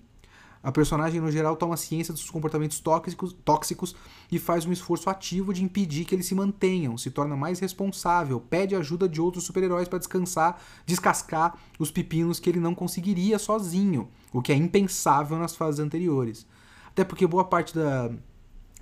A 0.61 0.71
personagem, 0.71 1.21
no 1.21 1.31
geral, 1.31 1.55
toma 1.55 1.77
ciência 1.77 2.13
dos 2.13 2.29
comportamentos 2.29 2.79
tóxicos, 2.79 3.33
tóxicos 3.45 3.95
e 4.31 4.39
faz 4.39 4.65
um 4.65 4.71
esforço 4.71 5.09
ativo 5.09 5.53
de 5.53 5.63
impedir 5.63 6.05
que 6.05 6.15
eles 6.15 6.25
se 6.25 6.35
mantenham, 6.35 6.97
se 6.97 7.11
torna 7.11 7.35
mais 7.35 7.59
responsável, 7.59 8.39
pede 8.39 8.75
ajuda 8.75 9.07
de 9.07 9.21
outros 9.21 9.43
super-heróis 9.43 9.87
para 9.87 9.99
descansar, 9.99 10.59
descascar 10.85 11.57
os 11.79 11.91
pepinos 11.91 12.39
que 12.39 12.49
ele 12.49 12.59
não 12.59 12.75
conseguiria 12.75 13.39
sozinho, 13.39 14.09
o 14.33 14.41
que 14.41 14.51
é 14.51 14.55
impensável 14.55 15.37
nas 15.37 15.55
fases 15.55 15.79
anteriores. 15.79 16.45
Até 16.89 17.03
porque 17.03 17.27
boa 17.27 17.43
parte 17.43 17.75
da, 17.75 18.11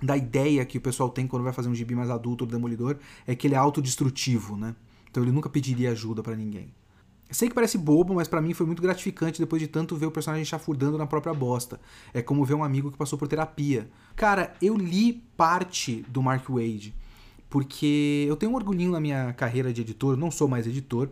da 0.02 0.16
ideia 0.16 0.64
que 0.64 0.78
o 0.78 0.80
pessoal 0.80 1.10
tem 1.10 1.26
quando 1.26 1.42
vai 1.42 1.52
fazer 1.52 1.68
um 1.68 1.74
gibi 1.74 1.94
mais 1.94 2.10
adulto 2.10 2.46
do 2.46 2.52
Demolidor 2.52 2.96
é 3.26 3.34
que 3.34 3.46
ele 3.46 3.54
é 3.54 3.58
autodestrutivo, 3.58 4.56
né? 4.56 4.74
Então 5.10 5.22
ele 5.22 5.32
nunca 5.32 5.48
pediria 5.48 5.92
ajuda 5.92 6.22
para 6.22 6.34
ninguém. 6.34 6.72
Sei 7.30 7.48
que 7.48 7.54
parece 7.54 7.76
bobo, 7.76 8.14
mas 8.14 8.28
para 8.28 8.40
mim 8.40 8.54
foi 8.54 8.66
muito 8.66 8.80
gratificante 8.80 9.40
depois 9.40 9.60
de 9.60 9.66
tanto 9.66 9.96
ver 9.96 10.06
o 10.06 10.10
personagem 10.10 10.44
chafurdando 10.44 10.96
na 10.96 11.06
própria 11.06 11.34
bosta. 11.34 11.80
É 12.14 12.22
como 12.22 12.44
ver 12.44 12.54
um 12.54 12.62
amigo 12.62 12.90
que 12.90 12.96
passou 12.96 13.18
por 13.18 13.26
terapia. 13.26 13.88
Cara, 14.14 14.54
eu 14.62 14.76
li 14.76 15.24
parte 15.36 16.04
do 16.08 16.22
Mark 16.22 16.48
Wade, 16.48 16.94
porque 17.50 18.26
eu 18.28 18.36
tenho 18.36 18.52
um 18.52 18.54
orgulhinho 18.54 18.92
na 18.92 19.00
minha 19.00 19.32
carreira 19.32 19.72
de 19.72 19.80
editor, 19.80 20.16
não 20.16 20.30
sou 20.30 20.46
mais 20.46 20.66
editor, 20.66 21.08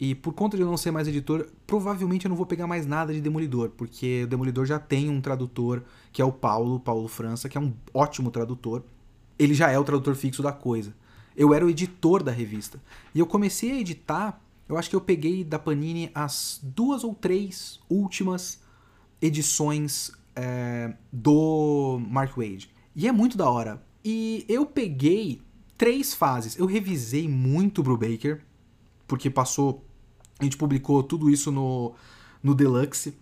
e 0.00 0.16
por 0.16 0.32
conta 0.32 0.56
de 0.56 0.62
eu 0.64 0.66
não 0.66 0.76
ser 0.76 0.90
mais 0.90 1.06
editor, 1.06 1.46
provavelmente 1.64 2.24
eu 2.24 2.28
não 2.28 2.36
vou 2.36 2.44
pegar 2.44 2.66
mais 2.66 2.86
nada 2.86 3.12
de 3.12 3.20
Demolidor, 3.20 3.70
porque 3.76 4.24
o 4.24 4.26
Demolidor 4.26 4.66
já 4.66 4.78
tem 4.78 5.08
um 5.08 5.20
tradutor, 5.20 5.82
que 6.10 6.20
é 6.20 6.24
o 6.24 6.32
Paulo, 6.32 6.80
Paulo 6.80 7.06
França, 7.06 7.48
que 7.48 7.56
é 7.56 7.60
um 7.60 7.72
ótimo 7.94 8.28
tradutor. 8.30 8.82
Ele 9.38 9.54
já 9.54 9.70
é 9.70 9.78
o 9.78 9.84
tradutor 9.84 10.16
fixo 10.16 10.42
da 10.42 10.50
coisa. 10.50 10.92
Eu 11.36 11.54
era 11.54 11.64
o 11.64 11.70
editor 11.70 12.20
da 12.20 12.32
revista. 12.32 12.82
E 13.14 13.20
eu 13.20 13.26
comecei 13.26 13.70
a 13.70 13.80
editar 13.80 14.41
eu 14.68 14.78
acho 14.78 14.88
que 14.88 14.96
eu 14.96 15.00
peguei 15.00 15.44
da 15.44 15.58
Panini 15.58 16.10
as 16.14 16.60
duas 16.62 17.04
ou 17.04 17.14
três 17.14 17.80
últimas 17.88 18.60
edições 19.20 20.12
é, 20.34 20.94
do 21.12 22.00
Mark 22.08 22.36
Wade. 22.36 22.70
E 22.94 23.06
é 23.06 23.12
muito 23.12 23.36
da 23.36 23.48
hora. 23.48 23.82
E 24.04 24.44
eu 24.48 24.66
peguei 24.66 25.40
três 25.76 26.14
fases. 26.14 26.58
Eu 26.58 26.66
revisei 26.66 27.28
muito 27.28 27.82
Brubaker, 27.82 28.42
porque 29.06 29.30
passou. 29.30 29.84
A 30.38 30.44
gente 30.44 30.56
publicou 30.56 31.02
tudo 31.02 31.30
isso 31.30 31.52
no, 31.52 31.94
no 32.42 32.54
Deluxe. 32.54 33.16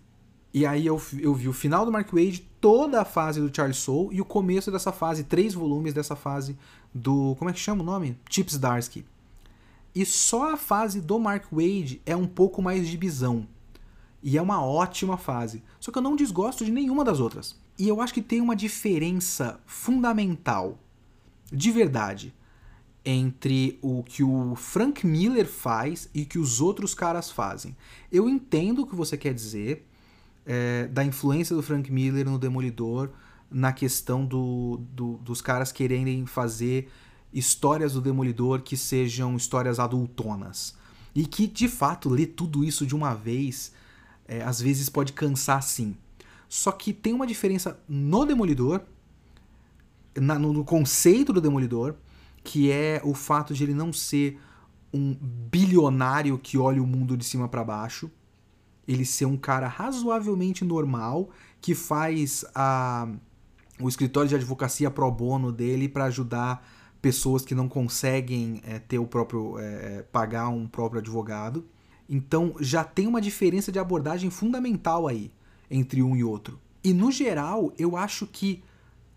E 0.53 0.65
aí 0.65 0.85
eu, 0.85 1.01
eu 1.19 1.33
vi 1.33 1.47
o 1.47 1.53
final 1.53 1.85
do 1.85 1.91
Mark 1.91 2.11
Wade, 2.11 2.45
toda 2.59 3.01
a 3.01 3.05
fase 3.05 3.39
do 3.39 3.55
Charles 3.55 3.77
Soule 3.77 4.17
e 4.17 4.21
o 4.21 4.25
começo 4.25 4.69
dessa 4.69 4.91
fase, 4.91 5.23
três 5.23 5.53
volumes 5.53 5.93
dessa 5.93 6.15
fase 6.15 6.57
do. 6.93 7.35
Como 7.35 7.49
é 7.49 7.53
que 7.53 7.59
chama 7.59 7.83
o 7.83 7.85
nome? 7.85 8.17
Chips 8.29 8.57
Darsky. 8.57 9.05
E 9.93 10.05
só 10.05 10.53
a 10.53 10.57
fase 10.57 11.01
do 11.01 11.19
Mark 11.19 11.45
Wade 11.51 12.01
é 12.05 12.15
um 12.15 12.27
pouco 12.27 12.61
mais 12.61 12.87
de 12.87 12.97
bisão. 12.97 13.47
E 14.23 14.37
é 14.37 14.41
uma 14.41 14.63
ótima 14.63 15.17
fase. 15.17 15.63
Só 15.79 15.91
que 15.91 15.97
eu 15.97 16.01
não 16.01 16.15
desgosto 16.15 16.63
de 16.63 16.71
nenhuma 16.71 17.03
das 17.03 17.19
outras. 17.19 17.59
E 17.77 17.87
eu 17.87 17.99
acho 17.99 18.13
que 18.13 18.21
tem 18.21 18.41
uma 18.41 18.55
diferença 18.55 19.59
fundamental, 19.65 20.77
de 21.51 21.71
verdade, 21.71 22.33
entre 23.03 23.79
o 23.81 24.03
que 24.03 24.23
o 24.23 24.55
Frank 24.55 25.05
Miller 25.05 25.47
faz 25.47 26.09
e 26.13 26.21
o 26.21 26.25
que 26.25 26.37
os 26.37 26.61
outros 26.61 26.93
caras 26.93 27.31
fazem. 27.31 27.75
Eu 28.11 28.29
entendo 28.29 28.83
o 28.83 28.87
que 28.87 28.95
você 28.95 29.17
quer 29.17 29.33
dizer 29.33 29.87
é, 30.45 30.87
da 30.87 31.03
influência 31.03 31.55
do 31.55 31.63
Frank 31.63 31.91
Miller 31.91 32.29
no 32.29 32.37
Demolidor 32.37 33.09
na 33.49 33.73
questão 33.73 34.25
do, 34.25 34.79
do, 34.93 35.17
dos 35.17 35.41
caras 35.41 35.71
quererem 35.71 36.25
fazer 36.25 36.89
histórias 37.33 37.93
do 37.93 38.01
Demolidor 38.01 38.61
que 38.61 38.75
sejam 38.75 39.35
histórias 39.35 39.79
adultonas. 39.79 40.75
E 41.13 41.25
que, 41.25 41.47
de 41.47 41.67
fato, 41.67 42.09
ler 42.09 42.27
tudo 42.27 42.63
isso 42.63 42.85
de 42.85 42.95
uma 42.95 43.13
vez 43.13 43.73
é, 44.27 44.41
às 44.43 44.61
vezes 44.61 44.89
pode 44.89 45.13
cansar 45.13 45.61
sim. 45.61 45.95
Só 46.47 46.71
que 46.71 46.93
tem 46.93 47.13
uma 47.13 47.27
diferença 47.27 47.79
no 47.87 48.25
Demolidor, 48.25 48.81
na, 50.15 50.37
no 50.37 50.63
conceito 50.63 51.33
do 51.33 51.41
Demolidor, 51.41 51.95
que 52.43 52.71
é 52.71 53.01
o 53.03 53.13
fato 53.13 53.53
de 53.53 53.63
ele 53.63 53.73
não 53.73 53.93
ser 53.93 54.39
um 54.93 55.13
bilionário 55.13 56.37
que 56.37 56.57
olha 56.57 56.81
o 56.81 56.87
mundo 56.87 57.15
de 57.15 57.23
cima 57.23 57.47
para 57.47 57.63
baixo. 57.63 58.11
Ele 58.87 59.05
ser 59.05 59.25
um 59.25 59.37
cara 59.37 59.67
razoavelmente 59.67 60.65
normal 60.65 61.29
que 61.61 61.75
faz 61.75 62.43
a, 62.55 63.07
o 63.79 63.87
escritório 63.87 64.27
de 64.27 64.35
advocacia 64.35 64.89
pro 64.89 65.09
bono 65.11 65.51
dele 65.51 65.87
para 65.87 66.05
ajudar 66.05 66.67
pessoas 67.01 67.43
que 67.43 67.55
não 67.55 67.67
conseguem 67.67 68.61
é, 68.65 68.79
ter 68.79 68.99
o 68.99 69.07
próprio 69.07 69.57
é, 69.57 70.03
pagar 70.11 70.49
um 70.49 70.67
próprio 70.67 70.99
advogado. 70.99 71.65
Então 72.07 72.55
já 72.59 72.83
tem 72.83 73.07
uma 73.07 73.21
diferença 73.21 73.71
de 73.71 73.79
abordagem 73.79 74.29
fundamental 74.29 75.07
aí 75.07 75.31
entre 75.69 76.03
um 76.03 76.15
e 76.15 76.23
outro. 76.23 76.59
E 76.83 76.93
no 76.93 77.11
geral, 77.11 77.73
eu 77.77 77.95
acho 77.95 78.27
que 78.27 78.63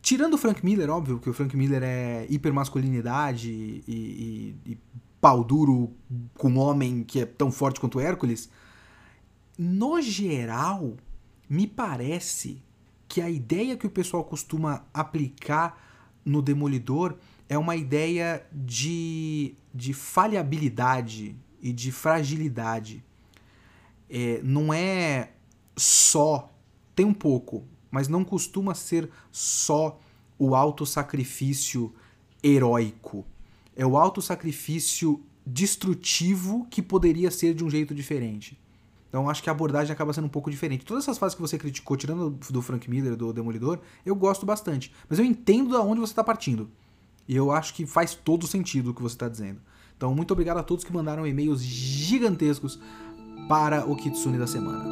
tirando 0.01 0.35
o 0.35 0.39
Frank 0.39 0.65
Miller, 0.65 0.91
óbvio 0.91 1.19
que 1.19 1.29
o 1.29 1.33
Frank 1.33 1.57
Miller 1.57 1.83
é 1.83 2.27
hipermasculinidade 2.29 3.51
e, 3.51 3.85
e, 3.87 4.73
e 4.73 4.79
pau 5.21 5.43
duro 5.43 5.91
com 6.37 6.51
um 6.51 6.59
homem 6.59 7.03
que 7.03 7.21
é 7.21 7.27
tão 7.27 7.51
forte 7.51 7.81
quanto 7.81 7.99
Hércules, 7.99 8.51
no 9.59 10.01
geral, 10.01 10.97
me 11.49 11.67
parece 11.67 12.63
que 13.09 13.21
a 13.21 13.31
ideia 13.31 13.77
que 13.77 13.87
o 13.87 13.91
pessoal 13.91 14.25
costuma 14.25 14.85
aplicar 14.93 15.81
no 16.25 16.43
Demolidor 16.43 17.17
é 17.49 17.59
uma 17.59 17.77
ideia 17.77 18.47
de, 18.53 19.55
de 19.73 19.93
falhabilidade 19.93 21.37
e 21.61 21.73
de 21.73 21.93
fragilidade. 21.93 23.05
É, 24.09 24.41
não 24.43 24.73
é 24.73 25.33
só, 25.77 26.53
tem 26.95 27.05
um 27.05 27.15
pouco, 27.15 27.65
mas 27.91 28.09
não 28.09 28.25
costuma 28.25 28.75
ser 28.75 29.11
só 29.31 29.99
o 30.39 30.55
autossacrifício 30.55 31.95
heróico. 32.43 33.25
É 33.77 33.87
o 33.87 33.97
autossacrifício 33.97 35.23
destrutivo 35.47 36.67
que 36.71 36.81
poderia 36.81 37.31
ser 37.31 37.55
de 37.55 37.65
um 37.65 37.71
jeito 37.71 37.95
diferente. 37.95 38.59
Então 39.09 39.31
acho 39.31 39.43
que 39.43 39.49
a 39.49 39.53
abordagem 39.53 39.93
acaba 39.93 40.13
sendo 40.13 40.25
um 40.25 40.31
pouco 40.31 40.51
diferente. 40.51 40.85
Todas 40.85 41.05
essas 41.05 41.19
fases 41.19 41.37
que 41.37 41.41
você 41.41 41.57
criticou, 41.57 41.97
tirando 41.97 42.31
do 42.31 42.63
Frank 42.63 42.91
Miller, 42.91 43.15
do 43.15 43.33
Demolidor, 43.33 43.79
eu 44.05 44.15
gosto 44.15 44.45
bastante. 44.45 44.93
Mas 45.09 45.19
eu 45.19 45.25
entendo 45.25 45.71
de 45.71 45.77
onde 45.77 46.01
você 46.01 46.13
está 46.13 46.25
partindo. 46.25 46.69
E 47.29 47.35
eu 47.37 47.51
acho 47.51 47.75
que 47.75 47.87
faz 47.87 48.15
todo 48.15 48.47
sentido 48.47 48.91
o 48.91 48.95
que 48.95 49.03
você 49.03 49.15
está 49.15 49.29
dizendo. 49.29 49.61
Então, 49.97 50.15
muito 50.15 50.33
obrigado 50.33 50.59
a 50.59 50.63
todos 50.63 50.85
que 50.85 50.93
mandaram 50.93 51.27
e-mails 51.27 51.63
gigantescos 51.63 52.79
para 53.49 53.89
o 53.91 53.97
Kitsune 53.97 54.39
da 54.39 54.47
semana. 54.47 54.85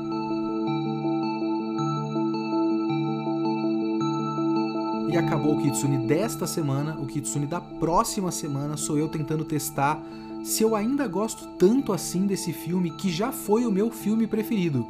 E 5.13 5.17
acabou 5.17 5.59
o 5.59 5.63
Kitsune 5.63 6.07
desta 6.07 6.47
semana. 6.47 6.99
O 6.99 7.07
Kitsune 7.07 7.47
da 7.47 7.61
próxima 7.61 8.31
semana 8.31 8.79
sou 8.79 8.97
eu 8.97 9.09
tentando 9.09 9.45
testar 9.45 10.03
se 10.43 10.63
eu 10.63 10.75
ainda 10.75 11.07
gosto 11.07 11.47
tanto 11.59 11.93
assim 11.93 12.27
desse 12.27 12.53
filme 12.53 12.91
que 12.93 13.11
já 13.11 13.31
foi 13.31 13.67
o 13.67 13.71
meu 13.71 13.91
filme 13.91 14.27
preferido. 14.27 14.87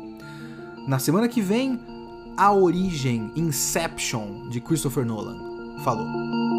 Na 0.87 0.99
semana 0.99 1.29
que 1.29 1.41
vem, 1.41 1.79
A 2.37 2.53
Origem, 2.53 3.33
Inception, 3.35 4.49
de 4.49 4.61
Christopher 4.61 5.05
Nolan. 5.05 5.81
Falou! 5.83 6.52